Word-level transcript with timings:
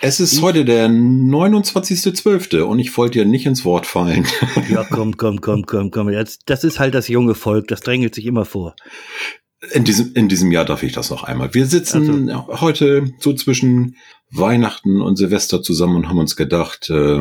Es 0.00 0.20
ist 0.20 0.34
ich, 0.34 0.42
heute 0.42 0.64
der 0.64 0.88
29.12. 0.88 2.60
und 2.60 2.78
ich 2.78 2.96
wollte 2.96 3.20
dir 3.20 3.24
nicht 3.24 3.46
ins 3.46 3.64
Wort 3.64 3.86
fallen. 3.86 4.26
Ja, 4.68 4.84
komm, 4.84 5.16
komm, 5.16 5.40
komm, 5.40 5.64
komm, 5.64 5.90
komm. 5.90 6.10
Das, 6.46 6.64
ist 6.64 6.78
halt 6.78 6.94
das 6.94 7.08
junge 7.08 7.34
Volk, 7.34 7.68
das 7.68 7.80
drängelt 7.80 8.14
sich 8.14 8.26
immer 8.26 8.44
vor. 8.44 8.74
In 9.72 9.84
diesem, 9.84 10.12
in 10.14 10.28
diesem 10.28 10.50
Jahr 10.52 10.64
darf 10.64 10.82
ich 10.82 10.92
das 10.92 11.10
noch 11.10 11.24
einmal. 11.24 11.54
Wir 11.54 11.66
sitzen 11.66 12.30
also. 12.30 12.60
heute 12.60 13.10
so 13.20 13.32
zwischen 13.32 13.96
Weihnachten 14.30 15.00
und 15.00 15.16
Silvester 15.16 15.62
zusammen 15.62 15.96
und 15.96 16.08
haben 16.08 16.18
uns 16.18 16.36
gedacht, 16.36 16.90
äh, 16.90 17.20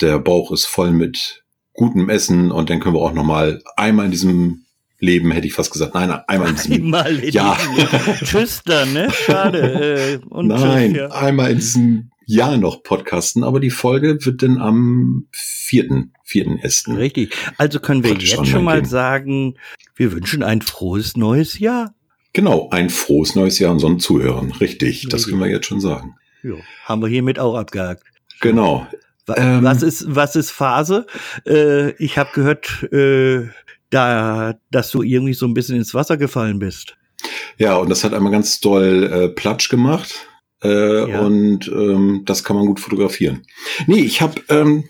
der 0.00 0.18
Bauch 0.18 0.52
ist 0.52 0.66
voll 0.66 0.92
mit 0.92 1.44
gutem 1.74 2.08
Essen 2.08 2.50
und 2.50 2.70
dann 2.70 2.80
können 2.80 2.94
wir 2.94 3.02
auch 3.02 3.12
noch 3.12 3.24
mal 3.24 3.62
einmal 3.76 4.06
in 4.06 4.10
diesem 4.10 4.64
Leben, 5.00 5.30
hätte 5.30 5.46
ich 5.46 5.54
fast 5.54 5.72
gesagt. 5.72 5.94
Nein, 5.94 6.10
einmal 6.26 6.50
in 6.50 6.56
diesem 6.56 6.72
einmal 6.72 7.18
in 7.18 7.32
Jahr. 7.32 7.58
Tschüss 8.24 8.62
dann, 8.64 8.92
ne? 8.92 9.08
Schade. 9.12 10.20
Äh, 10.20 10.42
Nein, 10.42 10.92
tschüss, 10.92 10.98
ja. 10.98 11.08
einmal 11.08 11.50
in 11.52 11.58
diesem 11.58 12.10
Jahr 12.26 12.58
noch 12.58 12.82
podcasten, 12.82 13.42
aber 13.42 13.58
die 13.58 13.70
Folge 13.70 14.18
wird 14.24 14.42
dann 14.42 14.58
am 14.58 15.28
vierten, 15.32 16.12
vierten 16.24 16.58
Essen. 16.58 16.96
Richtig. 16.96 17.34
Also 17.56 17.80
können 17.80 18.04
wir 18.04 18.12
jetzt 18.12 18.46
schon 18.46 18.64
mal 18.64 18.82
gehen. 18.82 18.90
sagen, 18.90 19.54
wir 19.96 20.12
wünschen 20.12 20.42
ein 20.42 20.60
frohes 20.60 21.16
neues 21.16 21.58
Jahr. 21.58 21.94
Genau, 22.34 22.68
ein 22.70 22.90
frohes 22.90 23.34
neues 23.34 23.58
Jahr 23.58 23.72
unseren 23.72 23.98
Zuhörern. 23.98 24.52
Richtig, 24.52 24.88
Richtig. 24.88 25.08
das 25.08 25.26
können 25.26 25.40
wir 25.40 25.48
jetzt 25.48 25.66
schon 25.66 25.80
sagen. 25.80 26.16
Jo, 26.42 26.58
haben 26.84 27.00
wir 27.00 27.08
hiermit 27.08 27.38
auch 27.38 27.56
abgehakt. 27.56 28.02
Genau. 28.40 28.86
Ähm, 29.36 29.62
was 29.62 29.82
ist 29.82 30.04
was 30.08 30.36
ist 30.36 30.50
Phase? 30.50 31.06
Äh, 31.46 31.92
ich 31.92 32.18
habe 32.18 32.30
gehört, 32.34 32.92
äh, 32.92 33.48
da, 33.90 34.54
dass 34.70 34.90
du 34.90 35.02
irgendwie 35.02 35.34
so 35.34 35.46
ein 35.46 35.54
bisschen 35.54 35.76
ins 35.76 35.94
Wasser 35.94 36.16
gefallen 36.16 36.58
bist. 36.58 36.96
Ja, 37.56 37.76
und 37.76 37.88
das 37.88 38.04
hat 38.04 38.14
einmal 38.14 38.32
ganz 38.32 38.60
doll 38.60 39.04
äh, 39.04 39.28
Platsch 39.28 39.68
gemacht. 39.68 40.26
Äh, 40.62 41.10
ja. 41.10 41.20
Und 41.20 41.68
ähm, 41.68 42.22
das 42.24 42.42
kann 42.44 42.56
man 42.56 42.66
gut 42.66 42.80
fotografieren. 42.80 43.44
Nee, 43.86 44.00
ich 44.00 44.20
habe 44.20 44.42
ähm, 44.48 44.84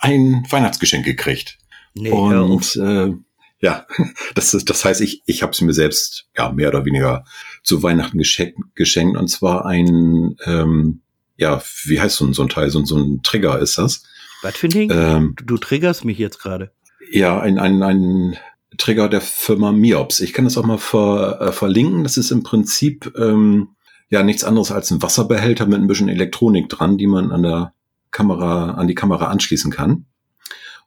ein 0.00 0.46
Weihnachtsgeschenk 0.50 1.04
gekriegt. 1.04 1.58
Nee, 1.94 2.10
und 2.10 2.76
äh, 2.76 3.12
ja, 3.60 3.86
das, 4.34 4.52
ist, 4.52 4.68
das 4.68 4.84
heißt, 4.84 5.00
ich, 5.00 5.22
ich 5.26 5.42
habe 5.42 5.52
es 5.52 5.60
mir 5.60 5.72
selbst 5.72 6.26
ja 6.36 6.52
mehr 6.52 6.68
oder 6.68 6.84
weniger 6.84 7.24
zu 7.62 7.82
Weihnachten 7.82 8.18
geschenkt, 8.18 8.58
geschenkt 8.74 9.16
und 9.16 9.28
zwar 9.28 9.64
ein, 9.64 10.36
ähm, 10.44 11.00
ja, 11.36 11.62
wie 11.84 12.00
heißt 12.00 12.16
so 12.16 12.26
ein, 12.26 12.34
so 12.34 12.42
ein 12.42 12.48
Teil, 12.48 12.70
so, 12.70 12.84
so 12.84 12.96
ein 12.96 13.22
Trigger 13.22 13.58
ist 13.58 13.78
das. 13.78 14.04
Was 14.42 14.56
für 14.56 14.66
ein 14.66 14.70
Ding? 14.70 14.90
Ähm, 14.92 15.34
du, 15.36 15.44
du 15.44 15.56
triggerst 15.56 16.04
mich 16.04 16.18
jetzt 16.18 16.38
gerade. 16.38 16.72
Ja, 17.10 17.40
ein, 17.40 17.58
ein, 17.58 17.82
ein 17.82 18.36
Trigger 18.76 19.08
der 19.08 19.20
Firma 19.20 19.72
Miops. 19.72 20.20
Ich 20.20 20.32
kann 20.32 20.44
das 20.44 20.58
auch 20.58 20.64
mal 20.64 20.78
ver, 20.78 21.38
äh, 21.40 21.52
verlinken. 21.52 22.02
Das 22.02 22.16
ist 22.16 22.30
im 22.30 22.42
Prinzip 22.42 23.12
ähm, 23.18 23.68
ja 24.10 24.22
nichts 24.22 24.44
anderes 24.44 24.72
als 24.72 24.90
ein 24.90 25.02
Wasserbehälter 25.02 25.66
mit 25.66 25.80
ein 25.80 25.86
bisschen 25.86 26.08
Elektronik 26.08 26.68
dran, 26.68 26.98
die 26.98 27.06
man 27.06 27.30
an 27.30 27.42
der 27.42 27.72
Kamera, 28.10 28.72
an 28.72 28.86
die 28.86 28.94
Kamera 28.94 29.26
anschließen 29.26 29.70
kann. 29.70 30.06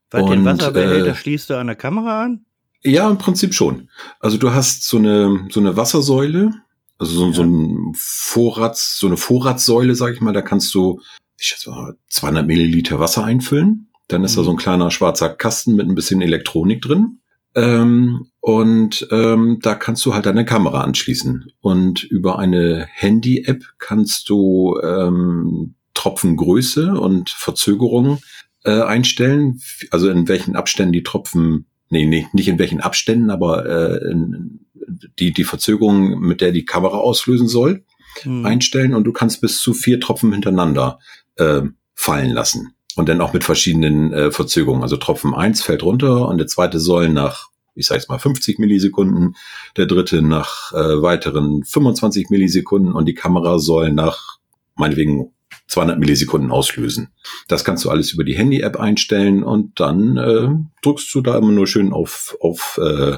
Weil 0.10 0.24
Und, 0.24 0.32
den 0.32 0.46
Wasserbehälter 0.46 1.12
äh, 1.12 1.16
schließt 1.16 1.50
du 1.50 1.56
an 1.56 1.68
der 1.68 1.76
Kamera 1.76 2.24
an? 2.24 2.46
Ja, 2.84 3.10
im 3.10 3.18
Prinzip 3.18 3.54
schon. 3.54 3.90
Also 4.20 4.38
du 4.38 4.52
hast 4.52 4.88
so 4.88 4.98
eine, 4.98 5.48
so 5.50 5.60
eine 5.60 5.76
Wassersäule, 5.76 6.52
also 7.00 7.14
so, 7.14 7.28
ja. 7.28 7.34
so 7.34 7.44
ein 7.44 7.94
Vorrats, 7.96 8.98
so 8.98 9.08
eine 9.08 9.18
Vorratssäule, 9.18 9.96
sag 9.96 10.14
ich 10.14 10.22
mal, 10.22 10.34
da 10.34 10.42
kannst 10.42 10.74
du, 10.74 11.02
ich 11.38 11.48
schätze 11.48 11.70
mal, 11.70 11.96
200 12.10 12.48
Milliliter 12.48 13.00
Wasser 13.00 13.24
einfüllen. 13.24 13.87
Dann 14.08 14.24
ist 14.24 14.34
mhm. 14.34 14.38
da 14.38 14.44
so 14.44 14.52
ein 14.52 14.58
kleiner 14.58 14.92
schwarzer 14.92 15.30
Kasten 15.30 15.76
mit 15.76 15.88
ein 15.88 15.96
bisschen 15.96 16.22
Elektronik 16.22 16.82
drin. 16.82 17.20
Ähm, 17.56 18.28
und 18.40 19.08
ähm, 19.12 19.60
da 19.62 19.76
kannst 19.76 20.06
du 20.06 20.14
halt 20.14 20.26
deine 20.26 20.46
Kamera 20.46 20.82
anschließen. 20.82 21.52
Und 21.60 22.04
über 22.04 22.40
eine 22.40 22.88
Handy-App 22.92 23.64
kannst 23.80 24.30
du 24.30 24.80
ähm, 24.84 25.76
Tropfengröße 25.94 26.94
und 26.94 27.30
Verzögerung 27.32 28.20
äh, 28.64 28.82
einstellen. 28.82 29.60
Also 29.92 30.10
in 30.10 30.28
welchen 30.28 30.56
Abständen 30.56 30.94
die 30.94 31.04
Tropfen, 31.04 31.66
nee, 31.90 32.06
nee 32.06 32.28
nicht 32.32 32.48
in 32.48 32.60
welchen 32.60 32.80
Abständen, 32.80 33.32
aber 33.32 33.66
äh, 33.66 34.12
in, 34.12 34.60
die, 35.20 35.34
die 35.34 35.44
Verzögerung, 35.44 36.20
mit 36.20 36.42
der 36.42 36.52
die 36.52 36.66
Kamera 36.66 36.98
auslösen 36.98 37.48
soll, 37.48 37.84
hm. 38.22 38.46
einstellen. 38.46 38.94
Und 38.94 39.06
du 39.06 39.12
kannst 39.12 39.42
bis 39.42 39.60
zu 39.60 39.74
vier 39.74 40.00
Tropfen 40.00 40.32
hintereinander 40.32 41.00
äh, 41.38 41.64
fallen 41.96 42.30
lassen. 42.30 42.74
Und 42.98 43.08
dann 43.08 43.22
auch 43.22 43.32
mit 43.32 43.44
verschiedenen 43.44 44.12
äh, 44.12 44.32
Verzögerungen. 44.32 44.82
Also 44.82 44.98
Tropfen 44.98 45.34
eins 45.34 45.62
fällt 45.62 45.84
runter 45.84 46.28
und 46.28 46.40
der 46.40 46.48
zweite 46.48 46.80
soll 46.80 47.10
nach, 47.10 47.50
ich 47.76 47.86
sage 47.86 48.00
jetzt 48.00 48.10
mal 48.10 48.18
50 48.18 48.58
Millisekunden, 48.58 49.36
der 49.78 49.86
dritte 49.86 50.24
nach 50.24 50.74
äh, 50.74 51.02
weiteren 51.02 51.64
25 51.64 52.30
Millisekunden 52.32 52.94
und 52.94 53.06
die 53.06 53.14
Kamera 53.14 53.60
soll 53.60 53.94
nach 53.94 54.40
meinetwegen 54.76 55.32
200 55.68 56.00
Millisekunden 56.00 56.52
auslösen. 56.52 57.10
Das 57.48 57.64
kannst 57.64 57.86
du 57.86 57.90
alles 57.90 58.12
über 58.12 58.24
die 58.24 58.36
Handy-App 58.36 58.80
einstellen 58.80 59.44
und 59.44 59.80
dann 59.80 60.18
äh, 60.18 60.50
drückst 60.82 61.14
du 61.14 61.22
da 61.22 61.38
immer 61.38 61.52
nur 61.52 61.68
schön 61.68 61.94
auf, 61.94 62.36
auf 62.40 62.80
äh, 62.82 63.18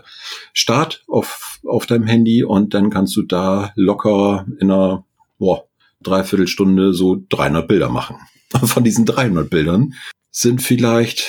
Start 0.53 1.03
auf, 1.07 1.59
auf 1.65 1.85
deinem 1.85 2.07
Handy 2.07 2.43
und 2.43 2.73
dann 2.73 2.89
kannst 2.89 3.15
du 3.15 3.21
da 3.21 3.71
locker 3.75 4.45
in 4.59 4.71
einer 4.71 5.05
boah, 5.37 5.65
Dreiviertelstunde 6.01 6.93
so 6.93 7.23
300 7.29 7.67
Bilder 7.67 7.89
machen. 7.89 8.17
von 8.65 8.83
diesen 8.83 9.05
300 9.05 9.49
Bildern 9.49 9.93
sind 10.31 10.61
vielleicht, 10.61 11.27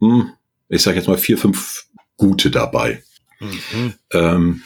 hm, 0.00 0.32
ich 0.68 0.82
sage 0.82 0.98
jetzt 0.98 1.08
mal 1.08 1.18
vier, 1.18 1.38
fünf 1.38 1.86
gute 2.16 2.50
dabei. 2.50 3.02
Mhm. 3.40 3.94
Ähm, 4.12 4.62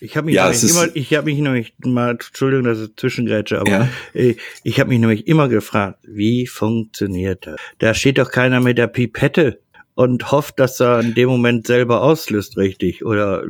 ich 0.00 0.16
habe 0.16 0.26
mich, 0.26 0.34
ja, 0.34 0.50
immer, 0.50 0.96
ich 0.96 1.14
habe 1.14 1.26
mich 1.26 1.38
nämlich 1.38 1.74
mal, 1.84 2.12
Entschuldigung, 2.12 2.64
dass 2.64 2.80
ich 2.80 2.96
zwischengrätsche, 2.96 3.60
aber 3.60 3.70
ja? 3.70 3.88
Äh, 4.14 4.36
ich 4.64 4.80
habe 4.80 4.88
mich 4.88 4.98
nämlich 4.98 5.26
immer 5.26 5.48
gefragt, 5.48 5.98
wie 6.02 6.46
funktioniert 6.46 7.46
das? 7.46 7.60
Da 7.78 7.94
steht 7.94 8.18
doch 8.18 8.30
keiner 8.30 8.60
mit 8.60 8.78
der 8.78 8.86
Pipette 8.86 9.60
und 9.94 10.30
hofft, 10.30 10.58
dass 10.58 10.80
er 10.80 11.00
in 11.00 11.14
dem 11.14 11.28
Moment 11.28 11.66
selber 11.66 12.02
auslöst, 12.02 12.56
richtig. 12.56 13.04
Oder 13.04 13.44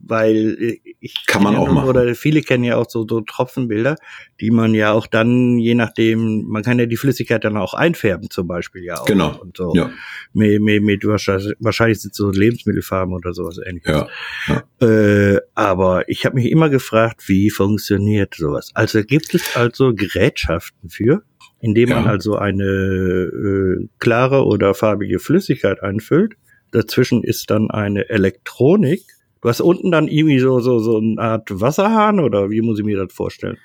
weil 0.00 0.78
ich 1.00 1.26
kann 1.26 1.42
man 1.42 1.56
auch 1.56 1.70
machen. 1.70 1.88
Oder 1.88 2.14
viele 2.14 2.42
kennen 2.42 2.64
ja 2.64 2.76
auch 2.76 2.88
so, 2.88 3.06
so 3.08 3.20
Tropfenbilder, 3.20 3.96
die 4.40 4.50
man 4.50 4.74
ja 4.74 4.92
auch 4.92 5.06
dann, 5.06 5.58
je 5.58 5.74
nachdem, 5.74 6.44
man 6.46 6.62
kann 6.62 6.78
ja 6.78 6.86
die 6.86 6.96
Flüssigkeit 6.96 7.44
dann 7.44 7.56
auch 7.56 7.74
einfärben, 7.74 8.28
zum 8.30 8.46
Beispiel 8.46 8.84
ja 8.84 9.00
auch. 9.00 9.06
Genau. 9.06 9.38
Und 9.40 9.56
so. 9.56 9.72
Ja. 9.74 9.90
Mit, 10.32 10.60
mit, 10.60 10.82
mit 10.82 11.04
wahrscheinlich, 11.04 11.54
wahrscheinlich 11.60 12.00
sind 12.00 12.14
so 12.14 12.30
Lebensmittelfarben 12.30 13.14
oder 13.14 13.32
sowas 13.32 13.58
ähnliches. 13.64 14.04
Ja. 14.48 14.62
ja. 14.80 14.86
Äh, 14.86 15.40
aber 15.54 16.08
ich 16.08 16.26
habe 16.26 16.36
mich 16.36 16.50
immer 16.50 16.68
gefragt, 16.68 17.28
wie 17.28 17.50
funktioniert 17.50 18.34
sowas? 18.34 18.70
Also 18.74 19.02
gibt 19.02 19.34
es 19.34 19.56
also 19.56 19.94
Gerätschaften 19.94 20.90
für? 20.90 21.22
Indem 21.64 21.88
man 21.88 22.04
ja. 22.04 22.10
also 22.10 22.36
eine 22.36 22.62
äh, 22.62 23.88
klare 23.98 24.44
oder 24.44 24.74
farbige 24.74 25.18
Flüssigkeit 25.18 25.82
einfüllt. 25.82 26.34
Dazwischen 26.72 27.24
ist 27.24 27.50
dann 27.50 27.70
eine 27.70 28.10
Elektronik. 28.10 29.02
Du 29.40 29.48
hast 29.48 29.62
unten 29.62 29.90
dann 29.90 30.06
irgendwie 30.06 30.40
so, 30.40 30.60
so, 30.60 30.78
so 30.78 30.98
eine 30.98 31.18
Art 31.18 31.48
Wasserhahn 31.50 32.20
oder 32.20 32.50
wie 32.50 32.60
muss 32.60 32.78
ich 32.78 32.84
mir 32.84 32.98
das 32.98 33.14
vorstellen? 33.14 33.56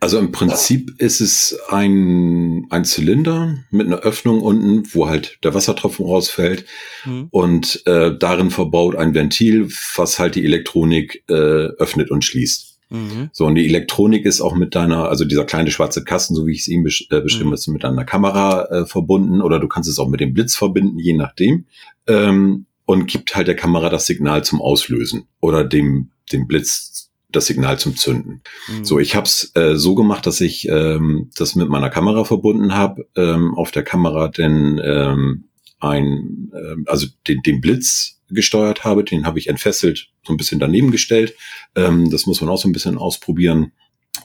Also 0.00 0.18
im 0.18 0.32
Prinzip 0.32 0.94
ist 0.98 1.20
es 1.20 1.58
ein, 1.68 2.66
ein 2.70 2.84
Zylinder 2.84 3.56
mit 3.70 3.86
einer 3.86 4.00
Öffnung 4.00 4.40
unten, 4.42 4.82
wo 4.92 5.08
halt 5.08 5.38
der 5.42 5.54
Wassertropfen 5.54 6.04
rausfällt 6.04 6.66
mhm. 7.06 7.28
und 7.30 7.82
äh, 7.86 8.16
darin 8.18 8.50
verbaut 8.50 8.96
ein 8.96 9.14
Ventil, 9.14 9.68
was 9.96 10.18
halt 10.18 10.34
die 10.34 10.44
Elektronik 10.44 11.22
äh, 11.28 11.32
öffnet 11.32 12.10
und 12.10 12.24
schließt. 12.24 12.69
Mhm. 12.90 13.30
So, 13.32 13.46
und 13.46 13.54
die 13.54 13.66
Elektronik 13.66 14.26
ist 14.26 14.40
auch 14.40 14.54
mit 14.54 14.74
deiner, 14.74 15.08
also 15.08 15.24
dieser 15.24 15.44
kleine 15.44 15.70
schwarze 15.70 16.04
Kasten, 16.04 16.34
so 16.34 16.46
wie 16.46 16.52
ich 16.52 16.60
es 16.60 16.68
ihm 16.68 16.82
besch 16.82 17.06
äh, 17.10 17.20
beschrieben 17.20 17.50
mhm. 17.50 17.54
habe, 17.54 17.72
mit 17.72 17.84
deiner 17.84 18.04
Kamera 18.04 18.64
äh, 18.66 18.86
verbunden 18.86 19.40
oder 19.40 19.58
du 19.60 19.68
kannst 19.68 19.88
es 19.88 19.98
auch 19.98 20.08
mit 20.08 20.20
dem 20.20 20.34
Blitz 20.34 20.56
verbinden, 20.56 20.98
je 20.98 21.14
nachdem. 21.14 21.64
Ähm, 22.06 22.66
und 22.84 23.06
gibt 23.06 23.36
halt 23.36 23.46
der 23.46 23.56
Kamera 23.56 23.88
das 23.88 24.06
Signal 24.06 24.42
zum 24.42 24.60
Auslösen 24.60 25.28
oder 25.38 25.64
dem, 25.64 26.10
dem 26.32 26.48
Blitz 26.48 27.10
das 27.30 27.46
Signal 27.46 27.78
zum 27.78 27.96
Zünden. 27.96 28.42
Mhm. 28.68 28.84
So, 28.84 28.98
ich 28.98 29.14
habe 29.14 29.26
es 29.26 29.52
äh, 29.54 29.76
so 29.76 29.94
gemacht, 29.94 30.26
dass 30.26 30.40
ich 30.40 30.68
ähm, 30.68 31.30
das 31.36 31.54
mit 31.54 31.68
meiner 31.68 31.90
Kamera 31.90 32.24
verbunden 32.24 32.74
habe. 32.74 33.06
Ähm, 33.14 33.54
auf 33.54 33.70
der 33.70 33.84
Kamera 33.84 34.26
denn 34.26 34.80
ähm, 34.84 35.44
ein, 35.78 36.50
äh, 36.52 36.90
also 36.90 37.06
den, 37.28 37.42
den 37.42 37.60
Blitz 37.60 38.19
gesteuert 38.30 38.84
habe. 38.84 39.04
Den 39.04 39.26
habe 39.26 39.38
ich 39.38 39.48
entfesselt, 39.48 40.08
so 40.24 40.32
ein 40.32 40.36
bisschen 40.36 40.60
daneben 40.60 40.90
gestellt. 40.90 41.34
Ähm, 41.74 42.10
das 42.10 42.26
muss 42.26 42.40
man 42.40 42.50
auch 42.50 42.58
so 42.58 42.68
ein 42.68 42.72
bisschen 42.72 42.98
ausprobieren. 42.98 43.72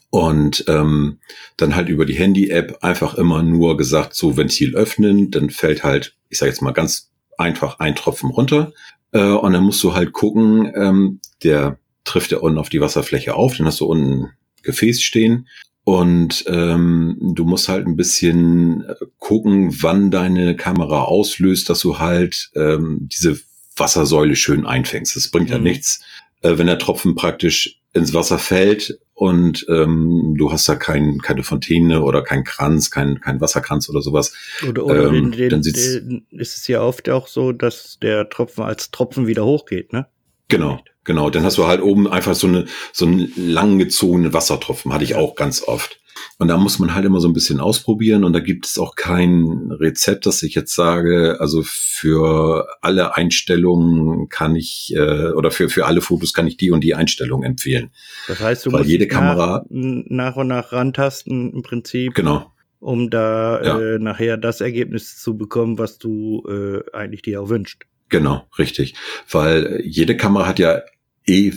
Und 0.09 0.65
ähm, 0.67 1.19
dann 1.57 1.75
halt 1.75 1.89
über 1.89 2.05
die 2.05 2.15
Handy-App 2.15 2.79
einfach 2.81 3.15
immer 3.15 3.43
nur 3.43 3.77
gesagt, 3.77 4.15
so 4.15 4.37
Ventil 4.37 4.75
öffnen, 4.75 5.31
dann 5.31 5.49
fällt 5.49 5.83
halt, 5.83 6.15
ich 6.29 6.37
sage 6.37 6.51
jetzt 6.51 6.61
mal 6.61 6.71
ganz 6.71 7.11
einfach 7.37 7.79
ein 7.79 7.95
Tropfen 7.95 8.29
runter. 8.29 8.73
Äh, 9.11 9.23
und 9.23 9.53
dann 9.53 9.63
musst 9.63 9.83
du 9.83 9.93
halt 9.93 10.13
gucken, 10.13 10.71
ähm, 10.75 11.19
der 11.43 11.79
trifft 12.03 12.31
ja 12.31 12.37
unten 12.37 12.59
auf 12.59 12.69
die 12.69 12.81
Wasserfläche 12.81 13.35
auf, 13.35 13.57
dann 13.57 13.67
hast 13.67 13.79
du 13.79 13.85
unten 13.85 14.31
Gefäß 14.63 15.01
stehen. 15.01 15.47
Und 15.83 16.45
ähm, 16.47 17.17
du 17.35 17.45
musst 17.45 17.69
halt 17.69 17.85
ein 17.85 17.95
bisschen 17.95 18.85
gucken, 19.19 19.83
wann 19.83 20.09
deine 20.09 20.55
Kamera 20.55 21.03
auslöst, 21.03 21.69
dass 21.69 21.79
du 21.81 21.99
halt 21.99 22.49
ähm, 22.55 23.01
diese 23.01 23.39
Wassersäule 23.75 24.35
schön 24.35 24.65
einfängst. 24.65 25.15
Das 25.15 25.29
bringt 25.29 25.49
ja 25.49 25.57
mhm. 25.57 25.63
nichts, 25.63 26.01
äh, 26.41 26.57
wenn 26.57 26.67
der 26.67 26.79
Tropfen 26.79 27.15
praktisch 27.15 27.79
ins 27.93 28.13
Wasser 28.13 28.37
fällt 28.37 28.99
und 29.13 29.65
ähm, 29.69 30.35
du 30.37 30.51
hast 30.51 30.67
da 30.67 30.75
kein, 30.75 31.19
keine 31.19 31.43
Fontäne 31.43 32.03
oder 32.03 32.21
kein 32.21 32.43
Kranz, 32.43 32.91
kein, 32.91 33.21
kein 33.21 33.39
Wasserkranz 33.39 33.89
oder 33.89 34.01
sowas. 34.01 34.33
Oder, 34.67 34.85
oder 34.85 35.07
ähm, 35.07 35.31
den, 35.31 35.49
den, 35.49 35.61
den, 35.61 36.27
ist 36.31 36.57
es 36.57 36.67
ja 36.67 36.81
oft 36.81 37.09
auch 37.09 37.27
so, 37.27 37.53
dass 37.53 37.97
der 38.01 38.29
Tropfen 38.29 38.65
als 38.65 38.91
Tropfen 38.91 39.27
wieder 39.27 39.45
hochgeht, 39.45 39.93
ne? 39.93 40.07
Genau, 40.49 40.83
genau. 41.05 41.29
Dann 41.29 41.43
hast 41.43 41.57
du 41.57 41.65
halt 41.65 41.81
oben 41.81 42.07
einfach 42.07 42.35
so 42.35 42.47
eine 42.47 42.65
so 42.91 43.05
einen 43.05 43.31
langgezogenen 43.37 44.33
Wassertropfen, 44.33 44.93
hatte 44.93 45.05
ich 45.05 45.15
auch 45.15 45.35
ganz 45.35 45.63
oft. 45.63 45.99
Und 46.37 46.47
da 46.47 46.57
muss 46.57 46.79
man 46.79 46.93
halt 46.93 47.05
immer 47.05 47.19
so 47.19 47.27
ein 47.27 47.33
bisschen 47.33 47.59
ausprobieren 47.59 48.23
und 48.23 48.33
da 48.33 48.39
gibt 48.39 48.65
es 48.65 48.77
auch 48.77 48.95
kein 48.95 49.71
Rezept, 49.71 50.25
dass 50.25 50.43
ich 50.43 50.55
jetzt 50.55 50.73
sage, 50.73 51.37
also 51.39 51.61
für 51.63 52.67
alle 52.81 53.15
Einstellungen 53.15 54.29
kann 54.29 54.55
ich 54.55 54.93
äh, 54.95 55.31
oder 55.31 55.51
für, 55.51 55.69
für 55.69 55.85
alle 55.85 56.01
Fotos 56.01 56.33
kann 56.33 56.47
ich 56.47 56.57
die 56.57 56.71
und 56.71 56.83
die 56.83 56.95
Einstellung 56.95 57.43
empfehlen. 57.43 57.91
Das 58.27 58.39
heißt, 58.39 58.65
du 58.65 58.71
Weil 58.71 58.79
musst 58.79 58.89
jede 58.89 59.07
Kamera 59.07 59.65
nach, 59.69 60.05
nach 60.09 60.35
und 60.35 60.47
nach 60.47 60.71
rantasten 60.71 61.53
im 61.53 61.61
Prinzip. 61.61 62.13
Genau. 62.15 62.51
Um 62.79 63.09
da 63.09 63.63
ja. 63.63 63.79
äh, 63.79 63.99
nachher 63.99 64.37
das 64.37 64.61
Ergebnis 64.61 65.17
zu 65.17 65.37
bekommen, 65.37 65.79
was 65.79 65.97
du 65.97 66.43
äh, 66.47 66.81
eigentlich 66.93 67.23
dir 67.23 67.41
auch 67.41 67.49
wünscht. 67.49 67.85
Genau, 68.09 68.47
richtig. 68.59 68.93
Weil 69.29 69.81
jede 69.83 70.15
Kamera 70.15 70.47
hat 70.47 70.59
ja 70.59 70.81
eh 71.25 71.53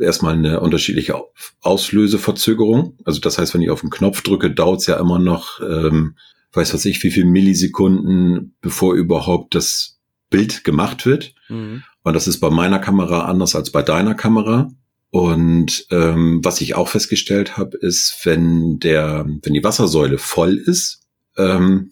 erstmal 0.00 0.34
eine 0.34 0.60
unterschiedliche 0.60 1.22
Auslöseverzögerung. 1.60 2.98
Also 3.04 3.20
das 3.20 3.38
heißt, 3.38 3.54
wenn 3.54 3.62
ich 3.62 3.70
auf 3.70 3.80
den 3.80 3.90
Knopf 3.90 4.22
drücke, 4.22 4.50
dauert 4.50 4.80
es 4.80 4.86
ja 4.86 4.98
immer 4.98 5.18
noch, 5.18 5.60
ähm, 5.60 6.16
weiß 6.52 6.74
was 6.74 6.84
ich, 6.84 7.02
wie 7.02 7.10
viel 7.10 7.24
Millisekunden, 7.24 8.54
bevor 8.60 8.94
überhaupt 8.94 9.54
das 9.54 9.98
Bild 10.30 10.64
gemacht 10.64 11.06
wird. 11.06 11.34
Mhm. 11.48 11.82
Und 12.02 12.14
das 12.14 12.28
ist 12.28 12.40
bei 12.40 12.50
meiner 12.50 12.78
Kamera 12.78 13.24
anders 13.26 13.54
als 13.54 13.70
bei 13.70 13.82
deiner 13.82 14.14
Kamera. 14.14 14.70
Und 15.10 15.86
ähm, 15.90 16.40
was 16.42 16.60
ich 16.60 16.74
auch 16.74 16.88
festgestellt 16.88 17.56
habe, 17.56 17.76
ist, 17.78 18.20
wenn 18.24 18.78
der, 18.80 19.24
wenn 19.42 19.54
die 19.54 19.64
Wassersäule 19.64 20.18
voll 20.18 20.56
ist, 20.56 21.02
ähm, 21.36 21.90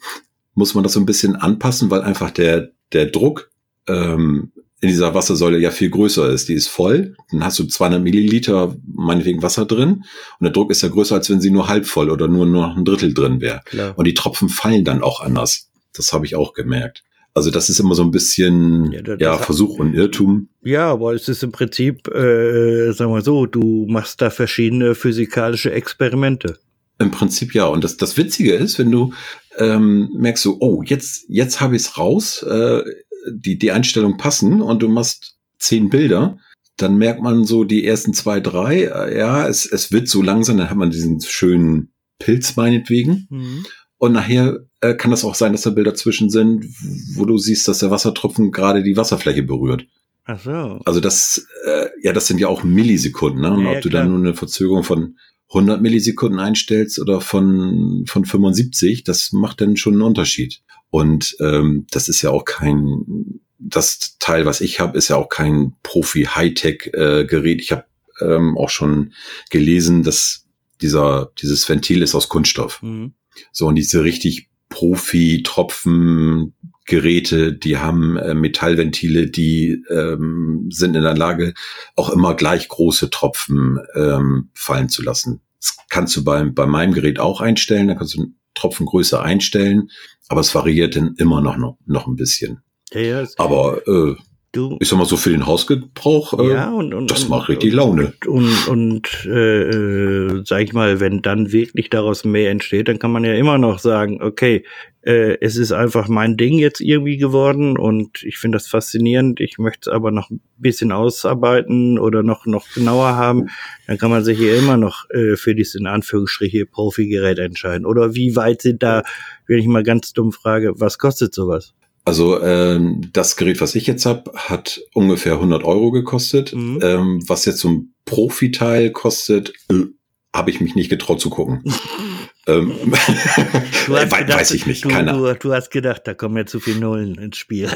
muss 0.55 0.75
man 0.75 0.85
das 0.85 0.93
so 0.93 1.00
ein 1.00 1.06
bisschen 1.06 1.37
anpassen, 1.37 1.91
weil 1.91 2.03
einfach 2.03 2.31
der 2.31 2.70
der 2.93 3.06
Druck 3.06 3.50
ähm, 3.87 4.53
in 4.85 4.91
dieser 4.91 5.15
Wassersäule 5.15 5.59
ja 5.59 5.71
viel 5.71 5.89
größer 5.89 6.29
ist. 6.29 6.51
Die 6.51 6.55
ist 6.55 6.69
voll, 6.69 7.17
dann 7.31 7.43
hast 7.43 7.59
du 7.59 7.65
200 7.65 8.03
Milliliter 8.03 8.77
meinetwegen 8.87 9.43
Wasser 9.43 9.65
drin 9.65 10.05
und 10.39 10.43
der 10.43 10.51
Druck 10.51 10.71
ist 10.71 10.83
ja 10.83 10.91
größer, 10.91 11.15
als 11.15 11.31
wenn 11.31 11.41
sie 11.41 11.51
nur 11.51 11.69
halb 11.69 11.87
voll 11.87 12.11
oder 12.11 12.29
nur 12.29 12.45
noch 12.45 12.77
ein 12.77 12.85
Drittel 12.85 13.15
drin 13.15 13.41
wäre. 13.41 13.63
Und 13.97 14.05
die 14.05 14.13
Tropfen 14.13 14.51
fallen 14.51 14.85
dann 14.85 15.03
auch 15.03 15.21
anders. 15.21 15.71
Das 15.95 16.13
habe 16.13 16.27
ich 16.27 16.37
auch 16.37 16.53
gemerkt. 16.53 17.03
Also 17.33 17.51
das 17.51 17.71
ist 17.71 17.81
immer 17.81 17.95
so 17.95 18.03
ein 18.03 18.11
bisschen 18.11 18.93
ja, 18.93 19.01
das, 19.01 19.17
ja 19.19 19.39
Versuch 19.39 19.79
und 19.79 19.95
Irrtum. 19.95 20.49
Ja, 20.63 20.91
aber 20.91 21.15
es 21.15 21.29
ist 21.29 21.43
im 21.43 21.51
Prinzip, 21.51 22.07
äh, 22.09 22.93
sagen 22.93 23.13
wir 23.13 23.23
so, 23.23 23.47
du 23.47 23.87
machst 23.89 24.21
da 24.21 24.29
verschiedene 24.29 24.95
physikalische 24.95 25.73
Experimente. 25.73 26.59
Im 26.99 27.11
Prinzip 27.11 27.55
ja. 27.55 27.67
Und 27.67 27.83
das, 27.83 27.97
das 27.97 28.19
Witzige 28.19 28.53
ist, 28.53 28.79
wenn 28.79 28.91
du 28.91 29.15
ähm, 29.57 30.11
merkst 30.17 30.43
so, 30.43 30.59
oh, 30.61 30.83
jetzt, 30.85 31.25
jetzt 31.29 31.61
habe 31.61 31.75
ich 31.75 31.83
es 31.83 31.99
raus, 31.99 32.43
äh, 32.43 32.83
die, 33.31 33.59
die 33.59 33.73
Einstellung 33.73 34.17
passen 34.17 34.61
und 34.61 34.82
du 34.82 34.88
machst 34.88 35.37
zehn 35.59 35.91
Bilder, 35.91 36.38
dann 36.76 36.97
merkt 36.97 37.23
man 37.23 37.44
so 37.44 37.65
die 37.65 37.87
ersten 37.87 38.15
zwei, 38.15 38.41
drei, 38.41 38.85
äh, 38.85 39.19
ja, 39.19 39.47
es, 39.49 39.67
es 39.67 39.93
wird 39.93 40.09
so 40.09 40.23
langsam, 40.23 40.56
dann 40.59 40.71
hat 40.71 40.76
man 40.76 40.91
diesen 40.91 41.21
schönen 41.21 41.93
Pilz 42.19 42.56
meinetwegen. 42.56 43.26
Mhm. 43.31 43.67
Und 43.99 44.12
nachher 44.12 44.59
äh, 44.81 44.94
kann 44.94 45.11
das 45.11 45.25
auch 45.25 45.35
sein, 45.35 45.53
dass 45.53 45.62
da 45.62 45.71
Bilder 45.71 45.94
zwischen 45.94 46.31
sind, 46.31 46.67
wo 47.15 47.25
du 47.25 47.38
siehst, 47.38 47.69
dass 47.69 47.79
der 47.79 47.91
Wassertropfen 47.91 48.50
gerade 48.50 48.82
die 48.82 48.97
Wasserfläche 48.97 49.43
berührt. 49.43 49.87
Ach 50.25 50.41
so. 50.41 50.81
Also 50.85 51.00
das, 51.00 51.47
äh, 51.67 51.87
ja, 52.03 52.12
das 52.12 52.27
sind 52.27 52.41
ja 52.41 52.49
auch 52.49 52.65
Millisekunden, 52.65 53.43
ne? 53.43 53.53
Und 53.53 53.65
ja, 53.65 53.73
ob 53.73 53.82
du 53.82 53.88
dann 53.88 54.09
nur 54.09 54.19
eine 54.19 54.35
Verzögerung 54.35 54.82
von 54.82 55.17
100 55.49 55.81
Millisekunden 55.81 56.41
einstellst 56.41 56.99
oder 56.99 57.20
von, 57.20 58.05
von 58.06 58.25
75, 58.25 59.05
das 59.05 59.32
macht 59.32 59.61
dann 59.61 59.77
schon 59.77 59.94
einen 59.94 60.03
Unterschied. 60.03 60.62
Und 60.94 61.37
ähm, 61.41 61.88
das 61.91 62.08
ist 62.08 62.23
ja 62.23 62.31
auch 62.31 62.44
kein, 62.44 63.41
das 63.58 64.17
Teil, 64.20 64.46
was 64.46 64.61
ich 64.61 64.79
habe, 64.79 64.96
ist 64.96 65.08
ja 65.08 65.17
auch 65.17 65.29
kein 65.29 65.75
Profi-Hightech-Gerät. 65.82 67.58
Äh, 67.58 67.61
ich 67.61 67.73
habe 67.73 67.87
ähm, 68.20 68.56
auch 68.56 68.70
schon 68.70 69.12
gelesen, 69.50 70.05
dass 70.05 70.46
dieser, 70.81 71.32
dieses 71.43 71.69
Ventil 71.69 72.00
ist 72.00 72.14
aus 72.14 72.29
Kunststoff. 72.29 72.81
Mhm. 72.81 73.14
So, 73.50 73.67
und 73.67 73.75
diese 73.75 74.05
richtig 74.05 74.50
Profi-Tropfen-Geräte, 74.69 77.55
die 77.55 77.79
haben 77.79 78.17
äh, 78.17 78.35
Metallventile, 78.35 79.26
die 79.26 79.82
ähm, 79.91 80.69
sind 80.70 80.94
in 80.94 81.02
der 81.02 81.17
Lage, 81.17 81.55
auch 81.96 82.11
immer 82.11 82.37
gleich 82.37 82.69
große 82.69 83.11
Tropfen 83.11 83.81
ähm, 83.96 84.50
fallen 84.55 84.88
zu 84.88 85.02
lassen. 85.02 85.41
Das 85.58 85.76
kannst 85.91 86.14
du 86.14 86.23
beim, 86.23 86.55
bei 86.55 86.67
meinem 86.67 86.94
Gerät 86.94 87.19
auch 87.19 87.41
einstellen, 87.41 87.88
da 87.88 87.96
kannst 87.96 88.14
du 88.14 88.32
Tropfengröße 88.55 89.20
einstellen, 89.20 89.91
aber 90.29 90.41
es 90.41 90.55
variiert 90.55 90.97
dann 90.97 91.15
immer 91.19 91.41
noch, 91.41 91.56
noch, 91.56 91.79
noch 91.87 92.06
ein 92.06 92.17
bisschen. 92.17 92.62
Ja, 92.93 93.00
ja, 93.00 93.29
aber 93.37 93.87
äh, 93.87 94.15
du, 94.56 94.77
ich 94.81 94.89
sag 94.89 94.99
mal 94.99 95.05
so 95.05 95.17
für 95.17 95.31
den 95.31 95.47
Hausgebrauch, 95.47 96.39
äh, 96.39 96.53
ja, 96.53 96.71
und, 96.71 96.95
und, 96.95 97.11
das 97.11 97.29
macht 97.29 97.49
richtig 97.49 97.73
Laune. 97.73 98.12
Und, 98.27 98.69
und 98.69 99.27
äh, 99.27 99.62
äh, 99.62 100.43
sag 100.45 100.62
ich 100.62 100.73
mal, 100.73 101.01
wenn 101.01 101.23
dann 101.23 101.53
wirklich 101.53 101.91
daraus 101.91 102.25
mehr 102.25 102.51
entsteht, 102.51 102.89
dann 102.89 102.99
kann 102.99 103.12
man 103.12 103.25
ja 103.25 103.35
immer 103.35 103.59
noch 103.59 103.79
sagen, 103.79 104.23
okay, 104.23 104.65
äh, 105.05 105.37
es 105.41 105.56
ist 105.56 105.73
einfach 105.73 106.09
mein 106.09 106.37
Ding 106.37 106.59
jetzt 106.59 106.81
irgendwie 106.81 107.19
geworden 107.19 107.77
und 107.77 108.23
ich 108.23 108.39
finde 108.39 108.56
das 108.56 108.69
faszinierend. 108.69 109.39
Ich 109.41 109.59
möchte 109.59 109.91
es 109.91 109.95
aber 109.95 110.11
noch 110.11 110.31
ein 110.31 110.41
bisschen 110.56 110.93
ausarbeiten 110.93 111.99
oder 111.99 112.23
noch, 112.23 112.47
noch 112.47 112.67
genauer 112.73 113.17
haben. 113.17 113.49
Dann 113.87 113.99
kann 113.99 114.11
man 114.11 114.25
sich 114.25 114.39
hier 114.39 114.56
immer 114.56 114.77
noch 114.77 115.08
äh, 115.11 115.37
für 115.37 115.55
dieses 115.55 115.75
in 115.75 115.87
Anführungsstriche 115.87 116.65
Profi-Gerät 116.65 117.39
entscheiden. 117.39 117.84
Oder 117.84 118.15
wie 118.15 118.34
weit 118.34 118.63
sind 118.63 118.82
da, 118.82 119.03
wenn 119.46 119.58
ich 119.58 119.67
mal 119.67 119.82
ganz 119.82 120.15
dumm 120.15 120.32
frage, 120.32 120.73
was 120.77 120.99
kostet 120.99 121.34
sowas? 121.34 121.75
Also 122.05 122.43
ähm, 122.43 123.11
das 123.13 123.37
Gerät, 123.37 123.61
was 123.61 123.75
ich 123.75 123.87
jetzt 123.87 124.05
habe, 124.05 124.31
hat 124.34 124.81
ungefähr 124.93 125.34
100 125.34 125.65
Euro 125.65 125.91
gekostet. 125.91 126.55
Mhm. 126.55 126.79
Ähm, 126.82 127.25
was 127.27 127.46
jetzt 127.46 127.61
so 127.61 127.69
ein 127.70 127.94
Profi-Teil 128.05 128.91
kostet, 128.91 129.55
äh, 129.70 129.87
habe 130.34 130.51
ich 130.51 130.61
mich 130.61 130.75
nicht 130.75 130.91
getraut 130.91 131.20
zu 131.20 131.31
gucken. 131.31 131.63
ähm, 132.46 132.73
gedacht, 133.87 134.29
weiß 134.29 134.51
ich 134.51 134.67
nicht, 134.67 134.84
du, 134.84 134.89
keine 134.91 135.13
du, 135.13 135.32
du 135.34 135.53
hast 135.55 135.70
gedacht, 135.70 136.03
da 136.05 136.13
kommen 136.13 136.37
ja 136.37 136.44
zu 136.44 136.61
viele 136.61 136.81
Nullen 136.81 137.15
ins 137.15 137.39
Spiel. 137.39 137.70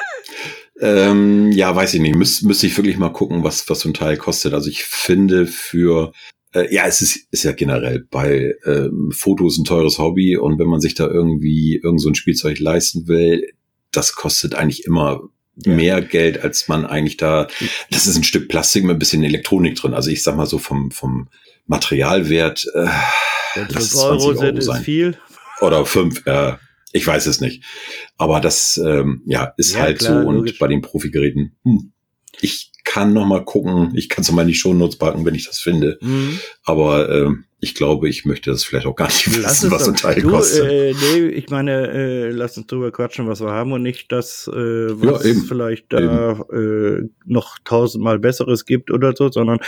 ähm, 0.80 1.52
ja, 1.52 1.74
weiß 1.76 1.92
ich 1.94 2.00
nicht. 2.00 2.14
Müs 2.14 2.40
müsste 2.40 2.66
ich 2.66 2.76
wirklich 2.78 2.96
mal 2.96 3.12
gucken, 3.12 3.44
was, 3.44 3.68
was 3.68 3.80
so 3.80 3.90
ein 3.90 3.94
Teil 3.94 4.16
kostet. 4.16 4.54
Also 4.54 4.70
ich 4.70 4.84
finde 4.84 5.46
für 5.46 6.12
äh, 6.54 6.72
ja, 6.74 6.86
es 6.86 7.00
ist, 7.00 7.28
ist 7.30 7.44
ja 7.44 7.52
generell 7.52 8.06
bei 8.10 8.54
ähm, 8.64 9.12
Fotos 9.12 9.58
ein 9.58 9.64
teures 9.64 9.98
Hobby 9.98 10.36
und 10.36 10.58
wenn 10.58 10.68
man 10.68 10.80
sich 10.80 10.94
da 10.94 11.06
irgendwie 11.06 11.80
irgend 11.82 12.00
so 12.00 12.08
ein 12.08 12.14
Spielzeug 12.14 12.58
leisten 12.58 13.06
will, 13.08 13.52
das 13.92 14.14
kostet 14.14 14.54
eigentlich 14.54 14.84
immer 14.84 15.20
ja. 15.56 15.74
mehr 15.74 16.00
Geld, 16.00 16.42
als 16.42 16.68
man 16.68 16.84
eigentlich 16.86 17.16
da. 17.16 17.48
Das 17.90 18.06
ist 18.06 18.16
ein 18.16 18.24
Stück 18.24 18.48
Plastik 18.48 18.84
mit 18.84 18.96
ein 18.96 18.98
bisschen 18.98 19.24
Elektronik 19.24 19.76
drin. 19.76 19.94
Also 19.94 20.10
ich 20.10 20.22
sag 20.22 20.36
mal 20.36 20.46
so 20.46 20.58
vom, 20.58 20.90
vom 20.90 21.28
Materialwert. 21.66 22.66
Äh, 22.74 22.88
lass 23.68 23.90
20 23.90 24.28
Euro, 24.28 24.40
Euro 24.40 24.60
sein. 24.60 24.82
viel. 24.82 25.18
Oder 25.60 25.84
fünf, 25.84 26.26
äh, 26.26 26.54
ich 26.92 27.06
weiß 27.06 27.26
es 27.26 27.40
nicht. 27.40 27.62
Aber 28.16 28.40
das 28.40 28.80
ähm, 28.84 29.22
ja, 29.26 29.52
ist 29.56 29.74
ja, 29.74 29.82
halt 29.82 29.98
klar, 29.98 30.22
so. 30.22 30.28
Und 30.28 30.36
logisch. 30.36 30.58
bei 30.58 30.68
den 30.68 30.80
Profigeräten, 30.80 31.56
hm, 31.64 31.92
ich 32.40 32.72
kann 32.90 33.12
noch 33.12 33.24
mal 33.24 33.44
gucken. 33.44 33.92
Ich 33.94 34.08
kann 34.08 34.22
es 34.22 34.32
mal 34.32 34.42
in 34.42 34.48
die 34.48 34.54
Shownotes 34.54 34.96
packen, 34.96 35.24
wenn 35.24 35.36
ich 35.36 35.46
das 35.46 35.60
finde. 35.60 35.96
Mhm. 36.00 36.40
Aber 36.64 37.08
ähm, 37.08 37.44
ich 37.62 37.74
glaube, 37.74 38.08
ich 38.08 38.24
möchte 38.24 38.50
das 38.50 38.64
vielleicht 38.64 38.86
auch 38.86 38.96
gar 38.96 39.08
nicht 39.08 39.26
wissen, 39.36 39.70
was 39.70 39.86
ein 39.86 39.94
Teil 39.94 40.22
du, 40.22 40.30
kostet. 40.30 40.70
Äh, 40.70 40.94
nee, 40.94 41.26
ich 41.26 41.50
meine, 41.50 41.90
äh, 41.90 42.30
lass 42.30 42.56
uns 42.56 42.66
drüber 42.66 42.90
quatschen, 42.90 43.28
was 43.28 43.42
wir 43.42 43.50
haben 43.50 43.72
und 43.72 43.82
nicht 43.82 44.10
das, 44.10 44.48
äh, 44.48 44.56
was 44.56 45.26
ja, 45.26 45.34
vielleicht 45.46 45.92
da 45.92 46.40
äh, 46.52 47.02
noch 47.26 47.58
tausendmal 47.64 48.18
Besseres 48.18 48.64
gibt 48.64 48.90
oder 48.90 49.14
so, 49.14 49.30
sondern 49.30 49.58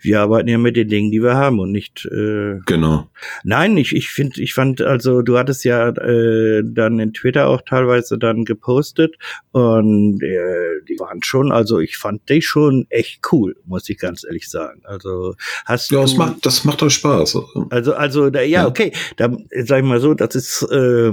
wir 0.00 0.20
arbeiten 0.20 0.48
ja 0.48 0.58
mit 0.58 0.76
den 0.76 0.88
Dingen, 0.88 1.10
die 1.10 1.22
wir 1.22 1.36
haben 1.36 1.58
und 1.58 1.72
nicht. 1.72 2.04
Äh, 2.04 2.58
genau. 2.66 3.08
Nein, 3.44 3.78
ich, 3.78 3.94
ich 3.94 4.10
finde, 4.10 4.42
ich 4.42 4.52
fand, 4.52 4.82
also 4.82 5.22
du 5.22 5.38
hattest 5.38 5.64
ja 5.64 5.88
äh, 5.88 6.62
dann 6.64 6.98
in 6.98 7.14
Twitter 7.14 7.48
auch 7.48 7.62
teilweise 7.62 8.18
dann 8.18 8.44
gepostet 8.44 9.16
und 9.52 10.22
äh, 10.22 10.84
die 10.86 10.98
waren 10.98 11.22
schon, 11.22 11.50
also 11.50 11.78
ich 11.78 11.96
fand 11.96 12.28
dich 12.28 12.46
schon 12.46 12.86
echt 12.90 13.22
cool, 13.32 13.56
muss 13.64 13.88
ich 13.88 13.96
ganz 13.96 14.24
ehrlich 14.24 14.50
sagen. 14.50 14.82
Also 14.84 15.34
hast 15.64 15.90
ja, 15.90 15.98
du. 15.98 16.02
Das 16.02 16.16
macht, 16.16 16.44
das 16.44 16.64
macht 16.64 16.82
doch 16.82 16.90
Spaß. 16.90 17.37
So. 17.52 17.66
Also, 17.70 17.94
also, 17.94 18.30
da, 18.30 18.40
ja, 18.40 18.62
ja, 18.62 18.66
okay. 18.66 18.92
Da 19.16 19.30
sag 19.64 19.78
ich 19.78 19.84
mal 19.84 20.00
so, 20.00 20.14
das 20.14 20.34
ist, 20.34 20.62
äh, 20.70 21.12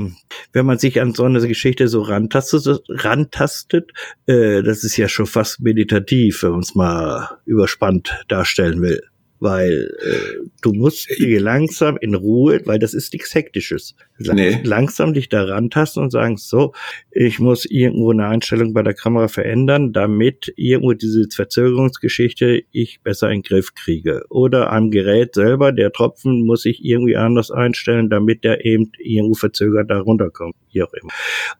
wenn 0.53 0.65
man 0.65 0.77
sich 0.77 1.01
an 1.01 1.13
so 1.13 1.23
eine 1.23 1.45
Geschichte 1.47 1.87
so 1.87 2.01
rantastet, 2.01 2.81
rantastet 2.89 3.91
äh, 4.25 4.63
das 4.63 4.83
ist 4.83 4.97
ja 4.97 5.07
schon 5.07 5.25
fast 5.25 5.61
meditativ, 5.61 6.43
wenn 6.43 6.51
man 6.51 6.59
es 6.61 6.75
mal 6.75 7.37
überspannt 7.45 8.23
darstellen 8.27 8.81
will 8.81 9.01
weil 9.39 9.91
äh, 10.01 10.47
du 10.61 10.73
musst 10.73 11.09
dir 11.19 11.41
langsam 11.41 11.97
in 11.97 12.15
Ruhe, 12.15 12.61
weil 12.65 12.79
das 12.79 12.93
ist 12.93 13.13
nichts 13.13 13.35
Hektisches, 13.35 13.95
nee. 14.17 14.59
langsam 14.63 15.13
dich 15.13 15.29
da 15.29 15.43
rantasten 15.43 16.03
und 16.03 16.11
sagen, 16.11 16.37
so, 16.37 16.73
ich 17.11 17.39
muss 17.39 17.65
irgendwo 17.65 18.11
eine 18.11 18.27
Einstellung 18.27 18.73
bei 18.73 18.81
der 18.81 18.93
Kamera 18.93 19.27
verändern, 19.27 19.93
damit 19.93 20.53
irgendwo 20.55 20.93
diese 20.93 21.25
Verzögerungsgeschichte 21.33 22.63
ich 22.71 23.01
besser 23.01 23.29
in 23.29 23.41
den 23.41 23.43
Griff 23.43 23.73
kriege. 23.75 24.23
Oder 24.29 24.71
am 24.71 24.91
Gerät 24.91 25.35
selber, 25.35 25.71
der 25.71 25.91
Tropfen 25.91 26.45
muss 26.45 26.65
ich 26.65 26.83
irgendwie 26.83 27.17
anders 27.17 27.51
einstellen, 27.51 28.09
damit 28.09 28.43
der 28.43 28.65
eben 28.65 28.91
irgendwo 28.97 29.35
verzögert 29.35 29.89
da 29.89 29.99
runterkommt, 29.99 30.55
wie 30.71 30.83
auch 30.83 30.93
immer. 30.93 31.11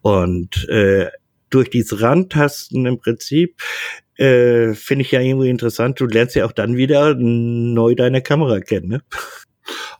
Und 0.02 0.68
äh, 0.68 1.08
durch 1.50 1.70
dieses 1.70 2.00
Rantasten 2.00 2.86
im 2.86 2.98
Prinzip 2.98 3.60
äh, 4.16 4.74
finde 4.74 5.04
ich 5.04 5.12
ja 5.12 5.20
irgendwie 5.20 5.50
interessant. 5.50 6.00
Du 6.00 6.06
lernst 6.06 6.34
ja 6.36 6.46
auch 6.46 6.52
dann 6.52 6.76
wieder 6.76 7.14
neu 7.14 7.94
deine 7.94 8.22
Kamera 8.22 8.60
kennen, 8.60 8.88
ne? 8.88 9.02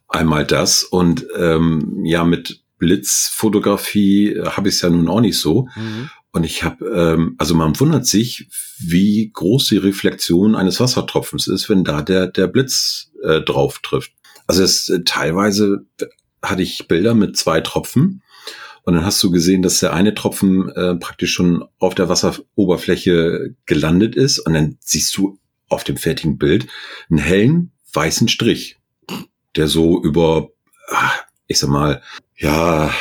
Einmal 0.08 0.46
das 0.46 0.84
und 0.84 1.26
ähm, 1.36 2.02
ja, 2.04 2.24
mit 2.24 2.62
Blitzfotografie 2.78 4.34
äh, 4.34 4.46
habe 4.50 4.68
ich 4.68 4.76
es 4.76 4.80
ja 4.82 4.90
nun 4.90 5.08
auch 5.08 5.20
nicht 5.20 5.38
so. 5.38 5.68
Mhm. 5.76 6.10
Und 6.32 6.44
ich 6.44 6.62
habe, 6.62 6.84
ähm, 6.86 7.34
also 7.38 7.54
man 7.54 7.78
wundert 7.80 8.06
sich, 8.06 8.48
wie 8.78 9.30
groß 9.32 9.68
die 9.68 9.78
Reflexion 9.78 10.54
eines 10.54 10.80
Wassertropfens 10.80 11.48
ist, 11.48 11.68
wenn 11.68 11.82
da 11.82 12.02
der, 12.02 12.26
der 12.26 12.46
Blitz 12.46 13.10
äh, 13.22 13.40
drauf 13.40 13.80
trifft. 13.82 14.12
Also 14.46 14.62
es 14.62 14.88
äh, 14.88 15.02
teilweise 15.04 15.86
hatte 16.42 16.62
ich 16.62 16.86
Bilder 16.88 17.14
mit 17.14 17.36
zwei 17.36 17.60
Tropfen 17.60 18.22
und 18.86 18.94
dann 18.94 19.04
hast 19.04 19.20
du 19.24 19.32
gesehen, 19.32 19.62
dass 19.62 19.80
der 19.80 19.92
eine 19.92 20.14
Tropfen 20.14 20.68
äh, 20.68 20.94
praktisch 20.94 21.32
schon 21.32 21.64
auf 21.80 21.96
der 21.96 22.08
Wasseroberfläche 22.08 23.56
gelandet 23.66 24.14
ist. 24.14 24.38
Und 24.38 24.54
dann 24.54 24.78
siehst 24.80 25.16
du 25.16 25.40
auf 25.68 25.82
dem 25.82 25.96
fertigen 25.96 26.38
Bild 26.38 26.68
einen 27.10 27.18
hellen 27.18 27.72
weißen 27.92 28.28
Strich, 28.28 28.78
der 29.56 29.66
so 29.66 30.00
über, 30.00 30.50
ach, 30.88 31.24
ich 31.48 31.58
sag 31.58 31.68
mal, 31.68 32.00
ja, 32.36 32.94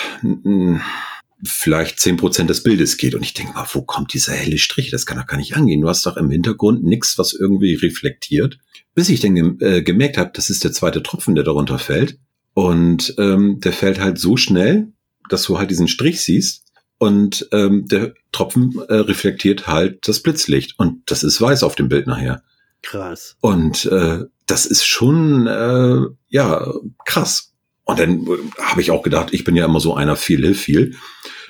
vielleicht 1.44 2.00
zehn 2.00 2.18
Prozent 2.18 2.50
des 2.50 2.64
Bildes 2.64 2.98
geht. 2.98 3.14
Und 3.14 3.22
ich 3.22 3.36
denke 3.36 3.54
mal, 3.54 3.68
wo 3.72 3.84
kommt 3.84 4.12
dieser 4.16 4.34
helle 4.34 4.58
Strich? 4.58 4.90
Das 4.90 5.06
kann 5.06 5.20
doch 5.20 5.28
gar 5.28 5.38
nicht 5.38 5.56
angehen. 5.56 5.82
Du 5.82 5.88
hast 5.88 6.04
doch 6.08 6.18
im 6.18 6.32
Hintergrund 6.32 6.84
nichts, 6.84 7.20
was 7.20 7.34
irgendwie 7.34 7.76
reflektiert. 7.76 8.58
Bis 8.96 9.10
ich 9.10 9.20
dann 9.20 9.60
äh, 9.60 9.84
gemerkt 9.84 10.18
habe, 10.18 10.32
das 10.34 10.50
ist 10.50 10.64
der 10.64 10.72
zweite 10.72 11.04
Tropfen, 11.04 11.36
der 11.36 11.44
darunter 11.44 11.78
fällt. 11.78 12.18
Und 12.56 13.14
ähm, 13.20 13.60
der 13.60 13.72
fällt 13.72 14.00
halt 14.00 14.18
so 14.18 14.36
schnell, 14.36 14.94
dass 15.30 15.44
du 15.44 15.58
halt 15.58 15.72
diesen 15.72 15.88
Strich 15.88 16.22
siehst 16.22 16.64
und 16.98 17.48
ähm, 17.52 17.88
der 17.88 18.14
Tropfen 18.32 18.80
äh, 18.88 18.96
reflektiert 18.96 19.68
halt 19.68 20.08
das 20.08 20.22
Blitzlicht 20.22 20.80
und 20.80 21.10
das 21.10 21.24
ist 21.24 21.42
weiß 21.42 21.64
auf 21.64 21.76
dem 21.76 21.90
Bild 21.90 22.08
nachher. 22.08 22.44
Krass. 22.82 23.36
Und 23.42 23.86
äh, 23.86 24.26
das 24.46 24.66
ist 24.66 24.86
schon 24.86 25.48
äh, 25.48 26.02
ja 26.30 26.74
krass. 27.06 27.54
Und 27.84 28.00
dann 28.00 28.26
äh, 28.26 28.62
habe 28.62 28.82
ich 28.82 28.92
auch 28.92 29.04
gedacht, 29.04 29.34
ich 29.34 29.44
bin 29.44 29.56
ja 29.56 29.66
immer 29.66 29.80
so 29.80 29.96
einer 29.96 30.16
viel 30.16 30.42
hilf 30.42 30.62
viel, 30.62 30.96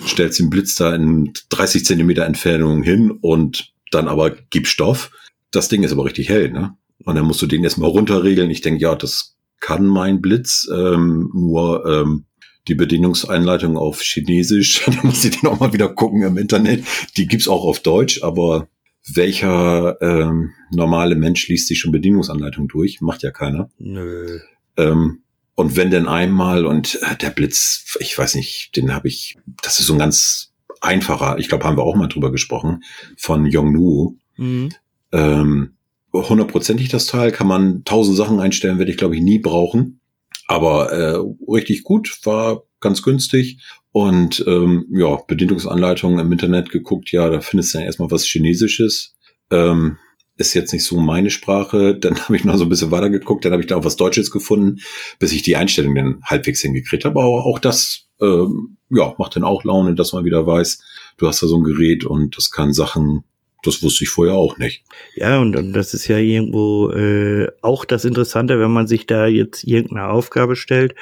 stellst 0.06 0.38
den 0.38 0.50
Blitz 0.50 0.74
da 0.74 0.94
in 0.94 1.32
30 1.50 1.84
Zentimeter 1.84 2.24
Entfernung 2.24 2.82
hin 2.82 3.10
und 3.10 3.72
dann 3.90 4.08
aber 4.08 4.30
gib 4.30 4.66
Stoff. 4.66 5.10
Das 5.50 5.68
Ding 5.68 5.82
ist 5.82 5.92
aber 5.92 6.04
richtig 6.04 6.28
hell, 6.28 6.50
ne? 6.50 6.76
Und 7.04 7.14
dann 7.14 7.24
musst 7.24 7.40
du 7.42 7.46
den 7.46 7.64
erstmal 7.64 7.90
runterregeln. 7.90 8.50
Ich 8.50 8.62
denke, 8.62 8.80
ja, 8.80 8.94
das 8.94 9.36
kann 9.60 9.86
mein 9.86 10.20
Blitz, 10.20 10.68
ähm, 10.72 11.30
nur 11.32 11.86
ähm, 11.86 12.25
die 12.68 12.74
Bedienungseinleitung 12.74 13.76
auf 13.76 14.00
Chinesisch. 14.00 14.84
da 14.86 15.02
muss 15.02 15.24
ich 15.24 15.40
dann 15.40 15.52
auch 15.52 15.60
mal 15.60 15.72
wieder 15.72 15.88
gucken 15.88 16.22
im 16.22 16.36
Internet. 16.36 16.84
Die 17.16 17.26
gibt's 17.26 17.48
auch 17.48 17.64
auf 17.64 17.80
Deutsch, 17.80 18.22
aber 18.22 18.68
welcher 19.12 20.00
ähm, 20.00 20.52
normale 20.70 21.14
Mensch 21.14 21.46
liest 21.48 21.68
sich 21.68 21.78
schon 21.78 21.92
Bedienungsanleitung 21.92 22.68
durch? 22.68 23.00
Macht 23.00 23.22
ja 23.22 23.30
keiner. 23.30 23.70
Nö. 23.78 24.40
Ähm, 24.76 25.22
und 25.54 25.76
wenn 25.76 25.90
denn 25.90 26.06
einmal 26.06 26.66
und 26.66 27.00
äh, 27.02 27.16
der 27.16 27.30
Blitz, 27.30 27.96
ich 28.00 28.18
weiß 28.18 28.34
nicht, 28.34 28.76
den 28.76 28.92
habe 28.92 29.08
ich, 29.08 29.38
das 29.62 29.78
ist 29.80 29.86
so 29.86 29.94
ein 29.94 29.98
ganz 29.98 30.52
einfacher, 30.80 31.38
ich 31.38 31.48
glaube, 31.48 31.64
haben 31.64 31.78
wir 31.78 31.84
auch 31.84 31.96
mal 31.96 32.08
drüber 32.08 32.30
gesprochen, 32.30 32.82
von 33.16 33.46
Yongnuo. 33.46 34.16
Mhm. 34.36 34.70
Ähm, 35.12 35.76
hundertprozentig 36.12 36.88
das 36.88 37.06
Teil, 37.06 37.32
kann 37.32 37.46
man 37.46 37.84
tausend 37.84 38.16
Sachen 38.16 38.40
einstellen, 38.40 38.78
werde 38.78 38.90
ich 38.90 38.98
glaube 38.98 39.16
ich 39.16 39.22
nie 39.22 39.38
brauchen. 39.38 40.00
Aber 40.46 40.92
äh, 40.92 41.18
richtig 41.50 41.84
gut, 41.84 42.18
war 42.24 42.62
ganz 42.80 43.02
günstig. 43.02 43.62
Und 43.92 44.44
ähm, 44.46 44.86
ja, 44.90 45.16
Bedienungsanleitungen 45.26 46.18
im 46.18 46.32
Internet 46.32 46.70
geguckt, 46.70 47.10
ja, 47.12 47.30
da 47.30 47.40
findest 47.40 47.74
du 47.74 47.78
ja 47.78 47.84
erstmal 47.84 48.10
was 48.10 48.24
Chinesisches. 48.24 49.16
Ähm, 49.50 49.98
ist 50.36 50.54
jetzt 50.54 50.72
nicht 50.72 50.84
so 50.84 50.98
meine 50.98 51.30
Sprache. 51.30 51.94
Dann 52.00 52.18
habe 52.18 52.36
ich 52.36 52.44
noch 52.44 52.56
so 52.56 52.64
ein 52.64 52.68
bisschen 52.68 52.90
weiter 52.90 53.10
geguckt, 53.10 53.44
dann 53.44 53.52
habe 53.52 53.62
ich 53.62 53.68
da 53.68 53.76
auch 53.76 53.84
was 53.84 53.96
Deutsches 53.96 54.30
gefunden, 54.30 54.80
bis 55.18 55.32
ich 55.32 55.42
die 55.42 55.56
Einstellung 55.56 55.94
dann 55.94 56.20
halbwegs 56.22 56.60
hingekriegt 56.60 57.04
habe. 57.04 57.20
Aber 57.20 57.46
auch 57.46 57.58
das, 57.58 58.08
ähm, 58.20 58.76
ja, 58.90 59.14
macht 59.18 59.36
dann 59.36 59.44
auch 59.44 59.64
Laune, 59.64 59.94
dass 59.94 60.12
man 60.12 60.24
wieder 60.24 60.46
weiß, 60.46 60.82
du 61.16 61.26
hast 61.26 61.42
da 61.42 61.46
so 61.46 61.56
ein 61.56 61.64
Gerät 61.64 62.04
und 62.04 62.36
das 62.36 62.50
kann 62.50 62.72
Sachen 62.72 63.24
das 63.66 63.82
wusste 63.82 64.04
ich 64.04 64.10
vorher 64.10 64.34
auch 64.34 64.58
nicht. 64.58 64.84
Ja, 65.14 65.38
und, 65.38 65.56
und 65.56 65.72
das 65.72 65.94
ist 65.94 66.08
ja 66.08 66.18
irgendwo 66.18 66.90
äh, 66.90 67.48
auch 67.62 67.84
das 67.84 68.04
Interessante, 68.04 68.60
wenn 68.60 68.70
man 68.70 68.86
sich 68.86 69.06
da 69.06 69.26
jetzt 69.26 69.64
irgendeine 69.64 70.08
Aufgabe 70.08 70.56
stellt 70.56 70.94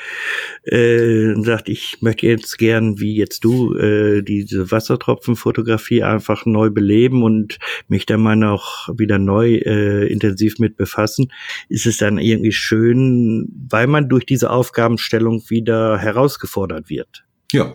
äh, 0.65 1.33
und 1.35 1.45
sagt, 1.45 1.69
ich 1.69 1.99
möchte 2.01 2.27
jetzt 2.27 2.59
gern, 2.59 2.99
wie 2.99 3.17
jetzt 3.17 3.45
du, 3.45 3.75
äh, 3.77 4.23
diese 4.23 4.71
Wassertropfenfotografie 4.71 6.03
einfach 6.03 6.47
neu 6.47 6.71
beleben 6.71 7.23
und 7.23 7.59
mich 7.89 8.07
da 8.07 8.17
mal 8.17 8.37
noch 8.37 8.89
wieder 8.97 9.19
neu 9.19 9.57
äh, 9.57 10.07
intensiv 10.07 10.59
mit 10.59 10.77
befassen, 10.77 11.33
ist 11.69 11.87
es 11.87 11.99
dann 11.99 12.19
irgendwie 12.19 12.53
schön, 12.53 13.49
weil 13.69 13.87
man 13.87 14.09
durch 14.09 14.27
diese 14.27 14.51
Aufgabenstellung 14.51 15.43
wieder 15.49 15.99
herausgefordert 15.99 16.89
wird. 16.89 17.25
Ja, 17.53 17.75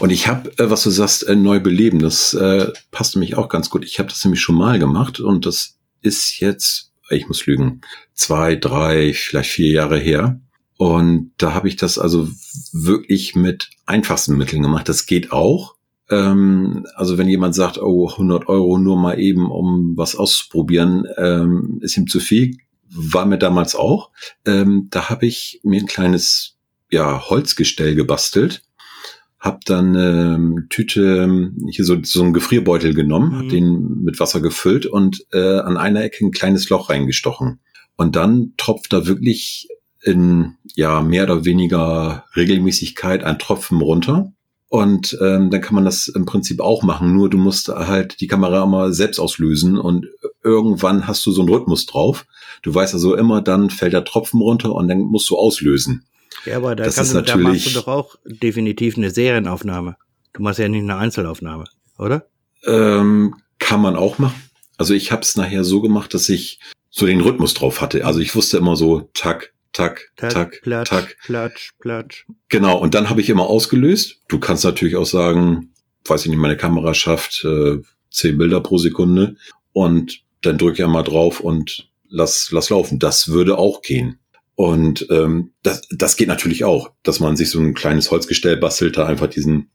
und 0.00 0.10
ich 0.10 0.26
habe, 0.26 0.50
äh, 0.58 0.70
was 0.70 0.82
du 0.82 0.90
sagst, 0.90 1.26
äh, 1.26 1.36
neu 1.36 1.60
beleben, 1.60 1.98
das 1.98 2.34
äh, 2.34 2.72
passt 2.90 3.14
nämlich 3.14 3.36
auch 3.36 3.48
ganz 3.48 3.70
gut. 3.70 3.84
Ich 3.84 3.98
habe 3.98 4.08
das 4.08 4.24
nämlich 4.24 4.40
schon 4.40 4.56
mal 4.56 4.78
gemacht 4.78 5.20
und 5.20 5.46
das 5.46 5.78
ist 6.00 6.40
jetzt, 6.40 6.92
ich 7.10 7.28
muss 7.28 7.46
lügen, 7.46 7.80
zwei, 8.14 8.56
drei, 8.56 9.12
vielleicht 9.12 9.50
vier 9.50 9.72
Jahre 9.72 9.98
her. 9.98 10.40
Und 10.76 11.32
da 11.36 11.52
habe 11.52 11.68
ich 11.68 11.76
das 11.76 11.98
also 11.98 12.28
wirklich 12.72 13.34
mit 13.34 13.68
einfachsten 13.84 14.36
Mitteln 14.36 14.62
gemacht. 14.62 14.88
Das 14.88 15.06
geht 15.06 15.30
auch. 15.30 15.74
Ähm, 16.08 16.86
also 16.94 17.18
wenn 17.18 17.28
jemand 17.28 17.54
sagt, 17.54 17.78
oh, 17.78 18.08
100 18.08 18.48
Euro 18.48 18.78
nur 18.78 18.96
mal 18.96 19.20
eben, 19.20 19.50
um 19.50 19.92
was 19.96 20.16
auszuprobieren, 20.16 21.04
ähm, 21.18 21.80
ist 21.82 21.96
ihm 21.96 22.06
zu 22.06 22.18
viel. 22.18 22.56
War 22.88 23.26
mir 23.26 23.38
damals 23.38 23.74
auch. 23.74 24.10
Ähm, 24.46 24.88
da 24.90 25.10
habe 25.10 25.26
ich 25.26 25.60
mir 25.62 25.80
ein 25.80 25.86
kleines 25.86 26.56
ja, 26.90 27.28
Holzgestell 27.28 27.94
gebastelt 27.94 28.62
hab 29.40 29.64
dann 29.64 29.94
ähm, 29.94 30.66
Tüte, 30.68 31.50
hier 31.70 31.84
so, 31.84 31.96
so 32.02 32.22
einen 32.22 32.34
Gefrierbeutel 32.34 32.92
genommen, 32.94 33.30
mhm. 33.30 33.38
hab 33.38 33.48
den 33.48 34.02
mit 34.04 34.20
Wasser 34.20 34.40
gefüllt 34.40 34.84
und 34.84 35.24
äh, 35.32 35.58
an 35.58 35.78
einer 35.78 36.02
Ecke 36.02 36.24
ein 36.24 36.30
kleines 36.30 36.68
Loch 36.68 36.90
reingestochen. 36.90 37.60
Und 37.96 38.16
dann 38.16 38.52
tropft 38.58 38.92
da 38.92 39.06
wirklich 39.06 39.68
in 40.02 40.56
ja 40.74 41.00
mehr 41.02 41.24
oder 41.24 41.44
weniger 41.44 42.24
Regelmäßigkeit 42.36 43.24
ein 43.24 43.38
Tropfen 43.38 43.80
runter. 43.80 44.32
Und 44.68 45.18
ähm, 45.20 45.50
dann 45.50 45.60
kann 45.60 45.74
man 45.74 45.84
das 45.84 46.06
im 46.06 46.26
Prinzip 46.26 46.60
auch 46.60 46.84
machen, 46.84 47.12
nur 47.12 47.28
du 47.28 47.38
musst 47.38 47.68
halt 47.68 48.20
die 48.20 48.28
Kamera 48.28 48.62
immer 48.62 48.92
selbst 48.92 49.18
auslösen 49.18 49.76
und 49.76 50.06
irgendwann 50.44 51.08
hast 51.08 51.26
du 51.26 51.32
so 51.32 51.42
einen 51.42 51.50
Rhythmus 51.50 51.86
drauf. 51.86 52.24
Du 52.62 52.72
weißt 52.72 52.94
also 52.94 53.16
immer, 53.16 53.42
dann 53.42 53.70
fällt 53.70 53.94
der 53.94 54.04
Tropfen 54.04 54.40
runter 54.40 54.72
und 54.72 54.86
dann 54.86 55.00
musst 55.00 55.28
du 55.28 55.36
auslösen. 55.36 56.04
Ja, 56.44 56.56
aber 56.56 56.76
da, 56.76 56.84
das 56.84 56.96
kannst 56.96 57.14
du, 57.14 57.20
da 57.22 57.36
machst 57.36 57.66
du 57.66 57.70
doch 57.70 57.88
auch 57.88 58.16
definitiv 58.24 58.96
eine 58.96 59.10
Serienaufnahme. 59.10 59.96
Du 60.32 60.42
machst 60.42 60.58
ja 60.58 60.68
nicht 60.68 60.82
eine 60.82 60.96
Einzelaufnahme, 60.96 61.64
oder? 61.98 62.26
Ähm, 62.64 63.34
kann 63.58 63.80
man 63.80 63.96
auch 63.96 64.18
machen. 64.18 64.40
Also 64.78 64.94
ich 64.94 65.12
habe 65.12 65.22
es 65.22 65.36
nachher 65.36 65.64
so 65.64 65.80
gemacht, 65.80 66.14
dass 66.14 66.28
ich 66.28 66.60
so 66.90 67.06
den 67.06 67.20
Rhythmus 67.20 67.54
drauf 67.54 67.80
hatte. 67.80 68.04
Also 68.04 68.20
ich 68.20 68.34
wusste 68.34 68.56
immer 68.56 68.76
so, 68.76 69.10
tack, 69.14 69.52
tack, 69.72 70.10
tack, 70.16 70.30
tack, 70.30 70.60
platsch, 70.62 70.88
tack. 70.88 71.16
platsch, 71.24 71.72
platsch. 71.78 72.26
Genau, 72.48 72.78
und 72.78 72.94
dann 72.94 73.10
habe 73.10 73.20
ich 73.20 73.28
immer 73.28 73.46
ausgelöst. 73.46 74.20
Du 74.28 74.38
kannst 74.38 74.64
natürlich 74.64 74.96
auch 74.96 75.06
sagen, 75.06 75.72
weiß 76.06 76.22
ich 76.22 76.30
nicht, 76.30 76.38
meine 76.38 76.56
Kamera 76.56 76.94
schafft 76.94 77.44
äh, 77.44 77.78
zehn 78.10 78.38
Bilder 78.38 78.60
pro 78.60 78.78
Sekunde 78.78 79.36
und 79.72 80.22
dann 80.42 80.58
drücke 80.58 80.74
ich 80.74 80.84
einmal 80.84 81.04
drauf 81.04 81.40
und 81.40 81.90
lass, 82.08 82.50
lass 82.50 82.70
laufen. 82.70 82.98
Das 82.98 83.28
würde 83.28 83.58
auch 83.58 83.82
gehen. 83.82 84.18
Und 84.60 85.06
ähm, 85.08 85.52
das, 85.62 85.80
das 85.88 86.16
geht 86.16 86.28
natürlich 86.28 86.64
auch, 86.64 86.90
dass 87.02 87.18
man 87.18 87.34
sich 87.34 87.48
so 87.48 87.58
ein 87.58 87.72
kleines 87.72 88.10
Holzgestell 88.10 88.58
bastelt, 88.58 88.98
da 88.98 89.06
einfach 89.06 89.28
diesen, 89.28 89.70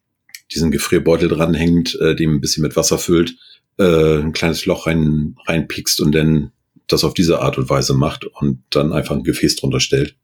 diesen 0.54 0.70
Gefrierbeutel 0.70 1.28
dranhängt, 1.28 2.00
äh, 2.00 2.16
dem 2.16 2.36
ein 2.36 2.40
bisschen 2.40 2.62
mit 2.62 2.76
Wasser 2.76 3.00
füllt, 3.00 3.36
äh, 3.80 4.20
ein 4.20 4.32
kleines 4.32 4.68
Loch 4.68 4.86
rein, 4.86 5.38
reinpiekst 5.48 6.02
und 6.02 6.12
dann 6.12 6.52
das 6.86 7.04
auf 7.04 7.16
diese 7.16 7.40
Art 7.42 7.58
und 7.58 7.68
Weise 7.68 7.96
macht 7.96 8.26
und 8.26 8.62
dann 8.70 8.94
einfach 8.94 9.16
ein 9.16 9.24
Gefäß 9.24 9.56
drunter 9.56 9.80
stellt. 9.80 10.18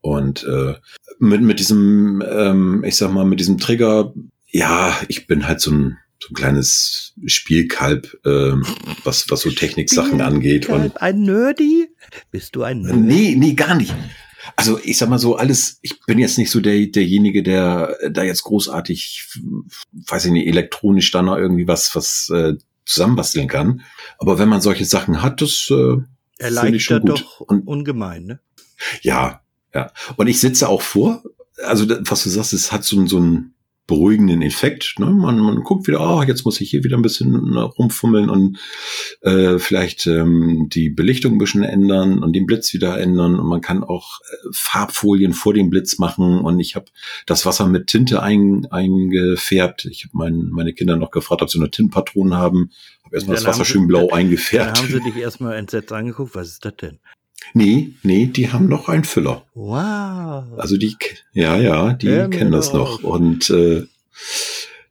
Und 0.00 0.44
äh, 0.44 0.74
mit, 1.18 1.42
mit 1.42 1.58
diesem, 1.58 2.22
ähm, 2.24 2.84
ich 2.84 2.94
sag 2.94 3.10
mal, 3.10 3.24
mit 3.24 3.40
diesem 3.40 3.58
Trigger, 3.58 4.14
ja, 4.46 4.96
ich 5.08 5.26
bin 5.26 5.48
halt 5.48 5.60
so 5.60 5.72
ein, 5.72 5.98
so 6.22 6.28
ein 6.30 6.34
kleines 6.34 7.14
Spielkalb, 7.26 8.16
ähm, 8.24 8.64
was, 9.02 9.28
was 9.28 9.40
so 9.40 9.50
Techniksachen 9.50 10.20
angeht. 10.20 10.68
Und 10.68 11.02
ein 11.02 11.22
Nerdy? 11.22 11.88
Bist 12.30 12.54
du 12.56 12.62
ein 12.62 12.82
Nerdy? 12.82 12.98
Nee, 12.98 13.34
nee, 13.36 13.54
gar 13.54 13.74
nicht. 13.74 13.94
Also 14.56 14.78
ich 14.82 14.98
sag 14.98 15.08
mal 15.08 15.18
so, 15.18 15.36
alles, 15.36 15.78
ich 15.82 16.00
bin 16.06 16.18
jetzt 16.18 16.38
nicht 16.38 16.50
so 16.50 16.60
der, 16.60 16.86
derjenige, 16.86 17.42
der 17.42 17.96
da 18.10 18.22
jetzt 18.22 18.42
großartig, 18.42 19.26
weiß 19.92 20.26
ich 20.26 20.32
nicht, 20.32 20.46
elektronisch 20.46 21.10
dann 21.10 21.26
noch 21.26 21.36
irgendwie 21.36 21.66
was, 21.66 21.94
was 21.96 22.30
äh, 22.30 22.54
zusammenbasteln 22.84 23.48
kann. 23.48 23.82
Aber 24.18 24.38
wenn 24.38 24.48
man 24.48 24.60
solche 24.60 24.84
Sachen 24.84 25.22
hat, 25.22 25.40
das 25.40 25.70
äh, 25.70 25.96
finde 26.38 26.76
ich 26.76 26.84
schon 26.84 27.00
gut. 27.00 27.10
doch 27.10 27.40
Und, 27.40 27.66
ungemein, 27.66 28.24
ne? 28.24 28.40
Ja, 29.02 29.40
ja. 29.72 29.90
Und 30.16 30.26
ich 30.26 30.40
sitze 30.40 30.68
auch 30.68 30.82
vor, 30.82 31.22
also 31.64 31.88
was 32.00 32.24
du 32.24 32.28
sagst, 32.28 32.52
es 32.52 32.72
hat 32.72 32.84
so, 32.84 33.06
so 33.06 33.18
ein 33.18 33.53
beruhigenden 33.86 34.40
Effekt. 34.40 34.94
Ne? 34.98 35.06
Man, 35.06 35.38
man 35.38 35.62
guckt 35.62 35.86
wieder, 35.86 36.00
oh, 36.00 36.22
jetzt 36.22 36.44
muss 36.44 36.60
ich 36.60 36.70
hier 36.70 36.84
wieder 36.84 36.96
ein 36.96 37.02
bisschen 37.02 37.56
rumfummeln 37.56 38.30
und 38.30 38.58
äh, 39.20 39.58
vielleicht 39.58 40.06
ähm, 40.06 40.68
die 40.72 40.88
Belichtung 40.88 41.32
ein 41.34 41.38
bisschen 41.38 41.64
ändern 41.64 42.22
und 42.22 42.32
den 42.32 42.46
Blitz 42.46 42.72
wieder 42.72 42.98
ändern. 42.98 43.38
Und 43.38 43.46
man 43.46 43.60
kann 43.60 43.84
auch 43.84 44.20
äh, 44.20 44.48
Farbfolien 44.52 45.34
vor 45.34 45.52
dem 45.52 45.68
Blitz 45.68 45.98
machen. 45.98 46.40
Und 46.40 46.60
ich 46.60 46.76
habe 46.76 46.86
das 47.26 47.44
Wasser 47.44 47.66
mit 47.66 47.88
Tinte 47.88 48.22
ein, 48.22 48.66
eingefärbt. 48.70 49.84
Ich 49.84 50.04
habe 50.04 50.16
mein, 50.16 50.48
meine 50.50 50.72
Kinder 50.72 50.96
noch 50.96 51.10
gefragt, 51.10 51.42
ob 51.42 51.50
sie 51.50 51.58
eine 51.58 51.70
Tintenpatronen 51.70 52.34
haben. 52.34 52.70
Habe 53.04 53.16
erstmal 53.16 53.36
das 53.36 53.44
Wasser 53.44 53.66
schön 53.66 53.86
blau 53.86 54.08
eingefärbt. 54.10 54.78
Dann 54.78 54.84
haben 54.84 54.92
sie 54.92 55.00
dich 55.00 55.16
erstmal 55.16 55.56
entsetzt 55.56 55.92
angeguckt, 55.92 56.34
was 56.34 56.48
ist 56.48 56.64
das 56.64 56.76
denn? 56.76 57.00
Nee, 57.52 57.94
nee, 58.02 58.26
die 58.26 58.50
haben 58.52 58.68
noch 58.68 58.88
einen 58.88 59.04
Füller. 59.04 59.44
Wow. 59.54 60.44
Also 60.58 60.76
die, 60.76 60.96
ja, 61.32 61.56
ja, 61.56 61.92
die 61.92 62.06
ja, 62.06 62.28
kennen 62.28 62.52
das 62.52 62.72
noch. 62.72 63.02
Und 63.02 63.50
äh, 63.50 63.86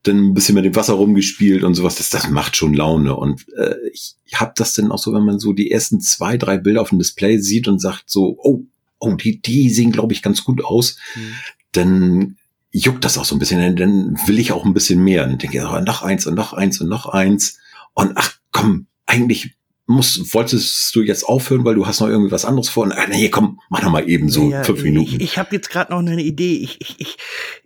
dann 0.04 0.18
ein 0.18 0.34
bisschen 0.34 0.56
mit 0.56 0.66
dem 0.66 0.76
Wasser 0.76 0.94
rumgespielt 0.94 1.64
und 1.64 1.76
sowas. 1.76 1.96
Das, 1.96 2.10
das 2.10 2.30
macht 2.30 2.56
schon 2.56 2.74
Laune. 2.74 3.16
Und 3.16 3.46
äh, 3.58 3.76
ich 3.92 4.16
habe 4.36 4.54
das 4.56 4.74
dann 4.74 4.92
auch 4.92 5.00
so, 5.00 5.14
wenn 5.14 5.26
man 5.26 5.40
so 5.40 5.54
die 5.54 5.72
ersten 5.72 6.02
zwei, 6.02 6.38
drei 6.38 6.58
Bilder 6.58 6.82
auf 6.82 6.90
dem 6.90 7.00
Display 7.00 7.38
sieht 7.40 7.68
und 7.68 7.80
sagt 7.80 8.04
so, 8.10 8.38
oh, 8.42 8.64
oh, 9.00 9.14
die, 9.16 9.42
die 9.42 9.70
sehen, 9.70 9.92
glaube 9.92 10.14
ich, 10.14 10.22
ganz 10.22 10.44
gut 10.44 10.64
aus, 10.64 10.98
mhm. 11.16 11.34
dann 11.72 12.38
juckt 12.72 13.06
das 13.06 13.18
auch 13.18 13.26
so 13.26 13.36
ein 13.36 13.40
bisschen. 13.40 13.76
Dann 13.76 14.18
will 14.26 14.40
ich 14.40 14.52
auch 14.52 14.66
ein 14.66 14.74
bisschen 14.74 15.04
mehr. 15.04 15.24
Und 15.24 15.32
dann 15.32 15.40
denke 15.40 15.58
ich, 15.58 15.64
oh, 15.64 15.80
noch 15.80 16.02
eins 16.04 16.28
und 16.28 16.36
noch 16.36 16.54
eins 16.54 16.82
und 16.82 16.90
noch 16.90 17.08
eins. 17.08 17.60
Und 17.94 18.14
ach 18.16 18.36
komm, 18.52 18.88
eigentlich 19.06 19.56
musst, 19.86 20.34
wolltest 20.34 20.96
du 20.96 21.02
jetzt 21.02 21.24
aufhören, 21.24 21.66
weil 21.66 21.76
du 21.76 21.86
hast 21.86 22.00
noch 22.00 22.08
irgendwie 22.08 22.32
was 22.32 22.46
anderes 22.46 22.70
vor? 22.70 22.90
Ah, 22.92 23.08
nee, 23.10 23.30
komm, 23.30 23.60
mach 23.70 23.84
noch 23.84 23.92
mal 23.92 24.10
eben 24.10 24.30
so 24.30 24.50
ja, 24.50 24.64
fünf 24.64 24.84
Minuten. 24.84 25.16
Ich, 25.16 25.22
ich 25.22 25.38
habe 25.38 25.56
jetzt 25.56 25.70
gerade 25.70 25.92
noch 25.92 26.00
eine 26.00 26.22
Idee. 26.22 26.56
Ich, 26.56 26.80
ich, 26.80 27.00
ich, 27.00 27.18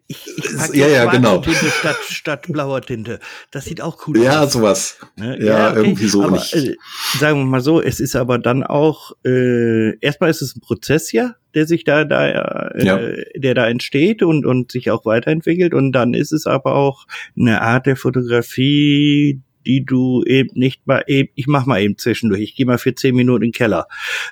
ich, 0.07 0.27
ich 0.38 0.74
ja, 0.74 0.88
ja, 0.88 1.05
genau. 1.05 1.39
Tinte 1.39 1.69
statt, 1.69 1.97
statt 2.09 2.45
blauer 2.47 2.81
Tinte. 2.81 3.19
Das 3.51 3.65
sieht 3.65 3.81
auch 3.81 4.07
cool 4.07 4.17
ja, 4.17 4.29
aus. 4.29 4.36
Ja, 4.36 4.47
sowas. 4.47 4.97
Ne? 5.15 5.38
Ja, 5.39 5.45
ja 5.45 5.71
okay. 5.71 5.79
irgendwie 5.79 6.07
so. 6.07 6.24
Aber, 6.24 6.38
äh, 6.38 6.75
sagen 7.19 7.39
wir 7.39 7.45
mal 7.45 7.62
so, 7.62 7.81
es 7.81 8.00
ist 8.00 8.15
aber 8.15 8.39
dann 8.39 8.63
auch, 8.63 9.12
äh, 9.24 9.97
erstmal 10.00 10.31
ist 10.31 10.41
es 10.41 10.55
ein 10.55 10.62
Prozess 10.62 11.12
ja, 11.12 11.36
der 11.53 11.67
sich 11.67 11.83
da, 11.83 12.03
da 12.03 12.69
äh, 12.69 12.86
ja. 12.86 13.00
der 13.36 13.53
da 13.53 13.67
entsteht 13.67 14.24
und, 14.24 14.45
und 14.45 14.71
sich 14.71 14.89
auch 14.89 15.05
weiterentwickelt. 15.05 15.74
Und 15.74 15.91
dann 15.91 16.13
ist 16.13 16.31
es 16.31 16.47
aber 16.47 16.75
auch 16.75 17.05
eine 17.38 17.62
Art 17.62 17.86
der 17.86 17.95
Fotografie, 17.95 19.41
die 19.66 19.86
du 19.86 20.24
eben 20.24 20.50
nicht 20.54 20.88
mal 20.88 21.04
eben, 21.08 21.30
ich 21.36 21.48
mach 21.48 21.66
mal 21.66 21.82
eben 21.82 21.98
zwischendurch, 21.98 22.42
ich 22.42 22.56
gehe 22.56 22.66
mal 22.66 22.78
für 22.78 22.96
zehn 22.96 23.16
Minuten 23.16 23.44
in 23.44 23.52
den 23.52 23.54
Keller. 23.54 23.88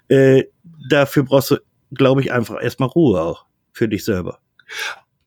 Äh, 0.07 0.43
dafür 0.89 1.23
brauchst 1.23 1.51
du, 1.51 1.57
glaube 1.93 2.21
ich, 2.21 2.31
einfach 2.31 2.61
erstmal 2.61 2.89
Ruhe 2.89 3.21
auch 3.21 3.45
für 3.71 3.87
dich 3.87 4.05
selber. 4.05 4.39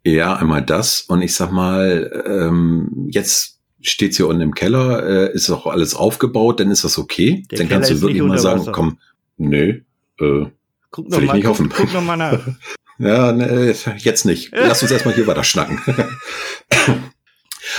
Ja, 0.04 0.36
einmal 0.36 0.64
das 0.64 1.02
und 1.02 1.22
ich 1.22 1.34
sag 1.34 1.52
mal, 1.52 2.24
ähm, 2.26 3.08
jetzt 3.10 3.60
steht's 3.80 4.16
hier 4.16 4.26
unten 4.26 4.42
im 4.42 4.54
Keller, 4.54 5.04
äh, 5.06 5.32
ist 5.34 5.50
auch 5.50 5.66
alles 5.66 5.94
aufgebaut, 5.94 6.60
dann 6.60 6.70
ist 6.70 6.84
das 6.84 6.98
okay. 6.98 7.42
Der 7.50 7.58
dann 7.58 7.68
Keller 7.68 7.80
kannst 7.80 7.90
du 7.90 8.00
wirklich 8.00 8.22
mal 8.22 8.38
sagen, 8.38 8.66
komm, 8.72 8.98
nö, 9.36 9.80
äh, 10.20 10.46
guck 10.90 11.10
will 11.10 11.20
ich 11.20 11.26
mal, 11.26 11.34
nicht 11.34 11.46
hoffen. 11.46 11.68
Guck 11.68 11.92
noch 11.92 12.02
mal 12.02 12.16
nach. 12.16 12.40
ja, 12.98 13.32
ne, 13.32 13.74
jetzt 13.98 14.24
nicht. 14.24 14.50
Lass 14.52 14.82
uns 14.82 14.90
erstmal 14.90 15.14
hier 15.14 15.26
weiter 15.26 15.44
schnacken. 15.44 15.80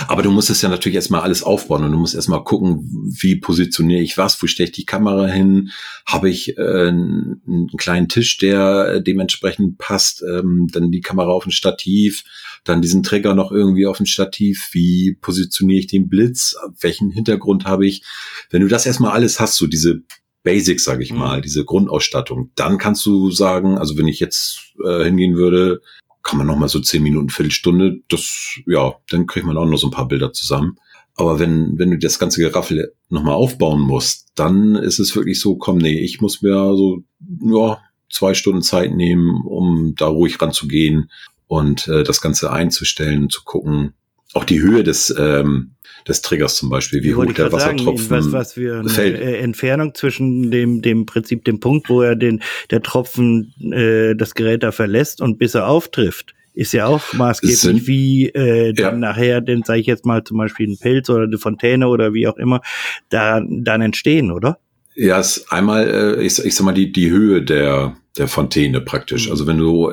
Aber 0.08 0.22
du 0.22 0.30
musst 0.30 0.50
es 0.50 0.62
ja 0.62 0.68
natürlich 0.68 0.96
erstmal 0.96 1.22
alles 1.22 1.42
aufbauen 1.42 1.84
und 1.84 1.92
du 1.92 1.98
musst 1.98 2.14
erstmal 2.14 2.44
gucken, 2.44 2.88
wie 3.20 3.36
positioniere 3.36 4.02
ich 4.02 4.18
was, 4.18 4.40
wo 4.42 4.46
stelle 4.46 4.68
ich 4.68 4.74
die 4.74 4.84
Kamera 4.84 5.26
hin, 5.26 5.70
habe 6.06 6.30
ich 6.30 6.56
äh, 6.58 6.88
einen 6.88 7.70
kleinen 7.76 8.08
Tisch, 8.08 8.38
der 8.38 9.00
dementsprechend 9.00 9.78
passt, 9.78 10.22
ähm, 10.22 10.68
dann 10.72 10.90
die 10.90 11.00
Kamera 11.00 11.30
auf 11.30 11.46
ein 11.46 11.52
Stativ, 11.52 12.24
dann 12.64 12.82
diesen 12.82 13.02
Trigger 13.02 13.34
noch 13.34 13.52
irgendwie 13.52 13.86
auf 13.86 14.00
ein 14.00 14.06
Stativ, 14.06 14.68
wie 14.72 15.16
positioniere 15.20 15.80
ich 15.80 15.86
den 15.86 16.08
Blitz, 16.08 16.56
welchen 16.80 17.10
Hintergrund 17.10 17.64
habe 17.64 17.86
ich. 17.86 18.02
Wenn 18.50 18.62
du 18.62 18.68
das 18.68 18.86
erstmal 18.86 19.12
alles 19.12 19.40
hast, 19.40 19.56
so 19.56 19.66
diese 19.66 20.02
Basics, 20.42 20.84
sage 20.84 21.02
ich 21.02 21.12
mhm. 21.12 21.18
mal, 21.18 21.40
diese 21.40 21.64
Grundausstattung, 21.64 22.50
dann 22.54 22.78
kannst 22.78 23.04
du 23.06 23.30
sagen, 23.30 23.78
also 23.78 23.96
wenn 23.96 24.08
ich 24.08 24.20
jetzt 24.20 24.74
äh, 24.84 25.04
hingehen 25.04 25.36
würde, 25.36 25.80
kann 26.22 26.38
man 26.38 26.46
noch 26.46 26.56
mal 26.56 26.68
so 26.68 26.80
zehn 26.80 27.02
Minuten, 27.02 27.30
Viertelstunde, 27.30 28.00
das, 28.08 28.58
ja, 28.66 28.94
dann 29.08 29.26
kriegt 29.26 29.46
man 29.46 29.56
auch 29.56 29.66
noch 29.66 29.78
so 29.78 29.88
ein 29.88 29.92
paar 29.92 30.08
Bilder 30.08 30.32
zusammen. 30.32 30.76
Aber 31.16 31.38
wenn, 31.38 31.78
wenn 31.78 31.90
du 31.90 31.98
das 31.98 32.18
ganze 32.18 32.40
Geraffel 32.40 32.94
noch 33.08 33.22
mal 33.22 33.34
aufbauen 33.34 33.80
musst, 33.80 34.28
dann 34.34 34.74
ist 34.74 34.98
es 34.98 35.14
wirklich 35.14 35.40
so, 35.40 35.56
komm, 35.56 35.78
nee, 35.78 35.98
ich 35.98 36.20
muss 36.20 36.42
mir 36.42 36.74
so, 36.76 37.02
ja, 37.42 37.78
zwei 38.10 38.34
Stunden 38.34 38.62
Zeit 38.62 38.94
nehmen, 38.94 39.42
um 39.44 39.94
da 39.96 40.06
ruhig 40.06 40.40
ranzugehen 40.40 41.10
und 41.46 41.88
äh, 41.88 42.04
das 42.04 42.20
Ganze 42.20 42.52
einzustellen, 42.52 43.28
zu 43.28 43.42
gucken. 43.44 43.94
Auch 44.34 44.44
die 44.44 44.60
Höhe 44.60 44.84
des, 44.84 45.14
ähm, 45.18 45.72
des 46.06 46.22
Triggers 46.22 46.56
zum 46.56 46.70
Beispiel, 46.70 47.02
wie 47.02 47.14
hoch 47.14 47.32
der 47.32 47.52
Wassertropfen 47.52 48.08
sagen, 48.08 48.24
was, 48.26 48.32
was 48.32 48.52
für 48.54 48.78
eine 48.80 48.88
fällt. 48.88 49.18
Äh, 49.20 49.38
Entfernung 49.38 49.94
zwischen 49.94 50.50
dem, 50.50 50.82
dem 50.82 51.06
Prinzip, 51.06 51.44
dem 51.44 51.60
Punkt, 51.60 51.88
wo 51.88 52.02
er 52.02 52.16
den, 52.16 52.42
der 52.70 52.82
Tropfen 52.82 53.52
äh, 53.72 54.14
das 54.14 54.34
Gerät 54.34 54.62
da 54.62 54.72
verlässt 54.72 55.20
und 55.20 55.38
bis 55.38 55.54
er 55.54 55.66
auftrifft 55.66 56.34
ist 56.52 56.72
ja 56.72 56.86
auch 56.86 57.12
maßgeblich, 57.12 57.58
Sind, 57.58 57.86
wie 57.86 58.28
äh, 58.28 58.72
dann 58.72 59.00
ja. 59.00 59.08
nachher, 59.08 59.40
denn 59.40 59.62
sage 59.62 59.80
ich 59.80 59.86
jetzt 59.86 60.04
mal 60.04 60.24
zum 60.24 60.36
Beispiel 60.36 60.68
ein 60.68 60.78
Pilz 60.78 61.08
oder 61.08 61.24
eine 61.24 61.38
Fontäne 61.38 61.88
oder 61.88 62.12
wie 62.12 62.26
auch 62.26 62.36
immer, 62.36 62.60
da 63.08 63.40
dann 63.48 63.80
entstehen, 63.80 64.30
oder? 64.30 64.58
Ja, 64.94 65.20
es 65.20 65.38
ist 65.38 65.52
einmal, 65.52 65.88
äh, 65.88 66.22
ich, 66.22 66.38
ich 66.44 66.54
sag 66.54 66.64
mal, 66.64 66.72
die, 66.72 66.92
die 66.92 67.10
Höhe 67.10 67.42
der, 67.42 67.96
der 68.18 68.28
Fontäne 68.28 68.80
praktisch. 68.80 69.26
Mhm. 69.26 69.32
Also 69.32 69.46
wenn 69.46 69.58
du 69.58 69.92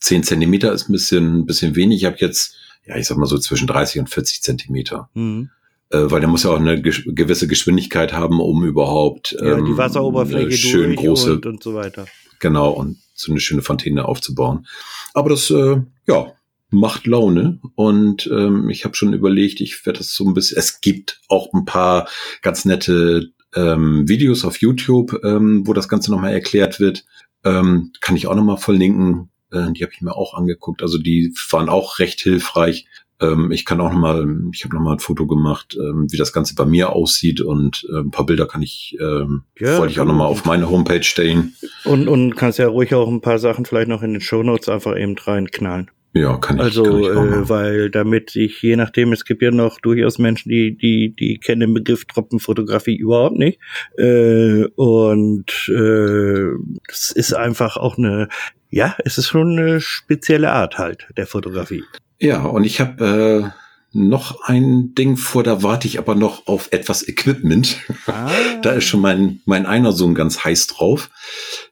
zehn 0.00 0.22
Zentimeter 0.22 0.72
ist 0.72 0.88
ein 0.88 0.92
bisschen, 0.92 1.40
ein 1.40 1.46
bisschen 1.46 1.76
wenig. 1.76 1.98
Ich 1.98 2.06
habe 2.06 2.16
jetzt 2.18 2.56
ja, 2.86 2.96
ich 2.96 3.06
sag 3.06 3.18
mal 3.18 3.26
so 3.26 3.38
zwischen 3.38 3.66
30 3.66 4.00
und 4.00 4.10
40 4.10 4.42
Zentimeter. 4.42 5.10
Mhm. 5.14 5.50
Äh, 5.90 6.10
weil 6.10 6.20
der 6.20 6.28
muss 6.28 6.44
ja 6.44 6.50
auch 6.50 6.60
eine 6.60 6.80
gewisse 6.80 7.48
Geschwindigkeit 7.48 8.12
haben, 8.12 8.40
um 8.40 8.64
überhaupt 8.64 9.32
ja, 9.32 9.56
die 9.60 9.70
ähm, 9.70 9.76
Wasseroberfläche 9.76 10.56
schön 10.56 10.94
große 10.94 11.34
und, 11.34 11.46
und 11.46 11.62
so 11.62 11.74
weiter. 11.74 12.06
Genau 12.38 12.70
und 12.70 12.98
so 13.14 13.32
eine 13.32 13.40
schöne 13.40 13.62
Fontäne 13.62 14.04
aufzubauen. 14.04 14.66
Aber 15.14 15.30
das 15.30 15.50
äh, 15.50 15.82
ja 16.06 16.32
macht 16.70 17.06
Laune 17.06 17.58
und 17.74 18.28
ähm, 18.32 18.70
ich 18.70 18.84
habe 18.84 18.94
schon 18.94 19.12
überlegt, 19.12 19.60
ich 19.60 19.84
werde 19.84 19.98
das 19.98 20.14
so 20.14 20.24
ein 20.24 20.34
bisschen. 20.34 20.56
Es 20.58 20.80
gibt 20.80 21.20
auch 21.28 21.52
ein 21.52 21.64
paar 21.64 22.08
ganz 22.42 22.64
nette 22.64 23.32
ähm, 23.54 24.08
Videos 24.08 24.44
auf 24.44 24.58
YouTube, 24.58 25.20
ähm, 25.24 25.66
wo 25.66 25.72
das 25.72 25.88
Ganze 25.88 26.12
nochmal 26.12 26.32
erklärt 26.32 26.78
wird. 26.78 27.04
Ähm, 27.42 27.92
kann 28.00 28.16
ich 28.16 28.26
auch 28.28 28.36
nochmal 28.36 28.58
verlinken. 28.58 29.30
Äh, 29.52 29.72
die 29.72 29.82
habe 29.82 29.92
ich 29.92 30.00
mir 30.00 30.16
auch 30.16 30.34
angeguckt. 30.34 30.82
Also 30.82 30.98
die 30.98 31.34
waren 31.50 31.68
auch 31.68 31.98
recht 31.98 32.20
hilfreich. 32.20 32.86
Ähm, 33.20 33.52
ich 33.52 33.64
kann 33.64 33.80
auch 33.80 33.92
nochmal, 33.92 34.26
ich 34.52 34.64
habe 34.64 34.74
nochmal 34.74 34.94
ein 34.94 35.00
Foto 35.00 35.26
gemacht, 35.26 35.76
ähm, 35.78 36.06
wie 36.10 36.16
das 36.16 36.32
Ganze 36.32 36.54
bei 36.54 36.64
mir 36.64 36.90
aussieht 36.90 37.40
und 37.40 37.86
äh, 37.92 37.98
ein 37.98 38.10
paar 38.10 38.26
Bilder 38.26 38.46
kann 38.46 38.62
ich, 38.62 38.96
ähm, 39.00 39.42
ja, 39.58 39.78
wollte 39.78 39.92
ich 39.92 40.00
auch 40.00 40.06
nochmal 40.06 40.28
auf 40.28 40.44
meine 40.44 40.70
Homepage 40.70 41.02
stellen. 41.02 41.54
Und, 41.84 42.08
und 42.08 42.34
kannst 42.36 42.58
ja 42.58 42.68
ruhig 42.68 42.94
auch 42.94 43.08
ein 43.08 43.20
paar 43.20 43.38
Sachen 43.38 43.66
vielleicht 43.66 43.88
noch 43.88 44.02
in 44.02 44.12
den 44.12 44.22
Show 44.22 44.42
Notes 44.42 44.68
einfach 44.68 44.96
eben 44.96 45.16
reinknallen. 45.18 45.90
Ja, 46.12 46.36
kann 46.38 46.56
ich. 46.56 46.62
Also, 46.62 46.82
kann 46.82 47.00
ich 47.00 47.08
äh, 47.08 47.48
weil 47.48 47.90
damit 47.90 48.34
ich, 48.34 48.62
je 48.62 48.76
nachdem, 48.76 49.12
es 49.12 49.24
gibt 49.24 49.42
ja 49.42 49.50
noch 49.50 49.80
durchaus 49.80 50.18
Menschen, 50.18 50.48
die, 50.48 50.76
die, 50.76 51.14
die 51.14 51.38
kennen 51.38 51.60
den 51.60 51.74
Begriff 51.74 52.04
Troppenfotografie 52.04 52.96
überhaupt 52.96 53.36
nicht. 53.36 53.60
Äh, 53.96 54.64
und 54.74 55.68
äh, 55.68 56.48
das 56.88 57.12
ist 57.12 57.32
einfach 57.34 57.76
auch 57.76 57.96
eine 57.96 58.28
ja, 58.70 58.96
es 59.04 59.18
ist 59.18 59.28
schon 59.28 59.58
eine 59.58 59.80
spezielle 59.80 60.52
Art 60.52 60.78
halt 60.78 61.08
der 61.16 61.26
Fotografie. 61.26 61.82
Ja, 62.20 62.42
und 62.42 62.64
ich 62.64 62.80
habe 62.80 63.52
äh, 63.52 63.98
noch 63.98 64.42
ein 64.42 64.94
Ding 64.94 65.16
vor, 65.16 65.42
da 65.42 65.62
warte 65.62 65.88
ich 65.88 65.98
aber 65.98 66.14
noch 66.14 66.46
auf 66.46 66.68
etwas 66.70 67.06
Equipment. 67.06 67.78
Ah. 68.06 68.30
da 68.62 68.72
ist 68.72 68.84
schon 68.84 69.00
mein, 69.00 69.40
mein 69.44 69.66
einer 69.66 69.92
Sohn 69.92 70.14
ganz 70.14 70.44
heiß 70.44 70.68
drauf. 70.68 71.10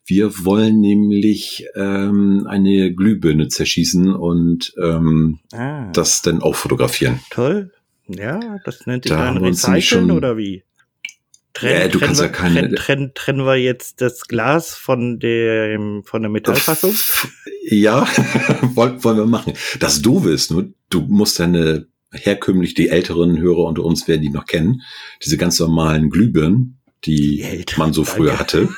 Wir 0.09 0.43
wollen 0.47 0.81
nämlich 0.81 1.67
ähm, 1.75 2.47
eine 2.49 2.95
Glühbirne 2.95 3.49
zerschießen 3.49 4.15
und 4.15 4.73
ähm, 4.83 5.39
ah. 5.53 5.93
das 5.93 6.23
dann 6.23 6.41
auch 6.41 6.55
fotografieren. 6.55 7.21
Toll. 7.29 7.73
Ja, 8.07 8.57
das 8.65 8.87
nennt 8.87 9.05
sich 9.05 9.13
da 9.13 9.27
dann 9.27 9.45
Recyceln 9.45 10.11
oder 10.11 10.39
wie? 10.39 10.65
Trennen, 11.53 11.81
ja, 11.81 11.89
du 11.89 11.99
kannst 11.99 12.23
ja 12.23 12.29
keine. 12.29 12.61
Trennen, 12.61 12.77
trennen, 12.77 13.13
trennen 13.15 13.45
wir 13.45 13.57
jetzt 13.57 14.01
das 14.01 14.23
Glas 14.23 14.75
von 14.75 15.19
dem 15.19 16.03
von 16.05 16.23
der 16.23 16.31
Metallfassung? 16.31 16.95
Ja, 17.69 18.09
wollen, 18.75 19.05
wollen 19.05 19.19
wir 19.19 19.27
machen. 19.27 19.53
Das 19.79 20.01
Doofe 20.01 20.31
ist 20.31 20.51
nur, 20.51 20.73
du 20.89 21.03
musst 21.03 21.39
deine 21.39 21.87
herkömmlich, 22.13 22.73
die 22.73 22.89
älteren 22.89 23.39
Hörer 23.39 23.65
unter 23.65 23.85
uns 23.85 24.09
werden 24.09 24.23
die 24.23 24.31
noch 24.31 24.47
kennen, 24.47 24.81
diese 25.23 25.37
ganz 25.37 25.61
normalen 25.61 26.09
Glühbirnen, 26.09 26.79
die, 27.05 27.65
die 27.69 27.77
man 27.79 27.93
so 27.93 28.05
früher 28.05 28.39
hatte. 28.39 28.71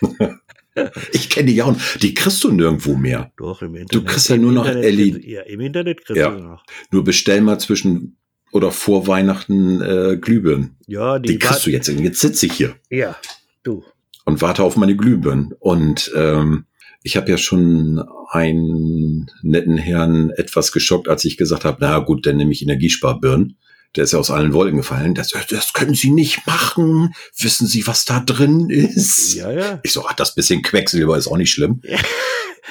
ich 1.12 1.30
kenne 1.30 1.46
die 1.46 1.56
ja 1.56 1.64
auch. 1.64 1.76
Die 2.00 2.14
kriegst 2.14 2.42
du 2.44 2.50
nirgendwo 2.50 2.94
mehr. 2.94 3.32
Doch, 3.36 3.62
im 3.62 3.74
Internet. 3.74 3.94
Du 3.94 4.02
kriegst 4.04 4.28
ja 4.28 4.36
nur 4.36 4.52
noch 4.52 4.66
LED. 4.66 5.24
Ja, 5.24 5.42
im 5.42 5.60
Internet 5.60 6.04
kriegst 6.04 6.20
ja. 6.20 6.30
du 6.30 6.42
noch. 6.42 6.64
Nur 6.90 7.04
bestell 7.04 7.40
mal 7.40 7.58
zwischen 7.58 8.16
oder 8.52 8.70
vor 8.70 9.06
Weihnachten 9.06 9.80
äh, 9.80 10.16
Glühbirnen. 10.16 10.76
Ja, 10.86 11.18
die, 11.18 11.32
Die 11.32 11.38
kriegst 11.38 11.66
du 11.66 11.70
jetzt. 11.70 11.88
Jetzt 11.88 12.20
sitze 12.20 12.46
ich 12.46 12.52
hier 12.52 12.76
Ja, 12.88 13.16
du. 13.64 13.84
und 14.24 14.42
warte 14.42 14.62
auf 14.62 14.76
meine 14.76 14.96
Glühbirnen. 14.96 15.52
Und 15.58 16.12
ähm, 16.14 16.66
ich 17.02 17.16
habe 17.16 17.30
ja 17.30 17.36
schon 17.36 18.02
einen 18.30 19.30
netten 19.42 19.76
Herrn 19.76 20.30
etwas 20.30 20.72
geschockt, 20.72 21.08
als 21.08 21.24
ich 21.24 21.36
gesagt 21.36 21.64
habe, 21.64 21.78
na 21.80 21.98
gut, 21.98 22.26
dann 22.26 22.36
nehme 22.36 22.52
ich 22.52 22.62
Energiesparbirnen. 22.62 23.58
Der 23.96 24.04
ist 24.04 24.12
ja 24.12 24.18
aus 24.18 24.30
allen 24.30 24.52
Wolken 24.52 24.78
gefallen. 24.78 25.14
Das, 25.14 25.32
das 25.48 25.72
können 25.72 25.94
Sie 25.94 26.10
nicht 26.10 26.46
machen. 26.46 27.14
Wissen 27.38 27.66
Sie, 27.66 27.86
was 27.86 28.04
da 28.04 28.20
drin 28.20 28.68
ist? 28.70 29.34
Ja, 29.34 29.52
ja. 29.52 29.80
Ich 29.82 29.92
so, 29.92 30.04
ach, 30.06 30.14
das 30.14 30.34
bisschen 30.34 30.62
Quecksilber 30.62 31.16
ist 31.16 31.28
auch 31.28 31.36
nicht 31.36 31.52
schlimm. 31.52 31.80
Ja. 31.84 31.98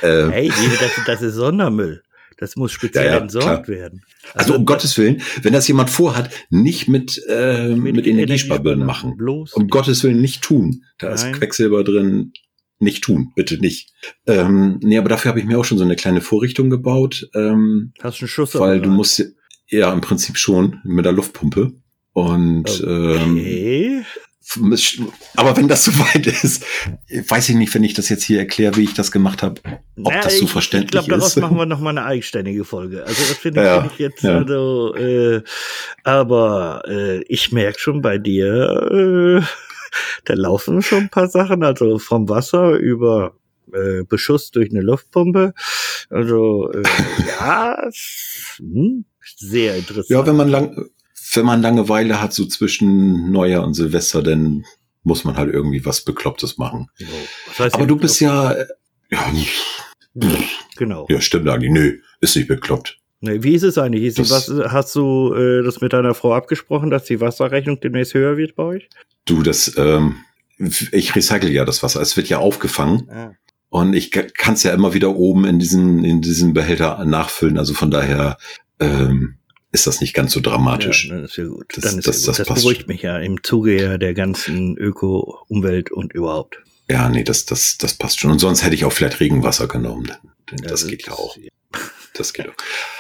Äh, 0.01 0.29
Hey, 0.31 0.51
das, 0.79 0.91
das 1.05 1.21
ist 1.21 1.36
Sondermüll. 1.36 2.03
Das 2.38 2.55
muss 2.55 2.71
speziell 2.73 3.05
Ja, 3.05 3.12
ja, 3.12 3.17
entsorgt 3.19 3.65
klar. 3.65 3.77
werden. 3.77 4.01
also 4.33 4.55
um 4.55 4.65
Gottes 4.65 4.97
Willen, 4.97 5.21
wenn 5.43 5.53
das 5.53 5.67
jemand 5.67 5.89
vorhat, 5.89 6.29
nicht 6.49 6.89
mit, 6.89 7.21
äh, 7.29 7.69
mit, 7.69 8.05
Energiesparbirnen 8.05 8.86
machen. 8.86 9.15
Bloß. 9.15 9.53
Um 9.53 9.67
Gottes 9.67 10.03
Willen 10.03 10.19
nicht 10.19 10.41
tun. 10.41 10.83
Da 10.97 11.07
Nein. 11.07 11.15
ist 11.15 11.33
Quecksilber 11.39 11.83
drin. 11.83 12.33
Nicht 12.79 13.03
tun, 13.03 13.31
bitte 13.36 13.59
nicht. 13.59 13.93
Ähm, 14.27 14.79
nee, 14.81 14.97
aber 14.97 15.07
dafür 15.07 15.29
habe 15.29 15.39
ich 15.39 15.45
mir 15.45 15.57
auch 15.57 15.63
schon 15.63 15.77
so 15.77 15.86
eine 15.86 15.95
kleine 15.95 16.19
Vorrichtung 16.19 16.69
gebaut, 16.69 17.29
ähm, 17.33 17.93
Hast 18.01 18.19
einen 18.19 18.27
Schuss 18.27 18.55
weil 18.59 18.81
du 18.81 18.89
musst 18.89 19.23
ja- 19.79 19.91
im 19.93 20.01
Prinzip 20.01 20.38
schon 20.38 20.79
mit 20.83 21.05
der 21.05 21.12
Luftpumpe. 21.13 21.73
Und 22.13 22.83
ähm, 22.86 23.38
Okay. 23.38 24.03
aber 25.36 25.55
wenn 25.57 25.67
das 25.67 25.83
soweit 25.86 26.27
ist, 26.27 26.63
weiß 27.27 27.49
ich 27.49 27.55
nicht, 27.55 27.73
wenn 27.73 27.83
ich 27.83 27.93
das 27.95 28.09
jetzt 28.09 28.23
hier 28.23 28.39
erkläre, 28.39 28.75
wie 28.75 28.83
ich 28.83 28.93
das 28.93 29.12
gemacht 29.12 29.41
habe, 29.41 29.62
ob 29.65 30.13
Na, 30.13 30.21
das 30.21 30.38
so 30.38 30.45
ich, 30.45 30.51
verständlich 30.51 31.01
Ich 31.01 31.07
glaube, 31.07 31.09
daraus 31.21 31.36
ist. 31.38 31.41
machen 31.41 31.57
wir 31.57 31.65
noch 31.65 31.79
mal 31.79 31.89
eine 31.91 32.03
eigenständige 32.05 32.63
Folge. 32.65 33.01
Also 33.03 33.21
das 33.29 33.38
finde 33.38 33.62
ich, 33.62 33.65
Ja, 33.65 33.86
ich 33.91 33.97
jetzt, 33.99 34.21
ja. 34.21 34.38
also, 34.38 34.93
äh, 34.95 35.41
aber 36.03 36.83
äh, 36.88 37.21
ich 37.23 37.51
merke 37.51 37.79
schon 37.79 38.01
bei 38.01 38.17
dir, 38.17 39.41
äh, 39.41 39.45
da 40.25 40.33
laufen 40.36 40.81
schon 40.83 41.03
ein 41.03 41.09
paar 41.09 41.29
Sachen, 41.29 41.63
also 41.63 41.97
vom 41.97 42.29
Wasser 42.29 42.71
über 42.73 43.36
äh, 43.73 44.03
Beschuss 44.03 44.51
durch 44.51 44.69
eine 44.71 44.81
Luftpumpe. 44.81 45.53
Also 46.09 46.69
äh, 46.73 46.83
ja, 47.27 47.89
hm, 48.59 49.05
sehr 49.38 49.75
interessant. 49.77 50.09
Ja, 50.09 50.25
wenn 50.25 50.36
man 50.36 50.49
lang, 50.49 50.89
wenn 51.33 51.45
man 51.45 51.62
Langeweile 51.62 52.21
hat, 52.21 52.33
so 52.33 52.45
zwischen 52.45 53.31
Neujahr 53.31 53.63
und 53.65 53.73
Silvester, 53.73 54.21
dann 54.23 54.63
muss 55.03 55.23
man 55.23 55.36
halt 55.38 55.53
irgendwie 55.53 55.86
was 55.86 56.01
Beklopptes 56.01 56.57
machen. 56.57 56.88
So. 56.97 57.05
Was 57.47 57.59
heißt 57.59 57.75
Aber 57.75 57.88
du 57.88 57.95
bist 57.97 58.21
ja, 58.21 58.55
ja, 59.09 59.31
genau. 60.77 61.05
ja, 61.09 61.21
stimmt 61.21 61.47
eigentlich. 61.49 61.71
Nö, 61.71 61.97
ist 62.21 62.36
nicht 62.36 62.47
bekloppt. 62.47 62.97
Nee, 63.21 63.41
wie 63.41 63.53
ist 63.55 63.63
es 63.63 63.77
eigentlich? 63.77 64.03
Ist 64.03 64.19
Das- 64.19 64.31
was, 64.31 64.71
hast 64.71 64.95
du 64.95 65.33
äh, 65.33 65.63
das 65.63 65.81
mit 65.81 65.93
deiner 65.93 66.13
Frau 66.13 66.33
abgesprochen, 66.33 66.89
dass 66.89 67.05
die 67.05 67.21
Wasserrechnung 67.21 67.79
demnächst 67.79 68.13
höher 68.13 68.38
wird 68.38 68.55
bei 68.55 68.63
euch? 68.63 68.89
Du, 69.25 69.43
das, 69.43 69.73
ähm, 69.77 70.17
ich 70.57 71.15
recycle 71.15 71.49
ja 71.51 71.63
das 71.65 71.83
Wasser. 71.83 72.01
Es 72.01 72.17
wird 72.17 72.27
ja 72.29 72.39
aufgefangen 72.39 73.09
Ah. 73.09 73.31
und 73.69 73.93
ich 73.93 74.12
kann 74.12 74.53
es 74.55 74.63
ja 74.63 74.73
immer 74.73 74.93
wieder 74.93 75.15
oben 75.15 75.45
in 75.45 75.57
diesen, 75.59 76.03
in 76.03 76.21
diesen 76.21 76.53
Behälter 76.53 77.03
nachfüllen. 77.05 77.57
Also 77.57 77.73
von 77.73 77.91
daher 77.91 78.38
ähm, 78.83 79.35
ist 79.71 79.87
das 79.87 80.01
nicht 80.01 80.13
ganz 80.13 80.31
so 80.33 80.39
dramatisch. 80.39 81.09
Ja, 81.09 81.19
ist 81.21 81.37
ja 81.37 81.45
gut. 81.45 81.65
Das- 81.75 81.95
das- 81.95 82.23
das 82.23 82.37
Das, 82.37 82.47
passt 82.47 82.61
beruhigt 82.61 82.87
mich 82.87 83.01
ja 83.01 83.17
im 83.19 83.41
Zuge 83.43 83.97
der 83.97 84.13
ganzen 84.13 84.77
Öko, 84.77 85.39
Umwelt 85.47 85.91
und 85.91 86.13
überhaupt. 86.13 86.57
Ja, 86.89 87.09
nee, 87.09 87.23
das, 87.23 87.45
das, 87.45 87.77
das 87.77 87.93
passt 87.95 88.19
schon. 88.19 88.31
Und 88.31 88.39
sonst 88.39 88.63
hätte 88.63 88.75
ich 88.75 88.85
auch 88.85 88.91
vielleicht 88.91 89.19
Regenwasser 89.19 89.67
genommen. 89.67 90.11
Das 90.63 90.85
geht 90.87 91.07
ja 91.07 91.13
auch. 91.13 91.37
Das 92.13 92.33
geht 92.33 92.49
auch. 92.49 92.53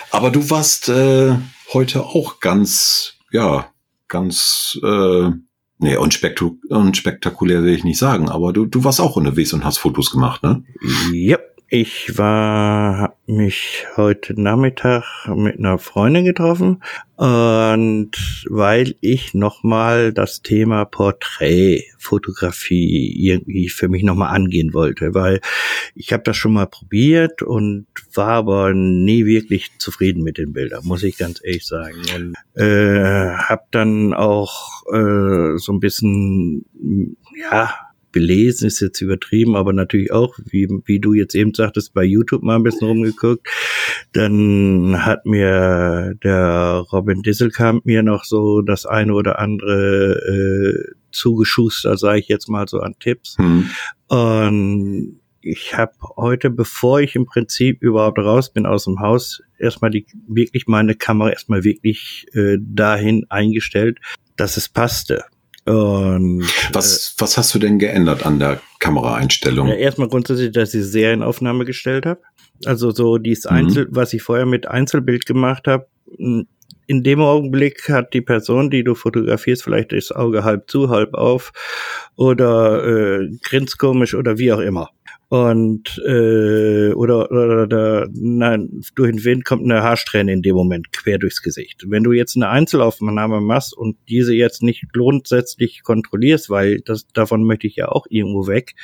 Aber 0.09 0.31
du 0.31 0.49
warst 0.49 0.89
äh, 0.89 1.35
heute 1.73 2.03
auch 2.03 2.39
ganz, 2.39 3.13
ja, 3.31 3.71
ganz, 4.07 4.79
äh, 4.83 5.29
nee, 5.79 5.97
unspektu 5.97 6.57
unspektakulär 6.69 7.63
will 7.63 7.75
ich 7.75 7.83
nicht 7.83 7.99
sagen, 7.99 8.29
aber 8.29 8.53
du, 8.53 8.65
du 8.65 8.83
warst 8.83 9.01
auch 9.01 9.15
unterwegs 9.15 9.53
und 9.53 9.65
hast 9.65 9.77
Fotos 9.79 10.09
gemacht, 10.11 10.41
ne? 10.43 10.63
Ja, 11.13 11.37
ich 11.73 12.17
war, 12.19 13.17
mich 13.25 13.87
heute 13.97 14.39
Nachmittag 14.39 15.27
mit 15.35 15.57
einer 15.57 15.79
Freundin 15.79 16.23
getroffen 16.23 16.83
und 17.15 18.11
weil 18.47 18.93
ich 19.01 19.33
nochmal 19.33 20.13
das 20.13 20.43
Thema 20.43 20.85
Porträtfotografie 20.85 23.11
irgendwie 23.17 23.69
für 23.69 23.87
mich 23.87 24.03
nochmal 24.03 24.35
angehen 24.35 24.75
wollte, 24.75 25.15
weil 25.15 25.41
ich 25.95 26.13
habe 26.13 26.21
das 26.21 26.37
schon 26.37 26.53
mal 26.53 26.67
probiert 26.67 27.41
und 27.41 27.87
war 28.13 28.29
aber 28.29 28.75
nie 28.75 29.25
wirklich 29.25 29.71
zufrieden 29.79 30.21
mit 30.21 30.37
den 30.37 30.53
Bildern, 30.53 30.85
muss 30.85 31.01
ich 31.01 31.17
ganz 31.17 31.41
ehrlich 31.43 31.65
sagen. 31.65 32.03
Und 32.15 32.35
äh, 32.53 33.35
habe 33.35 33.63
dann 33.71 34.13
auch 34.13 34.83
äh, 34.93 35.57
so 35.57 35.73
ein 35.73 35.79
bisschen, 35.79 36.67
ja, 37.35 37.73
belesen 38.13 38.67
ist 38.67 38.79
jetzt 38.79 39.01
übertrieben, 39.01 39.57
aber 39.57 39.73
natürlich 39.73 40.13
auch, 40.13 40.39
wie, 40.45 40.69
wie 40.85 40.99
du 40.99 41.13
jetzt 41.13 41.35
eben 41.35 41.53
sagtest, 41.53 41.93
bei 41.93 42.05
YouTube 42.05 42.43
mal 42.43 42.55
ein 42.55 42.63
bisschen 42.63 42.87
rumgeguckt. 42.87 43.47
Dann 44.13 45.05
hat 45.05 45.25
mir 45.25 46.15
der 46.23 46.85
Robin 46.93 47.21
Disselkamp 47.21 47.85
mir 47.85 48.03
noch 48.03 48.23
so 48.23 48.61
das 48.61 48.85
eine 48.85 49.13
oder 49.13 49.39
andere 49.39 50.13
äh, 50.15 50.93
zugeschustert, 51.11 51.99
sage 51.99 52.19
ich 52.19 52.29
jetzt 52.29 52.47
mal 52.47 52.67
so 52.67 52.79
an 52.79 52.95
Tipps. 52.99 53.37
Hm. 53.37 53.69
Und 54.07 55.19
ich 55.41 55.77
habe 55.77 55.93
heute, 56.15 56.49
bevor 56.49 57.01
ich 57.01 57.15
im 57.15 57.25
Prinzip 57.25 57.81
überhaupt 57.81 58.17
raus 58.17 58.53
bin 58.53 58.65
aus 58.65 58.85
dem 58.85 58.99
Haus, 58.99 59.41
erstmal 59.59 59.91
die 59.91 60.05
wirklich 60.27 60.67
meine 60.67 60.95
Kamera 60.95 61.31
erstmal 61.31 61.65
wirklich 61.65 62.27
äh, 62.33 62.57
dahin 62.59 63.25
eingestellt, 63.29 63.99
dass 64.37 64.55
es 64.55 64.69
passte. 64.69 65.25
Und 65.65 66.43
Was, 66.73 67.15
was 67.17 67.37
hast 67.37 67.55
du 67.55 67.59
denn 67.59 67.79
geändert 67.79 68.25
an 68.25 68.39
der 68.39 68.59
Kameraeinstellung? 68.79 69.67
ja, 69.69 69.75
erstmal 69.75 70.09
grundsätzlich, 70.09 70.51
dass 70.51 70.73
ich 70.73 70.83
Serienaufnahme 70.85 71.63
gestellt 71.65 72.05
habe. 72.05 72.21
Also 72.65 72.91
so 72.91 73.17
dieses 73.17 73.45
Mhm. 73.45 73.51
Einzel, 73.57 73.87
was 73.91 74.13
ich 74.13 74.21
vorher 74.21 74.45
mit 74.45 74.67
Einzelbild 74.67 75.25
gemacht 75.25 75.67
habe. 75.67 75.87
In 76.85 77.01
dem 77.03 77.21
Augenblick 77.21 77.87
hat 77.89 78.13
die 78.13 78.21
Person, 78.21 78.69
die 78.69 78.83
du 78.83 78.93
fotografierst, 78.93 79.63
vielleicht 79.63 79.93
das 79.93 80.11
Auge 80.11 80.43
halb 80.43 80.69
zu, 80.69 80.89
halb 80.89 81.13
auf 81.13 81.53
oder 82.17 83.21
äh, 83.21 83.29
grinst 83.41 83.77
komisch 83.79 84.13
oder 84.15 84.37
wie 84.37 84.51
auch 84.51 84.59
immer. 84.59 84.89
Und 85.33 85.99
äh, 86.05 86.93
oder, 86.93 87.31
oder, 87.31 87.63
oder 87.63 88.07
nein, 88.13 88.81
durch 88.93 89.09
den 89.09 89.23
Wind 89.23 89.45
kommt 89.45 89.63
eine 89.63 89.81
Haarsträhne 89.81 90.31
in 90.31 90.43
dem 90.43 90.55
Moment 90.55 90.93
quer 90.93 91.17
durchs 91.17 91.41
Gesicht. 91.41 91.85
Wenn 91.87 92.03
du 92.03 92.11
jetzt 92.11 92.35
eine 92.35 92.49
Einzelaufnahme 92.49 93.41
machst 93.41 93.75
und 93.75 93.97
diese 94.07 94.35
jetzt 94.35 94.61
nicht 94.61 94.93
grundsätzlich 94.93 95.81
kontrollierst, 95.81 96.51
weil 96.51 96.81
das 96.81 97.07
davon 97.13 97.45
möchte 97.45 97.65
ich 97.65 97.77
ja 97.77 97.87
auch 97.87 98.05
irgendwo 98.11 98.45
weg, 98.45 98.75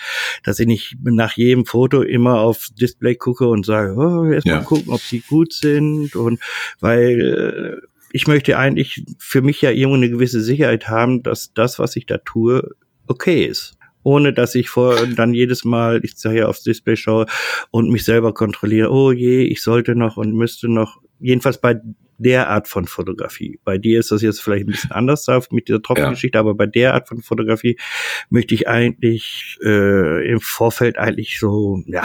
dass 0.44 0.60
ich 0.60 0.66
nicht 0.66 0.98
nach 1.04 1.38
jedem 1.38 1.68
Foto 1.68 2.02
immer 2.02 2.40
aufs 2.40 2.74
Display 2.74 3.14
gucke 3.14 3.48
und 3.48 3.64
sage, 3.64 3.94
oh, 3.96 4.26
erstmal 4.26 4.56
Ja. 4.56 4.64
gucken, 4.64 4.92
ob 4.92 5.02
sie 5.02 5.20
gut 5.20 5.54
sind 5.54 6.16
und 6.16 6.40
weil 6.80 7.78
äh, 7.84 7.88
ich 8.12 8.26
möchte 8.26 8.58
eigentlich 8.58 9.04
für 9.20 9.44
mich 9.44 9.62
ja 9.62 9.70
irgendwo 9.70 9.98
eine 9.98 10.10
gewisse 10.10 10.42
Sicherheit 10.42 10.88
haben, 10.88 11.22
dass 11.22 11.54
das, 11.54 11.78
was 11.78 11.96
ich 11.96 12.08
da 12.08 12.18
tue, 12.18 12.72
okay 13.06 13.46
ist. 13.46 13.76
Ohne 14.04 14.34
dass 14.34 14.56
ich 14.56 14.70
vor 14.70 14.96
dann 15.08 15.34
jedes 15.34 15.66
Mal, 15.66 16.00
ich 16.04 16.18
sage 16.18 16.40
ja 16.40 16.48
aufs 16.48 16.64
Display 16.64 16.96
schaue 16.96 17.26
und 17.72 17.90
mich 17.90 18.06
selber 18.06 18.34
kontrolliere, 18.34 18.92
oh 18.92 19.12
je, 19.12 19.44
ich 19.44 19.62
sollte 19.62 19.96
noch 19.96 20.18
und 20.18 20.34
müsste 20.34 20.70
noch, 20.70 21.02
jedenfalls 21.20 21.60
bei 21.60 21.82
der 22.20 22.50
Art 22.50 22.68
von 22.68 22.86
Fotografie. 22.86 23.60
Bei 23.64 23.78
dir 23.78 24.00
ist 24.00 24.12
das 24.12 24.22
jetzt 24.22 24.42
vielleicht 24.42 24.68
ein 24.68 24.72
bisschen 24.72 24.92
anders 24.92 25.28
mit 25.52 25.68
dieser 25.68 25.82
Tropfengeschichte, 25.82 26.38
aber 26.38 26.54
bei 26.54 26.68
der 26.68 26.94
Art 26.94 27.08
von 27.08 27.22
Fotografie 27.22 27.78
möchte 28.30 28.54
ich 28.54 28.68
eigentlich 28.68 29.58
äh, 29.64 30.30
im 30.30 30.40
Vorfeld 30.42 30.98
eigentlich 30.98 31.40
so, 31.40 31.82
ja, 31.88 32.04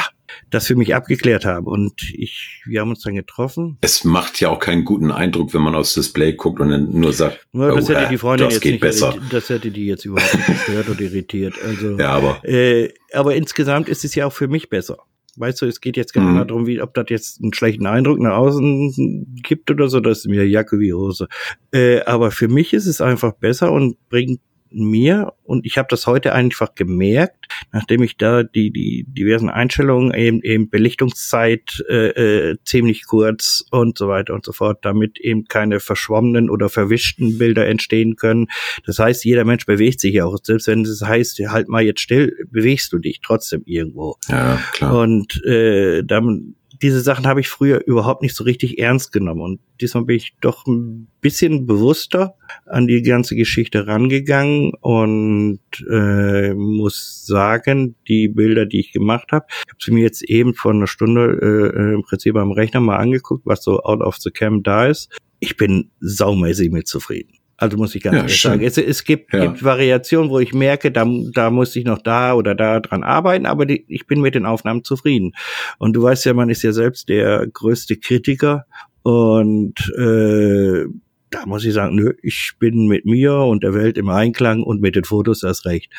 das 0.50 0.66
für 0.66 0.76
mich 0.76 0.94
abgeklärt 0.94 1.44
haben. 1.44 1.66
Und 1.66 2.02
ich, 2.14 2.62
wir 2.66 2.80
haben 2.80 2.90
uns 2.90 3.02
dann 3.02 3.14
getroffen. 3.14 3.78
Es 3.80 4.04
macht 4.04 4.40
ja 4.40 4.48
auch 4.48 4.58
keinen 4.58 4.84
guten 4.84 5.10
Eindruck, 5.10 5.54
wenn 5.54 5.62
man 5.62 5.74
aufs 5.74 5.94
Display 5.94 6.32
guckt 6.34 6.60
und 6.60 6.70
dann 6.70 6.90
nur 6.98 7.12
sagt, 7.12 7.46
Nur 7.52 7.74
das 7.74 7.88
hätte 7.88 8.08
die 8.10 8.18
Freundin 8.18 8.46
das 8.46 8.54
jetzt 8.54 8.62
geht 8.62 8.72
nicht 8.72 8.80
besser. 8.80 9.16
das 9.30 9.48
hätte 9.48 9.70
die 9.70 9.86
jetzt 9.86 10.04
überhaupt 10.04 10.34
nicht 10.34 10.46
gestört 10.66 10.88
oder 10.88 11.00
irritiert. 11.00 11.54
Also 11.64 11.98
ja, 11.98 12.10
aber 12.10 12.44
äh, 12.44 12.92
aber 13.12 13.34
insgesamt 13.36 13.88
ist 13.88 14.04
es 14.04 14.14
ja 14.14 14.26
auch 14.26 14.32
für 14.32 14.48
mich 14.48 14.68
besser. 14.68 14.98
Weißt 15.36 15.60
du, 15.62 15.66
es 15.66 15.80
geht 15.80 15.96
jetzt 15.96 16.12
gar 16.12 16.22
nicht 16.22 16.40
Mhm. 16.44 16.46
darum, 16.48 16.66
wie, 16.68 16.80
ob 16.80 16.94
das 16.94 17.06
jetzt 17.08 17.42
einen 17.42 17.52
schlechten 17.52 17.86
Eindruck 17.86 18.20
nach 18.20 18.36
außen 18.36 19.40
gibt 19.42 19.68
oder 19.68 19.88
so, 19.88 19.98
das 19.98 20.18
ist 20.18 20.28
mir 20.28 20.46
Jacke 20.48 20.78
wie 20.78 20.92
Hose. 20.94 21.26
Äh, 21.72 22.02
aber 22.02 22.30
für 22.30 22.46
mich 22.46 22.72
ist 22.72 22.86
es 22.86 23.00
einfach 23.00 23.32
besser 23.32 23.72
und 23.72 23.96
bringt 24.08 24.40
mir 24.74 25.32
und 25.42 25.66
ich 25.66 25.78
habe 25.78 25.88
das 25.90 26.06
heute 26.06 26.32
einfach 26.32 26.74
gemerkt, 26.74 27.46
nachdem 27.72 28.02
ich 28.02 28.16
da 28.16 28.42
die 28.42 28.70
die 28.70 29.04
diversen 29.08 29.48
Einstellungen 29.48 30.12
eben 30.14 30.42
eben 30.42 30.70
Belichtungszeit 30.70 31.84
äh, 31.88 32.50
äh, 32.50 32.56
ziemlich 32.64 33.06
kurz 33.06 33.64
und 33.70 33.98
so 33.98 34.08
weiter 34.08 34.34
und 34.34 34.44
so 34.44 34.52
fort, 34.52 34.84
damit 34.84 35.18
eben 35.20 35.44
keine 35.44 35.80
verschwommenen 35.80 36.50
oder 36.50 36.68
verwischten 36.68 37.38
Bilder 37.38 37.66
entstehen 37.66 38.16
können. 38.16 38.48
Das 38.86 38.98
heißt, 38.98 39.24
jeder 39.24 39.44
Mensch 39.44 39.66
bewegt 39.66 40.00
sich 40.00 40.14
ja 40.14 40.24
auch, 40.24 40.38
selbst 40.42 40.66
wenn 40.66 40.82
es 40.82 41.02
heißt, 41.02 41.38
halt 41.48 41.68
mal 41.68 41.82
jetzt 41.82 42.00
still, 42.00 42.34
bewegst 42.50 42.92
du 42.92 42.98
dich 42.98 43.20
trotzdem 43.20 43.62
irgendwo. 43.66 44.16
Ja, 44.28 44.60
klar. 44.72 44.98
Und 44.98 45.44
äh, 45.44 46.02
dann 46.04 46.56
diese 46.84 47.00
Sachen 47.00 47.26
habe 47.26 47.40
ich 47.40 47.48
früher 47.48 47.82
überhaupt 47.86 48.20
nicht 48.20 48.36
so 48.36 48.44
richtig 48.44 48.78
ernst 48.78 49.10
genommen. 49.10 49.40
Und 49.40 49.60
diesmal 49.80 50.04
bin 50.04 50.16
ich 50.16 50.36
doch 50.42 50.66
ein 50.66 51.08
bisschen 51.22 51.64
bewusster 51.64 52.34
an 52.66 52.86
die 52.86 53.00
ganze 53.00 53.36
Geschichte 53.36 53.86
rangegangen 53.86 54.74
und 54.82 55.60
äh, 55.90 56.52
muss 56.52 57.24
sagen, 57.24 57.94
die 58.06 58.28
Bilder, 58.28 58.66
die 58.66 58.80
ich 58.80 58.92
gemacht 58.92 59.32
habe, 59.32 59.46
ich 59.48 59.70
habe 59.70 59.78
sie 59.80 59.92
mir 59.92 60.02
jetzt 60.02 60.24
eben 60.24 60.52
vor 60.52 60.72
einer 60.72 60.86
Stunde 60.86 61.72
äh, 61.74 61.94
im 61.94 62.02
Prinzip 62.02 62.36
am 62.36 62.52
Rechner 62.52 62.80
mal 62.80 62.98
angeguckt, 62.98 63.46
was 63.46 63.64
so 63.64 63.80
out 63.80 64.02
of 64.02 64.16
the 64.18 64.30
cam 64.30 64.62
da 64.62 64.86
ist. 64.86 65.10
Ich 65.40 65.56
bin 65.56 65.90
saumäßig 66.00 66.70
mit 66.70 66.86
zufrieden. 66.86 67.33
Also 67.56 67.76
muss 67.76 67.94
ich 67.94 68.02
ganz 68.02 68.14
ja, 68.14 68.20
ehrlich 68.22 68.36
schön. 68.36 68.50
sagen. 68.52 68.64
Es, 68.64 68.78
es 68.78 69.04
gibt, 69.04 69.32
ja. 69.32 69.46
gibt 69.46 69.62
Variationen, 69.62 70.30
wo 70.30 70.40
ich 70.40 70.52
merke, 70.52 70.90
da, 70.90 71.06
da 71.32 71.50
muss 71.50 71.76
ich 71.76 71.84
noch 71.84 72.02
da 72.02 72.34
oder 72.34 72.54
da 72.54 72.80
dran 72.80 73.04
arbeiten, 73.04 73.46
aber 73.46 73.64
die, 73.66 73.84
ich 73.88 74.06
bin 74.06 74.20
mit 74.20 74.34
den 74.34 74.46
Aufnahmen 74.46 74.82
zufrieden. 74.84 75.32
Und 75.78 75.94
du 75.94 76.02
weißt 76.02 76.24
ja, 76.24 76.34
man 76.34 76.50
ist 76.50 76.62
ja 76.62 76.72
selbst 76.72 77.08
der 77.08 77.46
größte 77.46 77.96
Kritiker 77.96 78.66
und 79.02 79.74
äh, 79.98 80.86
da 81.34 81.46
muss 81.46 81.64
ich 81.64 81.74
sagen, 81.74 81.96
nö, 81.96 82.12
ich 82.22 82.52
bin 82.60 82.86
mit 82.86 83.06
mir 83.06 83.34
und 83.34 83.64
der 83.64 83.74
Welt 83.74 83.98
im 83.98 84.08
Einklang 84.08 84.62
und 84.62 84.80
mit 84.80 84.94
den 84.94 85.02
Fotos 85.02 85.42
erst 85.42 85.66
recht. 85.66 85.92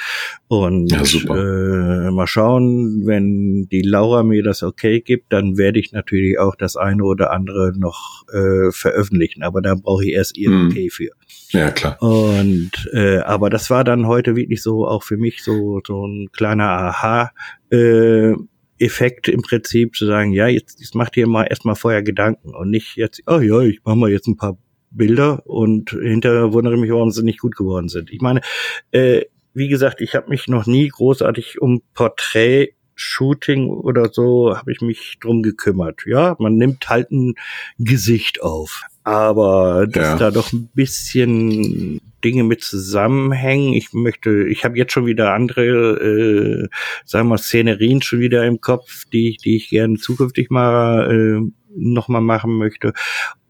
Und 0.48 0.90
ja, 0.92 1.02
äh, 1.02 2.10
mal 2.12 2.26
schauen, 2.26 3.06
wenn 3.06 3.68
die 3.70 3.82
Laura 3.82 4.24
mir 4.24 4.44
das 4.44 4.64
okay 4.64 5.02
gibt, 5.02 5.34
dann 5.34 5.58
werde 5.58 5.80
ich 5.80 5.92
natürlich 5.92 6.40
auch 6.40 6.56
das 6.56 6.78
eine 6.78 7.04
oder 7.04 7.32
andere 7.32 7.74
noch 7.78 8.24
äh, 8.32 8.72
veröffentlichen. 8.72 9.44
Aber 9.44 9.62
da 9.62 9.76
brauche 9.76 10.06
ich 10.06 10.14
erst 10.14 10.38
ihr 10.38 10.52
hm. 10.52 10.68
Okay 10.68 10.90
für. 10.90 11.10
Ja, 11.50 11.70
klar. 11.72 12.02
Und 12.02 12.72
äh, 12.94 13.18
aber 13.18 13.50
das 13.50 13.70
war 13.70 13.84
dann 13.84 14.08
heute 14.08 14.38
wirklich 14.38 14.64
so 14.64 14.88
auch 14.88 15.04
für 15.04 15.18
mich 15.18 15.44
so 15.44 15.82
so 15.86 16.08
ein 16.08 16.30
kleiner 16.32 16.70
Aha. 16.70 17.32
Äh, 17.72 18.36
Effekt 18.78 19.30
im 19.30 19.42
Prinzip 19.42 19.96
zu 19.96 20.06
sagen, 20.06 20.34
ja, 20.34 20.48
jetzt, 20.48 20.82
jetzt 20.82 20.96
macht 20.96 21.16
ihr 21.16 21.28
mal 21.28 21.46
erstmal 21.46 21.76
vorher 21.76 22.04
Gedanken 22.04 22.54
und 22.54 22.70
nicht 22.70 22.98
jetzt, 22.98 23.22
oh 23.26 23.40
ja, 23.40 23.62
ich 23.62 23.80
mache 23.86 23.96
mal 23.96 24.12
jetzt 24.12 24.28
ein 24.28 24.36
paar 24.36 24.58
Bilder 24.98 25.44
und 25.46 25.92
hinterher 25.92 26.54
wundere 26.54 26.78
mich, 26.78 26.92
warum 26.92 27.12
sie 27.12 27.24
nicht 27.24 27.40
gut 27.40 27.56
geworden 27.56 27.90
sind. 27.90 28.12
Ich 28.12 28.22
meine, 28.22 28.42
äh, 28.92 29.22
wie 29.54 29.68
gesagt, 29.70 30.02
ich 30.02 30.16
habe 30.16 30.30
mich 30.30 30.48
noch 30.48 30.66
nie 30.66 30.88
großartig 30.88 31.62
um 31.62 31.82
Porträt 31.94 32.74
Shooting 32.96 33.70
oder 33.70 34.10
so 34.12 34.56
habe 34.58 34.72
ich 34.72 34.82
mich 34.82 35.18
drum 35.20 35.44
gekümmert. 35.44 36.04
Ja, 36.06 36.36
man 36.40 36.56
nimmt 36.56 36.90
halt 36.90 37.12
ein 37.12 37.36
Gesicht 37.78 38.42
auf. 38.42 38.84
Aber 39.04 39.86
dass 39.86 40.04
ja. 40.04 40.16
da 40.18 40.32
doch 40.32 40.52
ein 40.52 40.70
bisschen 40.74 42.02
Dinge 42.24 42.44
mit 42.44 42.64
zusammenhängen. 42.64 43.74
Ich 43.74 43.94
möchte, 43.94 44.48
ich 44.48 44.66
habe 44.66 44.78
jetzt 44.78 44.94
schon 44.94 45.06
wieder 45.06 45.34
andere, 45.34 46.66
äh, 46.66 46.68
sagen 47.04 47.30
wir, 47.30 47.38
Szenerien 47.38 48.02
schon 48.02 48.20
wieder 48.20 48.46
im 48.46 48.62
Kopf, 48.62 49.06
die, 49.14 49.38
die 49.44 49.58
ich 49.58 49.70
gerne 49.70 49.98
zukünftig 49.98 50.50
mal 50.50 51.12
äh, 51.12 51.52
noch 51.76 52.08
mal 52.08 52.22
machen 52.22 52.58
möchte. 52.58 52.94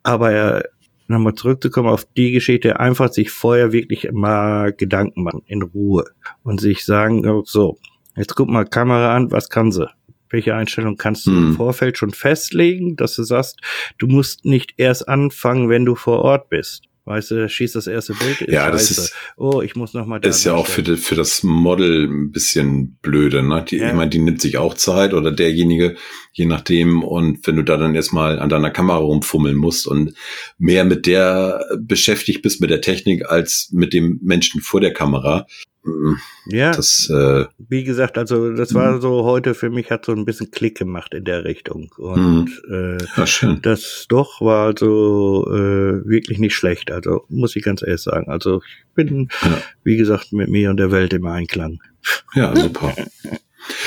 Aber 0.03 0.63
nochmal 1.07 1.35
zurückzukommen 1.35 1.89
auf 1.89 2.05
die 2.17 2.31
Geschichte, 2.31 2.79
einfach 2.79 3.11
sich 3.11 3.31
vorher 3.31 3.71
wirklich 3.71 4.11
mal 4.11 4.73
Gedanken 4.73 5.23
machen, 5.23 5.43
in 5.47 5.61
Ruhe 5.61 6.05
und 6.43 6.59
sich 6.59 6.85
sagen, 6.85 7.27
oh, 7.27 7.43
so, 7.45 7.77
jetzt 8.15 8.35
guck 8.35 8.49
mal 8.49 8.65
Kamera 8.65 9.15
an, 9.15 9.31
was 9.31 9.49
kann 9.49 9.71
sie? 9.71 9.87
Welche 10.29 10.55
Einstellung 10.55 10.97
kannst 10.97 11.27
du 11.27 11.31
hm. 11.31 11.37
im 11.37 11.53
Vorfeld 11.55 11.97
schon 11.97 12.11
festlegen, 12.11 12.95
dass 12.95 13.15
du 13.15 13.23
sagst, 13.23 13.61
du 13.97 14.07
musst 14.07 14.43
nicht 14.43 14.73
erst 14.77 15.07
anfangen, 15.07 15.69
wenn 15.69 15.85
du 15.85 15.95
vor 15.95 16.19
Ort 16.19 16.49
bist. 16.49 16.83
Weißt 17.07 17.29
du, 17.29 17.47
schießt 17.47 17.75
das 17.75 17.85
erste 17.85 18.13
Bild. 18.13 18.41
Ist 18.41 18.51
ja, 18.51 18.71
das 18.71 18.89
ist. 18.89 19.13
Oh, 19.37 19.61
ich 19.61 19.75
muss 19.75 19.93
noch 19.93 20.07
mal. 20.07 20.19
Da 20.19 20.29
ist 20.29 20.43
ja 20.43 20.55
auch 20.55 20.65
für, 20.65 20.81
die, 20.81 20.97
für 20.97 21.13
das 21.13 21.43
Model 21.43 22.07
ein 22.07 22.31
bisschen 22.31 22.97
blöde. 23.03 23.43
Ne? 23.43 23.63
Die, 23.69 23.77
ja. 23.77 23.89
Ich 23.89 23.93
meine, 23.93 24.09
die 24.09 24.17
nimmt 24.17 24.41
sich 24.41 24.57
auch 24.57 24.73
Zeit 24.73 25.13
oder 25.13 25.31
derjenige, 25.31 25.97
je 26.33 26.45
nachdem. 26.45 27.03
Und 27.03 27.45
wenn 27.45 27.57
du 27.57 27.63
da 27.63 27.77
dann 27.77 27.93
erstmal 27.93 28.39
an 28.39 28.49
deiner 28.49 28.71
Kamera 28.71 28.97
rumfummeln 28.97 29.55
musst 29.55 29.85
und 29.85 30.15
mehr 30.57 30.83
mit 30.83 31.05
der 31.05 31.63
beschäftigt 31.79 32.41
bist 32.41 32.59
mit 32.59 32.71
der 32.71 32.81
Technik 32.81 33.29
als 33.29 33.69
mit 33.71 33.93
dem 33.93 34.19
Menschen 34.23 34.61
vor 34.61 34.81
der 34.81 34.93
Kamera, 34.93 35.45
ja, 36.47 36.71
das, 36.71 37.09
äh, 37.09 37.45
wie 37.57 37.83
gesagt, 37.83 38.17
also 38.17 38.53
das 38.53 38.73
war 38.73 38.93
mhm. 38.93 39.01
so 39.01 39.23
heute 39.23 39.53
für 39.53 39.69
mich 39.69 39.91
hat 39.91 40.05
so 40.05 40.13
ein 40.13 40.25
bisschen 40.25 40.51
Klick 40.51 40.77
gemacht 40.77 41.13
in 41.13 41.23
der 41.23 41.43
Richtung 41.43 41.91
und 41.97 42.49
mhm. 42.67 42.97
äh, 42.97 42.97
ja, 43.17 43.27
schön. 43.27 43.61
das 43.61 44.05
doch 44.09 44.41
war 44.41 44.65
also 44.67 45.45
äh, 45.49 46.07
wirklich 46.07 46.39
nicht 46.39 46.55
schlecht. 46.55 46.91
Also 46.91 47.25
muss 47.29 47.55
ich 47.55 47.63
ganz 47.63 47.81
ehrlich 47.81 48.01
sagen. 48.01 48.29
Also 48.29 48.61
ich 48.63 48.93
bin 48.95 49.29
ja. 49.41 49.61
wie 49.83 49.97
gesagt 49.97 50.33
mit 50.33 50.49
mir 50.49 50.69
und 50.69 50.77
der 50.77 50.91
Welt 50.91 51.13
im 51.13 51.25
Einklang. 51.25 51.79
Ja, 52.33 52.55
super. 52.55 52.95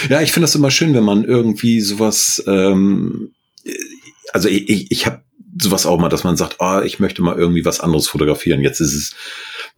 ja, 0.09 0.21
ich 0.21 0.33
finde 0.33 0.45
das 0.45 0.55
immer 0.55 0.71
schön, 0.71 0.95
wenn 0.95 1.05
man 1.05 1.25
irgendwie 1.25 1.81
sowas. 1.81 2.43
Ähm, 2.47 3.33
also 4.33 4.49
ich, 4.49 4.69
ich, 4.69 4.91
ich 4.91 5.07
habe 5.07 5.23
sowas 5.61 5.87
auch 5.87 5.99
mal, 5.99 6.09
dass 6.09 6.25
man 6.25 6.37
sagt, 6.37 6.61
ah, 6.61 6.83
ich 6.83 7.01
möchte 7.01 7.23
mal 7.23 7.37
irgendwie 7.37 7.65
was 7.65 7.81
anderes 7.81 8.09
fotografieren. 8.09 8.61
Jetzt 8.61 8.81
ist 8.81 8.95
es 8.95 9.15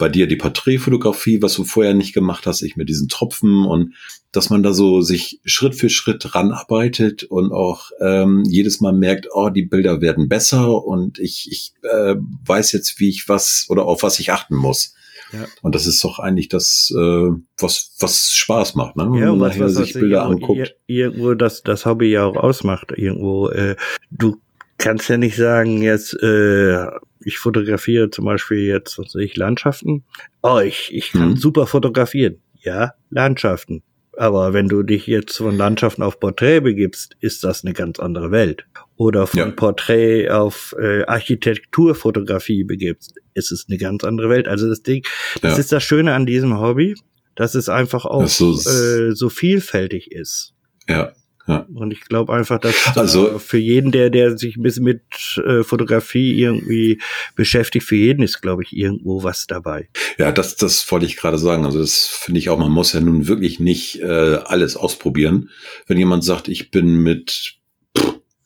bei 0.00 0.08
dir 0.08 0.26
die 0.26 0.36
Porträtfotografie, 0.36 1.42
was 1.42 1.54
du 1.54 1.62
vorher 1.62 1.94
nicht 1.94 2.14
gemacht 2.14 2.46
hast, 2.46 2.62
ich 2.62 2.74
mit 2.74 2.88
diesen 2.88 3.08
Tropfen 3.08 3.64
und 3.66 3.94
dass 4.32 4.48
man 4.48 4.62
da 4.62 4.72
so 4.72 5.02
sich 5.02 5.40
Schritt 5.44 5.74
für 5.74 5.90
Schritt 5.90 6.34
ranarbeitet 6.34 7.24
und 7.24 7.52
auch 7.52 7.90
ähm, 8.00 8.42
jedes 8.48 8.80
Mal 8.80 8.92
merkt, 8.92 9.28
oh, 9.32 9.50
die 9.50 9.64
Bilder 9.64 10.00
werden 10.00 10.28
besser 10.28 10.82
und 10.84 11.18
ich, 11.18 11.48
ich 11.52 11.74
äh, 11.82 12.16
weiß 12.16 12.72
jetzt, 12.72 12.98
wie 12.98 13.10
ich 13.10 13.28
was 13.28 13.66
oder 13.68 13.84
auf 13.84 14.02
was 14.02 14.18
ich 14.18 14.32
achten 14.32 14.56
muss. 14.56 14.94
Ja. 15.32 15.46
Und 15.62 15.74
das 15.74 15.86
ist 15.86 16.02
doch 16.02 16.18
eigentlich 16.18 16.48
das, 16.48 16.92
äh, 16.96 17.30
was, 17.58 17.92
was 18.00 18.32
Spaß 18.32 18.74
macht, 18.74 18.96
ne? 18.96 19.06
Wenn 19.12 19.22
ja, 19.22 19.30
und 19.30 19.40
was, 19.40 19.58
was, 19.60 19.74
sich 19.74 19.92
Bilder 19.92 20.24
anguckt. 20.24 20.74
Irgendwo 20.86 21.34
das, 21.34 21.62
das 21.62 21.86
Hobby 21.86 22.10
ja 22.10 22.24
auch 22.24 22.36
ausmacht. 22.36 22.92
Irgendwo, 22.96 23.48
äh, 23.48 23.76
du 24.10 24.40
kannst 24.80 25.08
ja 25.08 25.16
nicht 25.16 25.36
sagen, 25.36 25.82
jetzt, 25.82 26.14
äh, 26.22 26.86
ich 27.20 27.38
fotografiere 27.38 28.10
zum 28.10 28.24
Beispiel 28.24 28.60
jetzt, 28.60 28.98
was 28.98 29.14
weiß 29.14 29.22
ich, 29.22 29.36
Landschaften. 29.36 30.04
Oh, 30.42 30.58
ich, 30.58 30.90
ich 30.92 31.12
kann 31.12 31.30
mhm. 31.30 31.36
super 31.36 31.66
fotografieren. 31.66 32.40
Ja, 32.60 32.94
Landschaften. 33.10 33.82
Aber 34.16 34.52
wenn 34.52 34.68
du 34.68 34.82
dich 34.82 35.06
jetzt 35.06 35.36
von 35.36 35.56
Landschaften 35.56 36.02
auf 36.02 36.18
Porträt 36.18 36.60
begibst, 36.60 37.16
ist 37.20 37.44
das 37.44 37.64
eine 37.64 37.72
ganz 37.72 37.98
andere 38.00 38.30
Welt. 38.30 38.66
Oder 38.96 39.26
von 39.26 39.38
ja. 39.38 39.50
Porträt 39.50 40.28
auf 40.30 40.74
äh, 40.78 41.04
Architekturfotografie 41.04 42.64
begibst, 42.64 43.14
ist 43.34 43.52
es 43.52 43.66
eine 43.68 43.78
ganz 43.78 44.04
andere 44.04 44.28
Welt. 44.28 44.48
Also 44.48 44.68
das 44.68 44.82
Ding, 44.82 45.04
das 45.40 45.52
ja. 45.52 45.58
ist 45.58 45.72
das 45.72 45.84
Schöne 45.84 46.14
an 46.14 46.26
diesem 46.26 46.58
Hobby, 46.58 46.96
dass 47.34 47.54
es 47.54 47.68
einfach 47.68 48.04
auch 48.04 48.26
so, 48.26 48.52
äh, 48.52 49.12
so 49.12 49.30
vielfältig 49.30 50.12
ist. 50.12 50.52
Ja. 50.88 51.12
Ja. 51.46 51.66
Und 51.74 51.92
ich 51.92 52.02
glaube 52.02 52.32
einfach, 52.32 52.58
dass 52.58 52.96
also, 52.96 53.38
für 53.38 53.58
jeden, 53.58 53.92
der, 53.92 54.10
der 54.10 54.36
sich 54.36 54.56
ein 54.56 54.62
bisschen 54.62 54.84
mit 54.84 55.02
äh, 55.44 55.62
Fotografie 55.64 56.38
irgendwie 56.38 57.00
beschäftigt, 57.34 57.84
für 57.84 57.96
jeden 57.96 58.22
ist, 58.22 58.40
glaube 58.40 58.62
ich, 58.62 58.76
irgendwo 58.76 59.22
was 59.22 59.46
dabei. 59.46 59.88
Ja, 60.18 60.32
das, 60.32 60.56
das 60.56 60.90
wollte 60.92 61.06
ich 61.06 61.16
gerade 61.16 61.38
sagen. 61.38 61.64
Also 61.64 61.80
das 61.80 62.06
finde 62.06 62.38
ich 62.38 62.50
auch, 62.50 62.58
man 62.58 62.70
muss 62.70 62.92
ja 62.92 63.00
nun 63.00 63.26
wirklich 63.26 63.58
nicht 63.58 64.00
äh, 64.00 64.38
alles 64.44 64.76
ausprobieren. 64.76 65.50
Wenn 65.86 65.98
jemand 65.98 66.24
sagt, 66.24 66.48
ich 66.48 66.70
bin 66.70 67.02
mit 67.02 67.60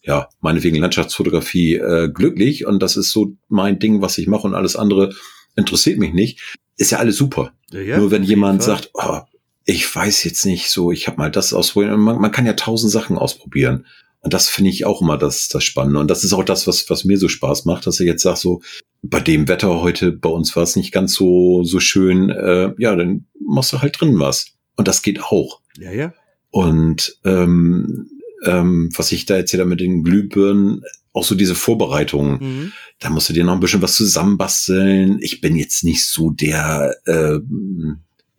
ja, 0.07 0.29
meinetwegen 0.41 0.77
Landschaftsfotografie 0.77 1.77
äh, 1.77 2.11
glücklich 2.13 2.67
und 2.67 2.83
das 2.83 2.97
ist 2.97 3.11
so 3.11 3.37
mein 3.49 3.79
Ding, 3.79 4.03
was 4.03 4.19
ich 4.19 4.27
mache 4.27 4.47
und 4.47 4.55
alles 4.55 4.77
andere 4.77 5.15
interessiert 5.57 5.99
mich 5.99 6.13
nicht, 6.13 6.57
ist 6.77 6.91
ja 6.91 6.99
alles 6.99 7.17
super. 7.17 7.53
Ja, 7.71 7.99
Nur 7.99 8.11
wenn 8.11 8.23
jemand 8.23 8.63
sagt, 8.63 8.91
oh, 8.95 9.21
ich 9.65 9.95
weiß 9.95 10.25
jetzt 10.25 10.45
nicht 10.45 10.71
so, 10.71 10.93
ich 10.93 11.07
habe 11.07 11.19
mal 11.19 11.31
das 11.31 11.53
ausprobiert. 11.53 11.97
Man, 11.97 12.21
man 12.21 12.33
kann 12.33 12.47
ja 12.47 12.53
tausend 12.53 12.93
Sachen 12.93 13.17
ausprobieren. 13.17 13.87
Und 14.21 14.33
das 14.33 14.49
finde 14.49 14.71
ich 14.71 14.87
auch 14.87 15.03
immer 15.03 15.19
das, 15.19 15.49
das 15.49 15.65
Spannende. 15.65 16.01
Und 16.01 16.11
das 16.11 16.25
ist 16.25 16.33
auch 16.33 16.45
das, 16.45 16.67
was, 16.67 16.89
was 16.89 17.05
mir 17.05 17.19
so 17.19 17.29
Spaß 17.29 17.67
macht, 17.67 17.87
dass 17.87 18.01
ich 18.01 18.07
jetzt 18.07 18.23
sage, 18.23 18.39
so, 18.39 18.63
bei 19.03 19.21
dem 19.21 19.49
Wetter 19.49 19.83
heute, 19.83 20.13
bei 20.13 20.31
uns 20.31 20.57
war 20.57 20.63
es 20.63 20.77
nicht 20.77 20.93
ganz 20.93 21.15
so, 21.15 21.63
so 21.63 21.79
schön, 21.79 22.31
äh, 22.31 22.73
ja, 22.79 22.97
dann 22.97 23.27
machst 23.39 23.73
du 23.75 23.83
halt 23.83 24.01
drin 24.01 24.19
was. 24.19 24.47
Und 24.77 24.89
das 24.89 25.03
geht 25.03 25.23
auch. 25.23 25.61
Ja, 25.79 25.93
ja. 25.93 26.15
Und 26.51 27.19
ähm, 27.25 28.09
ähm, 28.47 28.89
was 28.97 29.13
ich 29.13 29.27
da 29.27 29.37
erzähle 29.37 29.67
mit 29.67 29.81
den 29.81 30.05
Glühbirnen, 30.05 30.83
auch 31.13 31.25
so 31.25 31.35
diese 31.35 31.55
Vorbereitungen, 31.55 32.39
mhm. 32.41 32.73
da 33.01 33.11
musst 33.11 33.29
du 33.29 33.35
dir 33.35 33.45
noch 33.45 33.53
ein 33.53 33.61
bisschen 33.61 33.83
was 33.83 33.97
zusammenbasteln. 33.97 35.19
Ich 35.21 35.41
bin 35.41 35.57
jetzt 35.57 35.85
nicht 35.85 36.07
so 36.07 36.31
der, 36.31 36.97
äh, 37.05 37.39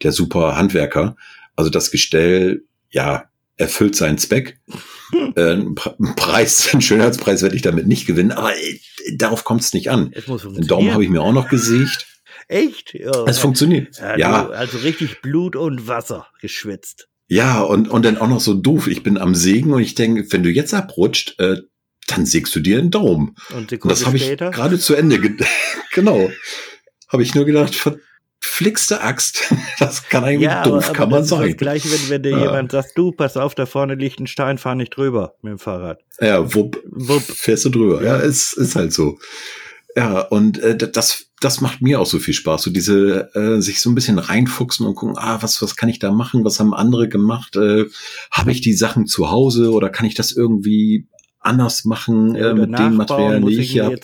der 0.04 0.12
super 0.12 0.56
Handwerker. 0.56 1.16
Also 1.56 1.70
das 1.70 1.92
Gestell, 1.92 2.64
ja, 2.90 3.30
erfüllt 3.58 3.96
seinen 3.96 4.18
Zweck. 4.18 4.60
äh, 5.36 5.54
ein 5.54 5.76
Preis, 6.16 6.70
einen 6.74 6.82
Schönheitspreis 6.82 7.42
werde 7.42 7.56
ich 7.56 7.62
damit 7.62 7.88
nicht 7.88 8.06
gewinnen, 8.06 8.32
aber 8.32 8.56
äh, 8.56 8.80
darauf 9.18 9.44
kommt 9.44 9.62
es 9.62 9.74
nicht 9.74 9.90
an. 9.90 10.12
Den 10.12 10.68
Daumen 10.68 10.94
habe 10.94 11.04
ich 11.04 11.10
mir 11.10 11.22
auch 11.22 11.34
noch 11.34 11.50
gesiegt. 11.50 12.08
Echt? 12.48 12.94
Ja. 12.94 13.26
Es 13.26 13.40
funktioniert. 13.40 13.98
Ja. 13.98 14.18
ja. 14.18 14.50
Also 14.50 14.78
richtig 14.80 15.22
Blut 15.22 15.56
und 15.56 15.88
Wasser 15.88 16.28
geschwitzt. 16.42 17.08
Ja, 17.28 17.62
und, 17.62 17.90
und 17.90 18.06
dann 18.06 18.18
auch 18.18 18.28
noch 18.28 18.40
so 18.40 18.54
doof. 18.54 18.88
Ich 18.88 19.02
bin 19.02 19.18
am 19.18 19.34
Sägen 19.34 19.74
und 19.74 19.82
ich 19.82 19.96
denke, 19.96 20.32
wenn 20.32 20.44
du 20.44 20.50
jetzt 20.50 20.74
abrutscht, 20.74 21.40
äh, 21.40 21.58
dann 22.08 22.26
sägst 22.26 22.56
du 22.56 22.60
dir 22.60 22.78
einen 22.78 22.92
Daumen. 22.92 23.36
Und, 23.50 23.72
und 23.72 23.92
das 23.92 24.06
habe 24.06 24.18
ich 24.18 24.38
gerade 24.38 24.78
zu 24.78 24.94
Ende. 24.94 25.20
genau. 25.94 26.30
Habe 27.08 27.24
ich 27.24 27.34
nur 27.34 27.46
gedacht, 27.46 27.76
verflixte 28.46 29.02
Axt. 29.02 29.54
Das 29.80 30.08
kann 30.08 30.24
eigentlich 30.24 30.50
ja, 30.50 30.64
doof, 30.64 30.86
aber, 30.86 30.94
kann 30.94 31.04
aber 31.04 31.16
man 31.18 31.26
sagen. 31.26 31.50
Das 31.50 31.58
gleiche, 31.58 31.92
wenn, 31.92 32.10
wenn 32.10 32.24
dir 32.24 32.32
ja. 32.32 32.40
jemand 32.44 32.72
sagt, 32.72 32.92
du, 32.96 33.12
pass 33.12 33.36
auf, 33.36 33.56
da 33.56 33.66
vorne 33.66 33.96
liegt 33.96 34.20
ein 34.22 34.28
Stein, 34.28 34.58
fahr 34.58 34.76
nicht 34.76 34.96
drüber 34.96 35.36
mit 35.42 35.52
dem 35.52 35.60
Fahrrad. 35.60 36.00
Ja, 36.22 36.54
wupp, 36.54 36.82
wupp. 36.86 37.24
fährst 37.24 37.66
du 37.66 37.70
drüber. 37.70 38.02
Ja, 38.02 38.18
ist, 38.18 38.54
ist 38.54 38.76
halt 38.76 38.94
so. 38.94 39.20
Ja, 39.98 40.22
und 40.22 40.60
äh, 40.60 40.78
das, 40.78 41.26
das 41.42 41.62
macht 41.62 41.82
mir 41.82 42.00
auch 42.00 42.06
so 42.06 42.20
viel 42.20 42.34
Spaß, 42.34 42.64
so 42.64 42.72
diese 42.72 43.34
äh, 43.34 43.62
sich 43.62 43.82
so 43.82 43.90
ein 43.90 43.96
bisschen 43.96 44.20
reinfuchsen 44.20 44.86
und 44.86 44.96
gucken, 44.96 45.18
ah, 45.18 45.42
was, 45.42 45.62
was 45.62 45.76
kann 45.76 45.90
ich 45.90 46.00
da 46.00 46.12
machen, 46.12 46.46
was 46.46 46.60
haben 46.60 46.74
andere 46.74 47.10
gemacht, 47.10 47.56
äh, 47.58 47.86
habe 48.32 48.52
ich 48.52 48.62
die 48.62 48.74
Sachen 48.74 49.08
zu 49.08 49.30
Hause 49.32 49.72
oder 49.72 49.90
kann 49.90 50.06
ich 50.06 50.16
das 50.16 50.32
irgendwie 50.32 51.08
anders 51.46 51.86
machen 51.86 52.36
äh, 52.36 52.54
mit 52.54 52.78
dem 52.78 52.96
Material, 52.96 53.42
die 53.42 53.60
ich 53.60 53.80
habe. 53.80 54.00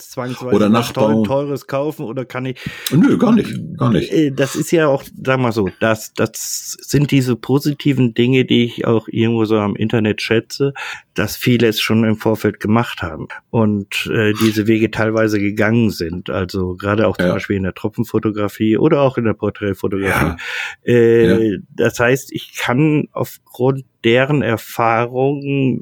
Oder 0.52 0.68
nachbauen. 0.68 1.24
teures 1.24 1.66
kaufen 1.66 2.04
oder 2.04 2.24
kann 2.24 2.46
ich? 2.46 2.58
Nö, 2.90 3.18
gar 3.18 3.32
nicht, 3.32 3.52
gar 3.76 3.90
nicht. 3.90 4.12
Äh, 4.12 4.30
das 4.30 4.54
ist 4.54 4.70
ja 4.70 4.86
auch, 4.86 5.02
sag 5.22 5.40
mal 5.40 5.52
so, 5.52 5.68
das, 5.80 6.14
das 6.14 6.76
sind 6.80 7.10
diese 7.10 7.36
positiven 7.36 8.14
Dinge, 8.14 8.44
die 8.44 8.64
ich 8.64 8.86
auch 8.86 9.08
irgendwo 9.08 9.44
so 9.44 9.58
am 9.58 9.74
Internet 9.76 10.22
schätze, 10.22 10.72
dass 11.14 11.36
viele 11.36 11.68
es 11.68 11.80
schon 11.80 12.04
im 12.04 12.16
Vorfeld 12.16 12.60
gemacht 12.60 13.02
haben 13.02 13.28
und 13.50 14.06
äh, 14.12 14.32
diese 14.42 14.66
Wege 14.66 14.90
teilweise 14.90 15.38
gegangen 15.38 15.90
sind. 15.90 16.30
Also 16.30 16.76
gerade 16.76 17.06
auch 17.06 17.16
zum 17.16 17.26
ja. 17.26 17.34
Beispiel 17.34 17.56
in 17.56 17.64
der 17.64 17.74
Tropfenfotografie 17.74 18.78
oder 18.78 19.02
auch 19.02 19.18
in 19.18 19.24
der 19.24 19.34
Porträtfotografie. 19.34 20.08
Ja. 20.10 20.36
Äh, 20.84 21.52
ja. 21.52 21.58
Das 21.74 21.98
heißt, 21.98 22.32
ich 22.32 22.54
kann 22.56 23.08
aufgrund 23.12 23.84
deren 24.04 24.42
Erfahrungen 24.42 25.78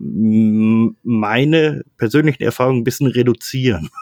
meine 1.03 1.50
persönlichen 1.97 2.43
Erfahrungen 2.43 2.81
ein 2.81 2.85
bisschen 2.85 3.07
reduzieren. 3.07 3.91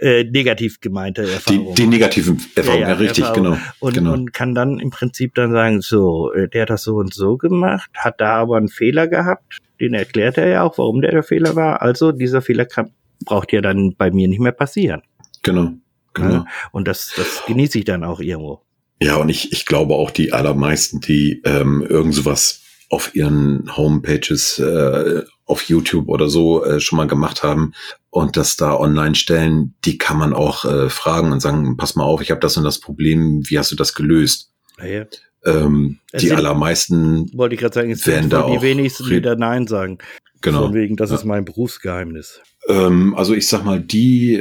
Äh, 0.00 0.22
negativ 0.22 0.80
gemeinte 0.80 1.22
Erfahrungen. 1.22 1.74
Die, 1.74 1.82
die 1.82 1.88
negativen 1.88 2.40
Erfahrungen, 2.54 2.82
ja, 2.82 2.88
ja, 2.90 2.94
richtig, 2.94 3.24
Erfahrung. 3.24 3.42
genau, 3.42 3.58
und, 3.80 3.94
genau. 3.94 4.12
Und 4.12 4.32
kann 4.32 4.54
dann 4.54 4.78
im 4.78 4.90
Prinzip 4.90 5.34
dann 5.34 5.50
sagen, 5.50 5.80
so, 5.80 6.32
äh, 6.32 6.48
der 6.48 6.62
hat 6.62 6.70
das 6.70 6.84
so 6.84 6.98
und 6.98 7.12
so 7.12 7.36
gemacht, 7.36 7.90
hat 7.96 8.20
da 8.20 8.36
aber 8.36 8.58
einen 8.58 8.68
Fehler 8.68 9.08
gehabt, 9.08 9.58
den 9.80 9.94
erklärt 9.94 10.38
er 10.38 10.46
ja 10.46 10.62
auch, 10.62 10.78
warum 10.78 11.00
der 11.00 11.10
der 11.10 11.24
Fehler 11.24 11.56
war. 11.56 11.82
Also 11.82 12.12
dieser 12.12 12.42
Fehler 12.42 12.64
kann, 12.64 12.92
braucht 13.24 13.52
ja 13.52 13.60
dann 13.60 13.96
bei 13.98 14.12
mir 14.12 14.28
nicht 14.28 14.38
mehr 14.38 14.52
passieren. 14.52 15.02
Genau, 15.42 15.72
genau. 16.14 16.30
Ja, 16.30 16.44
und 16.70 16.86
das, 16.86 17.12
das 17.16 17.42
genieße 17.48 17.78
ich 17.78 17.84
dann 17.84 18.04
auch 18.04 18.20
irgendwo. 18.20 18.62
Ja, 19.02 19.16
und 19.16 19.28
ich, 19.28 19.52
ich 19.52 19.66
glaube 19.66 19.94
auch 19.94 20.12
die 20.12 20.32
allermeisten, 20.32 21.00
die 21.00 21.42
ähm, 21.44 21.84
irgend 21.88 22.14
sowas 22.14 22.62
auf 22.90 23.14
ihren 23.14 23.76
Homepages 23.76 24.58
äh, 24.58 25.22
auf 25.48 25.62
YouTube 25.62 26.08
oder 26.08 26.28
so 26.28 26.64
äh, 26.64 26.78
schon 26.78 26.98
mal 26.98 27.06
gemacht 27.06 27.42
haben 27.42 27.72
und 28.10 28.36
das 28.36 28.56
da 28.56 28.74
online 28.76 29.14
stellen, 29.14 29.74
die 29.84 29.98
kann 29.98 30.18
man 30.18 30.32
auch 30.34 30.64
äh, 30.64 30.88
fragen 30.90 31.32
und 31.32 31.40
sagen, 31.40 31.76
pass 31.76 31.96
mal 31.96 32.04
auf, 32.04 32.20
ich 32.20 32.30
habe 32.30 32.40
das 32.40 32.56
und 32.56 32.64
das 32.64 32.78
Problem, 32.78 33.42
wie 33.48 33.58
hast 33.58 33.72
du 33.72 33.76
das 33.76 33.94
gelöst? 33.94 34.52
Ja, 34.78 34.86
ja. 34.86 35.06
Ähm, 35.44 35.98
die 36.12 36.26
sind, 36.28 36.36
allermeisten 36.36 37.30
wollte 37.36 37.54
ich 37.54 37.60
gerade 37.60 37.74
sagen, 37.74 37.90
es 37.90 38.06
werden 38.06 38.28
da 38.28 38.48
die 38.50 38.60
wenigsten, 38.60 39.08
die 39.08 39.20
da 39.20 39.34
Nein 39.36 39.66
sagen. 39.66 39.98
Genau. 40.40 40.64
Von 40.66 40.74
wegen, 40.74 40.96
das 40.96 41.10
ja. 41.10 41.16
ist 41.16 41.24
mein 41.24 41.44
Berufsgeheimnis. 41.44 42.40
Ähm, 42.68 43.14
also 43.16 43.34
ich 43.34 43.48
sag 43.48 43.64
mal, 43.64 43.80
diejenigen, 43.80 44.40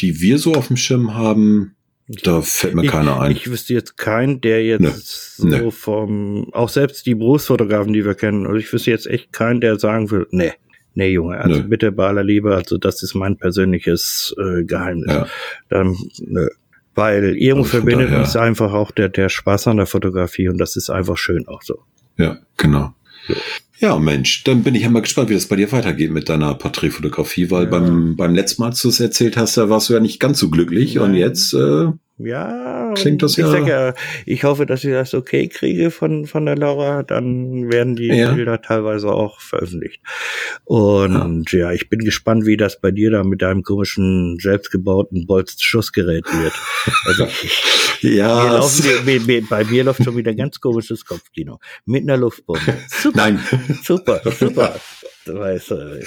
die 0.00 0.20
wir 0.20 0.38
so 0.38 0.54
auf 0.54 0.68
dem 0.68 0.76
Schirm 0.76 1.14
haben, 1.14 1.75
da 2.08 2.40
fällt 2.40 2.74
mir 2.74 2.84
ich, 2.84 2.90
keiner 2.90 3.20
ein. 3.20 3.32
Ich 3.32 3.50
wüsste 3.50 3.74
jetzt 3.74 3.96
keinen, 3.96 4.40
der 4.40 4.64
jetzt 4.64 4.80
nee. 5.42 5.50
so 5.50 5.64
nee. 5.64 5.70
vom, 5.70 6.52
auch 6.52 6.68
selbst 6.68 7.06
die 7.06 7.16
Berufsfotografen, 7.16 7.92
die 7.92 8.04
wir 8.04 8.14
kennen, 8.14 8.46
also 8.46 8.58
ich 8.58 8.72
wüsste 8.72 8.90
jetzt 8.90 9.06
echt 9.06 9.32
keinen, 9.32 9.60
der 9.60 9.78
sagen 9.78 10.10
will, 10.10 10.26
nee, 10.30 10.52
nee, 10.94 11.10
Junge, 11.10 11.38
also 11.38 11.60
nee. 11.60 11.66
bitte 11.66 11.90
bei 11.90 12.06
aller 12.06 12.22
Liebe, 12.22 12.54
also 12.54 12.78
das 12.78 13.02
ist 13.02 13.14
mein 13.14 13.36
persönliches 13.36 14.34
äh, 14.38 14.64
Geheimnis. 14.64 15.12
Ja. 15.12 15.26
Dann, 15.68 15.96
nö. 16.20 16.48
Weil 16.94 17.36
irgendwo 17.36 17.64
also 17.64 17.78
verbindet 17.78 18.08
daher, 18.08 18.20
uns 18.20 18.36
einfach 18.36 18.72
auch 18.72 18.90
der, 18.90 19.08
der 19.08 19.28
Spaß 19.28 19.66
an 19.66 19.76
der 19.76 19.86
Fotografie 19.86 20.48
und 20.48 20.58
das 20.58 20.76
ist 20.76 20.88
einfach 20.88 21.18
schön 21.18 21.46
auch 21.46 21.62
so. 21.62 21.82
Ja, 22.16 22.38
genau. 22.56 22.94
So. 23.26 23.34
Ja, 23.78 23.98
Mensch, 23.98 24.44
dann 24.44 24.62
bin 24.62 24.74
ich 24.74 24.82
ja 24.82 24.90
mal 24.90 25.02
gespannt, 25.02 25.28
wie 25.28 25.34
das 25.34 25.46
bei 25.46 25.56
dir 25.56 25.70
weitergeht 25.70 26.10
mit 26.10 26.28
deiner 26.28 26.54
Porträtfotografie, 26.54 27.50
weil 27.50 27.64
ja. 27.64 27.70
beim, 27.70 28.16
beim 28.16 28.34
letzten 28.34 28.62
Mal, 28.62 28.68
als 28.68 28.80
du 28.80 28.88
es 28.88 29.00
erzählt 29.00 29.36
hast, 29.36 29.56
da 29.56 29.68
warst 29.68 29.88
du 29.88 29.94
ja 29.94 30.00
nicht 30.00 30.18
ganz 30.18 30.38
so 30.38 30.48
glücklich 30.48 30.94
Nein. 30.94 31.04
und 31.04 31.14
jetzt 31.14 31.52
äh, 31.52 31.88
ja, 32.18 32.94
klingt 32.94 33.22
das 33.22 33.36
ich 33.36 33.44
ja. 33.44 33.58
Ja. 33.58 33.94
Ich 34.24 34.44
hoffe, 34.44 34.64
dass 34.64 34.82
ich 34.84 34.90
das 34.90 35.12
okay 35.12 35.48
kriege 35.48 35.90
von, 35.90 36.24
von 36.24 36.46
der 36.46 36.56
Laura, 36.56 37.02
dann 37.02 37.70
werden 37.70 37.94
die 37.94 38.06
ja. 38.06 38.32
Bilder 38.32 38.62
teilweise 38.62 39.12
auch 39.12 39.40
veröffentlicht. 39.40 40.00
Und 40.64 41.52
ja. 41.52 41.58
ja. 41.58 41.72
ich 41.72 41.90
bin 41.90 41.98
gespannt, 41.98 42.46
wie 42.46 42.56
das 42.56 42.80
bei 42.80 42.90
dir 42.90 43.10
da 43.10 43.22
mit 43.22 43.42
deinem 43.42 43.62
komischen 43.62 44.38
selbstgebauten 44.40 45.26
Bolz-Schussgerät 45.26 46.24
wird. 46.24 46.54
Also 47.04 47.26
ja. 48.00 48.52
Laufen, 48.52 49.46
bei 49.48 49.64
mir 49.64 49.84
läuft 49.84 50.04
schon 50.04 50.16
wieder 50.16 50.34
ganz 50.34 50.60
komisches 50.60 51.04
Kopfkino. 51.04 51.58
Mit 51.84 52.02
einer 52.02 52.16
Luftbombe. 52.16 52.76
Super. 52.88 53.16
Nein. 53.16 53.40
Super, 53.82 54.20
super. 54.38 54.80
weißt 55.26 55.70
du, 55.70 56.00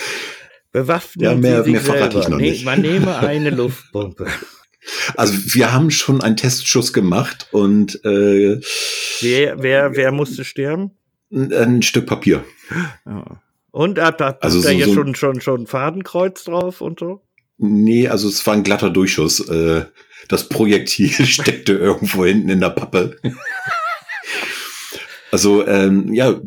bewaffnen 0.71 1.25
ja, 1.25 1.35
mehr, 1.35 1.63
Sie 1.63 1.71
sich 1.71 1.83
mehr 1.83 1.99
selber. 1.99 2.19
Ich 2.19 2.27
noch 2.27 2.37
nicht. 2.37 2.65
Man 2.65 2.81
nehme 2.81 3.17
eine 3.17 3.49
Luftbombe. 3.49 4.27
Also 5.15 5.33
wir 5.53 5.73
haben 5.73 5.91
schon 5.91 6.21
einen 6.21 6.37
Testschuss 6.37 6.93
gemacht 6.93 7.47
und 7.51 8.03
äh, 8.05 8.59
wer, 9.21 9.61
wer, 9.61 9.95
wer 9.95 10.11
musste 10.11 10.45
sterben? 10.45 10.91
Ein, 11.31 11.53
ein 11.53 11.81
Stück 11.81 12.07
Papier. 12.07 12.43
Ja. 13.05 13.41
Und 13.71 13.99
habt, 13.99 14.21
habt 14.21 14.43
also 14.43 14.61
da 14.61 14.69
so, 14.69 14.73
jetzt 14.73 14.93
schon, 14.93 15.15
schon, 15.15 15.41
schon 15.41 15.67
Fadenkreuz 15.67 16.43
drauf 16.43 16.81
und 16.81 16.99
so? 16.99 17.21
Nee, 17.57 18.07
also 18.07 18.29
es 18.29 18.45
war 18.47 18.53
ein 18.53 18.63
glatter 18.63 18.89
Durchschuss. 18.89 19.47
Äh, 19.49 19.85
das 20.27 20.49
Projektil 20.49 21.09
steckte 21.25 21.73
irgendwo 21.73 22.25
hinten 22.25 22.49
in 22.49 22.59
der 22.59 22.69
Pappe. 22.69 23.17
also 25.31 25.65
ähm, 25.67 26.13
ja, 26.13 26.39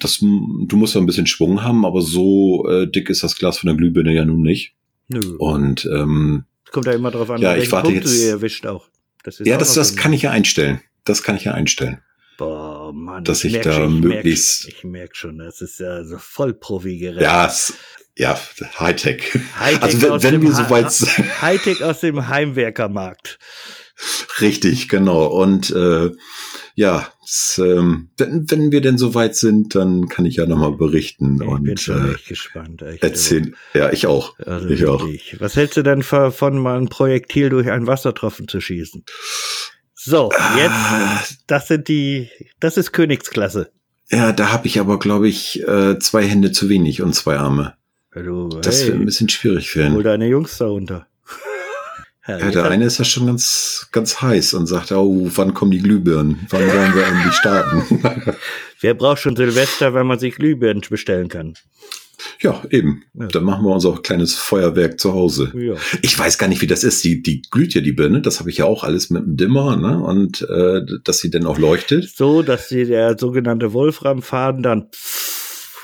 das, 0.00 0.18
du 0.18 0.76
musst 0.76 0.94
ja 0.94 1.00
ein 1.00 1.06
bisschen 1.06 1.26
Schwung 1.26 1.62
haben, 1.62 1.84
aber 1.84 2.02
so 2.02 2.68
äh, 2.68 2.90
dick 2.90 3.10
ist 3.10 3.22
das 3.22 3.36
Glas 3.36 3.58
von 3.58 3.68
der 3.68 3.76
Glühbirne 3.76 4.14
ja 4.14 4.24
nun 4.24 4.42
nicht. 4.42 4.74
Nö. 5.08 5.36
Und 5.38 5.86
ähm, 5.86 6.44
kommt 6.70 6.86
ja 6.86 6.92
immer 6.92 7.10
drauf 7.10 7.30
an, 7.30 7.40
ja, 7.40 7.56
ich 7.56 7.70
warte 7.72 7.90
Punkt 7.90 8.04
jetzt, 8.04 8.22
du 8.22 8.28
erwischt 8.28 8.66
auch. 8.66 8.88
Das 9.24 9.38
ja, 9.40 9.58
das, 9.58 9.74
das 9.74 9.96
kann 9.96 10.12
ich 10.12 10.22
ja 10.22 10.30
einstellen. 10.30 10.80
Das 11.04 11.22
kann 11.22 11.36
ich 11.36 11.44
ja 11.44 11.52
einstellen. 11.52 12.00
Boah, 12.38 12.92
Mann. 12.92 13.24
Dass 13.24 13.44
ich, 13.44 13.54
ich 13.54 13.60
da 13.60 13.72
schon, 13.72 14.00
möglichst. 14.00 14.66
Ich 14.66 14.82
merke 14.82 14.88
merk 14.88 15.16
schon, 15.16 15.38
das 15.38 15.60
ist 15.60 15.78
ja 15.78 16.04
so 16.04 16.16
voll 16.16 16.54
Profi-Gerät. 16.54 17.20
Ja, 17.20 17.52
ja, 18.16 18.38
Hightech. 18.78 19.38
Hightech 19.58 19.82
also 19.82 20.22
wenn, 20.22 20.22
wenn 20.22 20.42
wir 20.42 20.52
soweit 20.52 20.90
Hightech 21.42 21.82
aus 21.82 22.00
dem 22.00 22.28
Heimwerkermarkt. 22.28 23.38
Richtig, 24.40 24.88
genau. 24.88 25.26
Und 25.26 25.70
äh, 25.70 26.10
ja, 26.74 27.12
das, 27.20 27.60
ähm, 27.62 28.10
wenn, 28.16 28.50
wenn 28.50 28.72
wir 28.72 28.80
denn 28.80 28.98
soweit 28.98 29.36
sind, 29.36 29.74
dann 29.74 30.08
kann 30.08 30.24
ich 30.24 30.36
ja 30.36 30.46
nochmal 30.46 30.72
berichten. 30.72 31.38
Ich 31.40 31.46
und, 31.46 31.64
bin 31.64 31.76
schon 31.76 32.14
äh, 32.14 32.16
gespannt. 32.26 32.82
Echt, 32.82 33.02
erzählen. 33.02 33.54
Ja, 33.74 33.92
ich 33.92 34.06
auch. 34.06 34.38
Also 34.38 34.68
ich 34.68 34.86
auch. 34.86 35.06
Was 35.38 35.56
hältst 35.56 35.76
du 35.76 35.82
denn 35.82 36.02
von 36.02 36.58
mal 36.58 36.78
ein 36.78 36.88
Projektil 36.88 37.50
durch 37.50 37.70
einen 37.70 37.86
Wassertropfen 37.86 38.48
zu 38.48 38.60
schießen? 38.60 39.04
So, 39.94 40.30
jetzt, 40.56 40.70
ah. 40.70 41.22
das 41.46 41.68
sind 41.68 41.88
die, 41.88 42.30
das 42.58 42.78
ist 42.78 42.92
Königsklasse. 42.92 43.70
Ja, 44.10 44.32
da 44.32 44.50
habe 44.50 44.66
ich 44.66 44.80
aber, 44.80 44.98
glaube 44.98 45.28
ich, 45.28 45.62
äh, 45.68 45.98
zwei 45.98 46.26
Hände 46.26 46.52
zu 46.52 46.68
wenig 46.68 47.02
und 47.02 47.14
zwei 47.14 47.36
Arme. 47.36 47.74
Du, 48.12 48.48
das 48.48 48.84
wird 48.86 48.96
ein 48.96 49.04
bisschen 49.04 49.28
schwierig 49.28 49.70
für 49.70 49.84
ihn. 49.84 49.92
Hol 49.92 50.02
deine 50.02 50.26
Jungs 50.26 50.58
da 50.58 50.66
runter. 50.66 51.06
ja, 52.26 52.50
der 52.50 52.64
eine 52.64 52.84
ist 52.84 52.98
ja 52.98 53.04
schon 53.04 53.26
ganz, 53.26 53.88
ganz 53.92 54.20
heiß 54.20 54.54
und 54.54 54.66
sagt, 54.66 54.90
oh, 54.90 55.30
wann 55.36 55.54
kommen 55.54 55.70
die 55.70 55.78
Glühbirnen? 55.78 56.46
Wann 56.50 56.66
wollen 56.66 56.94
wir 56.94 57.06
endlich 57.06 57.34
starten? 57.34 58.36
Wer 58.80 58.94
braucht 58.94 59.20
schon 59.20 59.36
Silvester, 59.36 59.94
wenn 59.94 60.08
man 60.08 60.18
sich 60.18 60.34
Glühbirnen 60.34 60.82
bestellen 60.88 61.28
kann? 61.28 61.54
Ja, 62.40 62.62
eben. 62.70 63.04
Ja. 63.14 63.28
Dann 63.28 63.44
machen 63.44 63.64
wir 63.64 63.72
unser 63.72 63.94
kleines 64.02 64.34
Feuerwerk 64.34 64.98
zu 64.98 65.12
Hause. 65.12 65.52
Ja. 65.54 65.74
Ich 66.02 66.18
weiß 66.18 66.36
gar 66.36 66.48
nicht, 66.48 66.62
wie 66.62 66.66
das 66.66 66.84
ist. 66.84 67.04
Die, 67.04 67.22
die 67.22 67.42
glüht 67.50 67.74
ja 67.74 67.80
die 67.80 67.92
Birne. 67.92 68.22
Das 68.22 68.40
habe 68.40 68.50
ich 68.50 68.58
ja 68.58 68.64
auch 68.64 68.84
alles 68.84 69.10
mit 69.10 69.22
einem 69.22 69.36
Dimmer, 69.36 69.76
ne? 69.76 70.02
Und 70.02 70.42
äh, 70.42 70.82
dass 71.04 71.20
sie 71.20 71.30
dann 71.30 71.46
auch 71.46 71.58
leuchtet. 71.58 72.08
So, 72.08 72.42
dass 72.42 72.68
sie 72.68 72.84
der 72.84 73.18
sogenannte 73.18 73.72
Wolframfaden 73.72 74.62
dann 74.62 74.88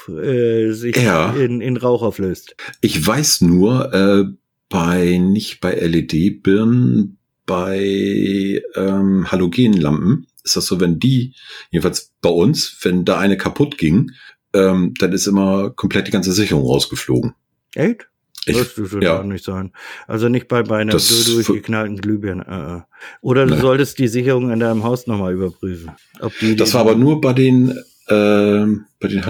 äh, 0.09 0.73
sich 0.73 0.97
ja. 0.97 1.33
in, 1.35 1.61
in 1.61 1.77
Rauch 1.77 2.03
auflöst. 2.03 2.57
Ich 2.81 3.05
weiß 3.05 3.43
nur, 3.43 3.93
äh, 3.93 4.25
bei 4.69 5.19
nicht 5.19 5.61
bei 5.61 5.75
LED-Birnen, 5.75 7.19
bei 7.47 8.63
ähm, 8.75 9.31
Halogenlampen 9.31 10.27
ist 10.43 10.57
das 10.57 10.67
so, 10.67 10.81
wenn 10.81 10.99
die, 10.99 11.35
jedenfalls 11.71 12.13
bei 12.21 12.31
uns, 12.31 12.79
wenn 12.83 13.05
da 13.05 13.19
eine 13.19 13.37
kaputt 13.37 13.79
ging, 13.79 14.13
ähm, 14.53 14.95
dann 14.99 15.13
ist 15.13 15.27
immer 15.27 15.71
komplett 15.71 16.07
die 16.07 16.13
ganze 16.13 16.33
Sicherung 16.33 16.65
rausgeflogen. 16.65 17.35
Echt? 17.75 18.09
Ich, 18.47 18.57
das 18.57 18.75
dürfte 18.75 19.01
ja. 19.03 19.25
nicht 19.25 19.45
sein. 19.45 19.73
Also 20.07 20.29
nicht 20.29 20.47
bei, 20.47 20.63
bei 20.63 20.79
einer 20.79 20.93
durchgeknallten 20.93 22.01
Glühbirne. 22.01 22.47
Äh, 22.47 22.77
äh. 22.77 22.81
Oder 23.21 23.45
du 23.47 23.57
ne. 23.57 23.61
solltest 23.61 23.99
die 23.99 24.07
Sicherung 24.07 24.53
in 24.53 24.61
deinem 24.61 24.85
Haus 24.85 25.09
nochmal 25.09 25.33
überprüfen. 25.33 25.91
Ob 26.21 26.33
die, 26.39 26.55
das 26.55 26.73
war 26.75 26.83
aber 26.83 26.95
nur 26.95 27.21
bei 27.21 27.33
den, 27.33 27.71
äh, 28.07 28.67
bei 29.01 29.09
den 29.09 29.21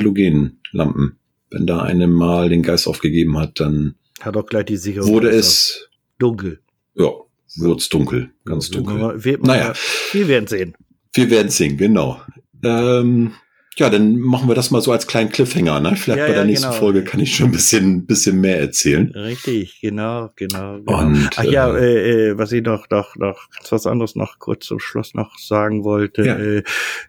Halogenlampen. 0.76 1.18
Wenn 1.50 1.66
da 1.66 1.82
eine 1.82 2.06
mal 2.06 2.48
den 2.48 2.62
Geist 2.62 2.88
aufgegeben 2.88 3.38
hat, 3.38 3.60
dann 3.60 3.94
hat 4.20 4.36
auch 4.36 4.46
gleich 4.46 4.66
die 4.66 4.76
Sicherung. 4.76 5.10
Wurde 5.10 5.30
es 5.30 5.88
dunkel. 6.18 6.60
Ja, 6.94 7.10
wurde 7.56 7.78
es 7.78 7.88
dunkel, 7.88 8.30
ganz 8.44 8.70
dunkel. 8.70 9.22
Wir, 9.24 9.38
naja, 9.38 9.72
wir 10.12 10.28
werden 10.28 10.46
sehen. 10.48 10.74
Wir 11.12 11.30
werden 11.30 11.50
sehen, 11.50 11.76
genau. 11.76 12.20
Ähm, 12.64 13.32
ja, 13.78 13.90
dann 13.90 14.18
machen 14.18 14.48
wir 14.48 14.54
das 14.54 14.70
mal 14.70 14.80
so 14.80 14.90
als 14.90 15.06
kleinen 15.06 15.30
Cliffhanger, 15.30 15.80
ne? 15.80 15.96
Vielleicht 15.96 16.18
ja, 16.20 16.26
bei 16.26 16.32
der 16.32 16.42
ja, 16.42 16.44
nächsten 16.44 16.68
genau. 16.68 16.78
Folge 16.78 17.04
kann 17.04 17.20
ich 17.20 17.36
schon 17.36 17.46
ein 17.46 17.52
bisschen, 17.52 18.06
bisschen 18.06 18.40
mehr 18.40 18.58
erzählen. 18.58 19.12
Richtig, 19.14 19.80
genau, 19.82 20.30
genau. 20.34 20.78
genau. 20.78 20.98
Und, 20.98 21.30
Ach 21.36 21.44
ja, 21.44 21.76
äh, 21.76 21.84
äh, 21.84 22.28
äh, 22.30 22.38
was 22.38 22.52
ich 22.52 22.64
noch, 22.64 22.88
noch, 22.88 23.16
noch, 23.16 23.48
was 23.68 23.86
anderes 23.86 24.16
noch 24.16 24.38
kurz 24.38 24.64
zum 24.64 24.80
Schluss 24.80 25.12
noch 25.12 25.38
sagen 25.38 25.84
wollte. 25.84 26.24
Ja. 26.24 26.38
Äh, 26.38 26.62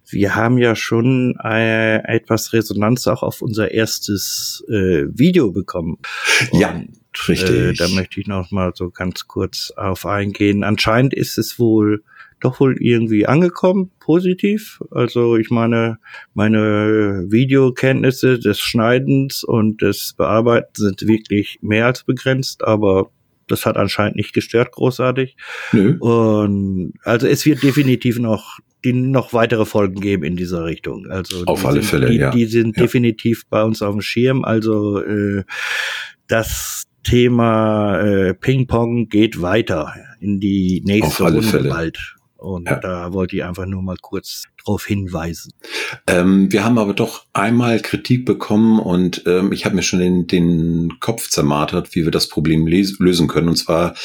wir 0.09 0.35
haben 0.35 0.57
ja 0.57 0.75
schon 0.75 1.37
äh, 1.41 1.99
etwas 1.99 2.51
Resonanz 2.51 3.07
auch 3.07 3.23
auf 3.23 3.41
unser 3.41 3.71
erstes 3.71 4.63
äh, 4.67 5.05
Video 5.07 5.51
bekommen. 5.51 5.97
Und, 6.51 6.59
ja. 6.59 6.81
Richtig. 7.27 7.49
Äh, 7.49 7.73
da 7.73 7.87
möchte 7.89 8.19
ich 8.19 8.27
noch 8.27 8.51
mal 8.51 8.71
so 8.75 8.89
ganz 8.89 9.27
kurz 9.27 9.71
auf 9.75 10.05
eingehen. 10.05 10.63
Anscheinend 10.63 11.13
ist 11.13 11.37
es 11.37 11.59
wohl 11.59 12.03
doch 12.39 12.59
wohl 12.59 12.77
irgendwie 12.79 13.25
angekommen, 13.25 13.91
positiv. 13.99 14.79
Also 14.91 15.37
ich 15.37 15.49
meine, 15.49 15.97
meine 16.33 17.25
Videokenntnisse 17.29 18.39
des 18.39 18.59
Schneidens 18.59 19.43
und 19.43 19.81
des 19.81 20.13
Bearbeitens 20.15 20.77
sind 20.77 21.07
wirklich 21.07 21.57
mehr 21.61 21.87
als 21.87 22.03
begrenzt, 22.03 22.63
aber 22.63 23.09
das 23.47 23.65
hat 23.65 23.77
anscheinend 23.77 24.17
nicht 24.17 24.33
gestört, 24.33 24.71
großartig. 24.71 25.35
Nö. 25.71 25.97
Und 25.99 26.93
also 27.03 27.27
es 27.27 27.45
wird 27.45 27.63
definitiv 27.63 28.19
noch 28.19 28.59
die 28.85 28.93
noch 28.93 29.33
weitere 29.33 29.65
Folgen 29.65 29.99
geben 29.99 30.23
in 30.23 30.35
dieser 30.35 30.65
Richtung. 30.65 31.07
Also 31.07 31.43
auf 31.45 31.65
alle 31.65 31.81
sind, 31.81 31.89
Fälle, 31.89 32.09
die, 32.09 32.17
ja. 32.17 32.31
Die 32.31 32.45
sind 32.45 32.77
ja. 32.77 32.83
definitiv 32.83 33.47
bei 33.49 33.63
uns 33.63 33.81
auf 33.81 33.93
dem 33.93 34.01
Schirm. 34.01 34.45
Also 34.45 35.01
äh, 35.01 35.43
das 36.27 36.86
Thema 37.07 38.01
äh, 38.01 38.33
Ping-Pong 38.33 39.07
geht 39.07 39.41
weiter 39.41 39.93
in 40.19 40.41
die 40.41 40.81
nächste 40.85 41.23
Runde 41.23 41.69
bald. 41.69 42.15
Und 42.35 42.67
ja. 42.67 42.75
da 42.79 43.13
wollte 43.13 43.37
ich 43.37 43.43
einfach 43.43 43.65
nur 43.65 43.81
mal 43.81 43.95
kurz 43.99 44.43
darauf 44.63 44.85
hinweisen. 44.85 45.53
Ähm, 46.05 46.51
wir 46.51 46.65
haben 46.65 46.77
aber 46.77 46.93
doch 46.93 47.25
einmal 47.33 47.79
Kritik 47.79 48.25
bekommen 48.25 48.79
und 48.79 49.23
ähm, 49.25 49.53
ich 49.53 49.65
habe 49.65 49.75
mir 49.75 49.81
schon 49.81 49.99
den, 49.99 50.27
den 50.27 50.99
Kopf 50.99 51.29
zermartert, 51.29 51.95
wie 51.95 52.03
wir 52.03 52.11
das 52.11 52.27
Problem 52.27 52.67
lösen 52.67 53.27
können. 53.27 53.47
Und 53.47 53.55
zwar 53.55 53.95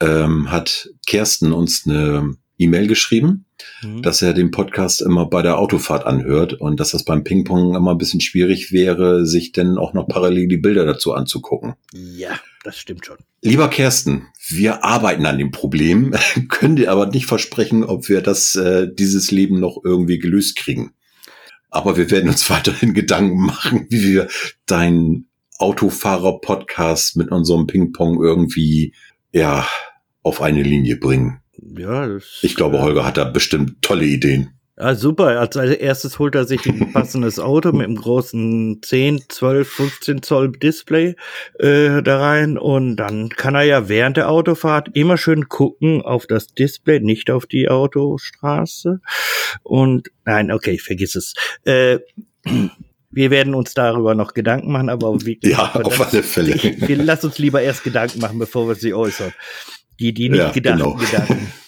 ähm, 0.00 0.50
hat 0.50 0.88
Kersten 1.06 1.52
uns 1.52 1.86
eine 1.86 2.34
E-Mail 2.58 2.88
geschrieben, 2.88 3.46
mhm. 3.82 4.02
dass 4.02 4.20
er 4.20 4.34
den 4.34 4.50
Podcast 4.50 5.00
immer 5.00 5.26
bei 5.26 5.42
der 5.42 5.58
Autofahrt 5.58 6.04
anhört 6.04 6.54
und 6.54 6.78
dass 6.80 6.90
das 6.90 7.04
beim 7.04 7.24
Ping-Pong 7.24 7.74
immer 7.74 7.92
ein 7.92 7.98
bisschen 7.98 8.20
schwierig 8.20 8.72
wäre, 8.72 9.24
sich 9.24 9.52
denn 9.52 9.78
auch 9.78 9.94
noch 9.94 10.08
parallel 10.08 10.48
die 10.48 10.56
Bilder 10.56 10.84
dazu 10.84 11.14
anzugucken. 11.14 11.74
Ja, 11.92 12.38
das 12.64 12.78
stimmt 12.78 13.06
schon. 13.06 13.18
Lieber 13.40 13.68
Kersten, 13.68 14.26
wir 14.48 14.84
arbeiten 14.84 15.24
an 15.26 15.38
dem 15.38 15.52
Problem, 15.52 16.14
können 16.48 16.76
dir 16.76 16.90
aber 16.90 17.06
nicht 17.06 17.26
versprechen, 17.26 17.84
ob 17.84 18.08
wir 18.08 18.20
das, 18.20 18.56
äh, 18.56 18.88
dieses 18.92 19.30
Leben 19.30 19.60
noch 19.60 19.80
irgendwie 19.84 20.18
gelöst 20.18 20.56
kriegen. 20.56 20.92
Aber 21.70 21.96
wir 21.96 22.10
werden 22.10 22.28
uns 22.28 22.50
weiterhin 22.50 22.94
Gedanken 22.94 23.40
machen, 23.40 23.86
wie 23.88 24.02
wir 24.02 24.28
deinen 24.66 25.28
Autofahrer-Podcast 25.58 27.16
mit 27.16 27.30
unserem 27.30 27.66
Ping-Pong 27.66 28.22
irgendwie, 28.22 28.94
ja, 29.32 29.66
auf 30.22 30.40
eine 30.40 30.62
Linie 30.62 30.96
bringen. 30.96 31.40
Ja, 31.60 32.18
ich 32.42 32.54
glaube, 32.54 32.80
Holger 32.80 33.04
hat 33.04 33.16
da 33.16 33.24
bestimmt 33.24 33.82
tolle 33.82 34.04
Ideen. 34.04 34.58
Ja, 34.80 34.94
super. 34.94 35.40
Als 35.40 35.56
erstes 35.56 36.18
holt 36.20 36.36
er 36.36 36.44
sich 36.44 36.64
ein 36.66 36.92
passendes 36.92 37.40
Auto 37.40 37.72
mit 37.72 37.86
einem 37.86 37.96
großen 37.96 38.80
10, 38.80 39.24
12, 39.28 39.68
15 39.68 40.22
Zoll 40.22 40.52
Display 40.52 41.16
äh, 41.58 42.00
da 42.02 42.20
rein 42.20 42.56
und 42.56 42.96
dann 42.96 43.28
kann 43.30 43.56
er 43.56 43.64
ja 43.64 43.88
während 43.88 44.16
der 44.16 44.30
Autofahrt 44.30 44.90
immer 44.94 45.16
schön 45.16 45.48
gucken 45.48 46.02
auf 46.02 46.26
das 46.28 46.48
Display, 46.48 47.00
nicht 47.00 47.30
auf 47.30 47.46
die 47.46 47.68
Autostraße. 47.68 49.00
Und 49.64 50.10
nein, 50.24 50.52
okay, 50.52 50.78
vergiss 50.78 51.16
es. 51.16 51.34
Äh, 51.64 51.98
wir 53.10 53.30
werden 53.30 53.54
uns 53.56 53.74
darüber 53.74 54.14
noch 54.14 54.32
Gedanken 54.32 54.70
machen, 54.70 54.90
aber 54.90 55.12
wie 55.22 55.40
Ja, 55.42 55.74
auf 55.74 56.00
alle 56.00 56.22
Fälle. 56.22 56.54
Wir, 56.86 56.96
lass 56.96 57.24
uns 57.24 57.38
lieber 57.38 57.60
erst 57.62 57.82
Gedanken 57.82 58.20
machen, 58.20 58.38
bevor 58.38 58.68
wir 58.68 58.74
sie 58.76 58.94
äußern. 58.94 59.32
Die, 60.00 60.12
die 60.12 60.28
nicht 60.28 60.38
ja, 60.38 60.50
gedachten 60.50 60.78
genau. 60.78 60.94
Gedanken. 60.94 61.52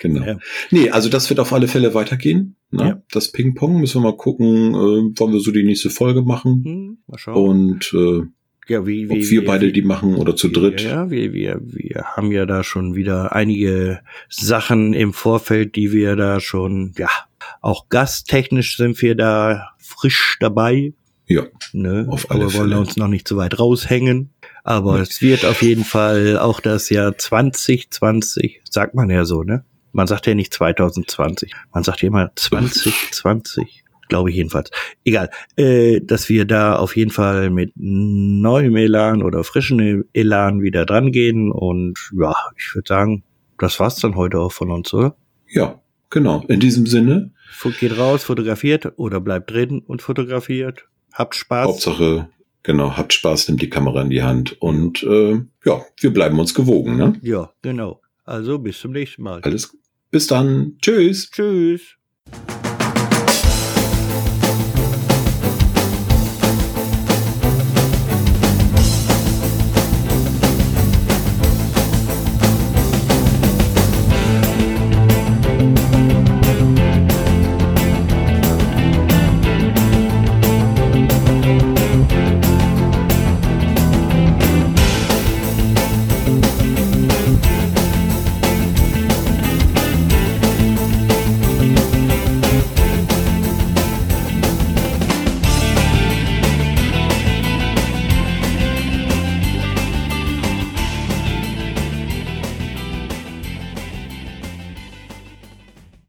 Genau. 0.00 0.24
Ja. 0.24 0.38
Nee, 0.70 0.88
also 0.90 1.10
das 1.10 1.28
wird 1.28 1.40
auf 1.40 1.52
alle 1.52 1.68
Fälle 1.68 1.92
weitergehen. 1.92 2.56
Ne? 2.70 2.82
Ja. 2.82 3.02
Das 3.12 3.32
Ping-Pong 3.32 3.78
müssen 3.78 4.00
wir 4.00 4.10
mal 4.10 4.16
gucken, 4.16 4.74
äh, 4.74 5.18
wollen 5.18 5.32
wir 5.32 5.40
so 5.40 5.52
die 5.52 5.62
nächste 5.62 5.90
Folge 5.90 6.22
machen. 6.22 6.64
Hm, 6.64 6.98
mal 7.06 7.18
schauen. 7.18 7.36
Und 7.36 7.92
äh, 7.92 8.22
ja, 8.66 8.86
wie, 8.86 9.10
wie, 9.10 9.12
ob 9.12 9.30
wir 9.30 9.42
wie, 9.42 9.46
beide 9.46 9.72
die 9.72 9.82
machen 9.82 10.14
oder 10.14 10.36
zu 10.36 10.48
dritt. 10.48 10.80
Ja, 10.80 11.10
wir, 11.10 11.32
wir, 11.34 11.60
wir 11.62 12.04
haben 12.16 12.32
ja 12.32 12.46
da 12.46 12.64
schon 12.64 12.94
wieder 12.94 13.34
einige 13.34 14.00
Sachen 14.28 14.94
im 14.94 15.12
Vorfeld, 15.12 15.76
die 15.76 15.92
wir 15.92 16.16
da 16.16 16.40
schon, 16.40 16.94
ja, 16.96 17.10
auch 17.60 17.88
gasttechnisch 17.88 18.76
sind 18.76 19.00
wir 19.02 19.14
da 19.14 19.70
frisch 19.78 20.38
dabei. 20.40 20.94
Ja. 21.26 21.46
Ne? 21.72 22.06
Auf 22.08 22.30
alle 22.30 22.42
Aber 22.42 22.50
Fälle. 22.50 22.62
wollen 22.62 22.78
uns 22.78 22.96
noch 22.96 23.08
nicht 23.08 23.28
zu 23.28 23.36
weit 23.36 23.58
raushängen. 23.58 24.30
Aber 24.64 25.00
es 25.00 25.22
wird 25.22 25.44
auf 25.44 25.62
jeden 25.62 25.84
Fall 25.84 26.38
auch 26.38 26.60
das 26.60 26.90
Jahr 26.90 27.16
2020, 27.16 28.60
sagt 28.68 28.94
man 28.94 29.10
ja 29.10 29.24
so, 29.24 29.42
ne? 29.42 29.64
Man 29.92 30.06
sagt 30.06 30.26
ja 30.26 30.34
nicht 30.34 30.54
2020, 30.54 31.52
man 31.72 31.82
sagt 31.82 32.02
ja 32.02 32.08
immer 32.08 32.30
2020, 32.36 33.84
glaube 34.08 34.30
ich 34.30 34.36
jedenfalls. 34.36 34.70
Egal, 35.04 35.30
äh, 35.56 36.00
dass 36.00 36.28
wir 36.28 36.44
da 36.44 36.76
auf 36.76 36.96
jeden 36.96 37.10
Fall 37.10 37.50
mit 37.50 37.72
neuem 37.74 38.76
Elan 38.76 39.22
oder 39.22 39.42
frischen 39.42 40.04
Elan 40.12 40.62
wieder 40.62 40.86
dran 40.86 41.10
gehen. 41.10 41.50
Und 41.50 41.98
ja, 42.16 42.34
ich 42.56 42.74
würde 42.74 42.86
sagen, 42.86 43.24
das 43.58 43.80
war's 43.80 43.96
dann 43.96 44.14
heute 44.14 44.38
auch 44.38 44.52
von 44.52 44.70
uns, 44.70 44.94
oder? 44.94 45.16
Ja, 45.48 45.80
genau. 46.08 46.44
In 46.48 46.60
diesem 46.60 46.86
Sinne. 46.86 47.32
Geht 47.80 47.98
raus, 47.98 48.22
fotografiert 48.22 48.92
oder 48.96 49.20
bleibt 49.20 49.50
drin 49.50 49.80
und 49.80 50.02
fotografiert. 50.02 50.86
Habt 51.12 51.34
Spaß. 51.34 51.66
Hauptsache, 51.66 52.28
genau, 52.62 52.96
habt 52.96 53.12
Spaß, 53.12 53.48
nimmt 53.48 53.62
die 53.62 53.70
Kamera 53.70 54.02
in 54.02 54.10
die 54.10 54.22
Hand 54.22 54.60
und 54.60 55.02
äh, 55.02 55.40
ja, 55.64 55.84
wir 55.98 56.12
bleiben 56.12 56.38
uns 56.38 56.54
gewogen, 56.54 56.96
ne? 56.96 57.18
Ja, 57.22 57.52
genau. 57.62 58.00
Also 58.24 58.58
bis 58.58 58.80
zum 58.80 58.92
nächsten 58.92 59.22
Mal. 59.22 59.40
Alles. 59.42 59.76
Bis 60.10 60.26
dann. 60.26 60.76
Tschüss. 60.80 61.30
Tschüss. 61.30 61.96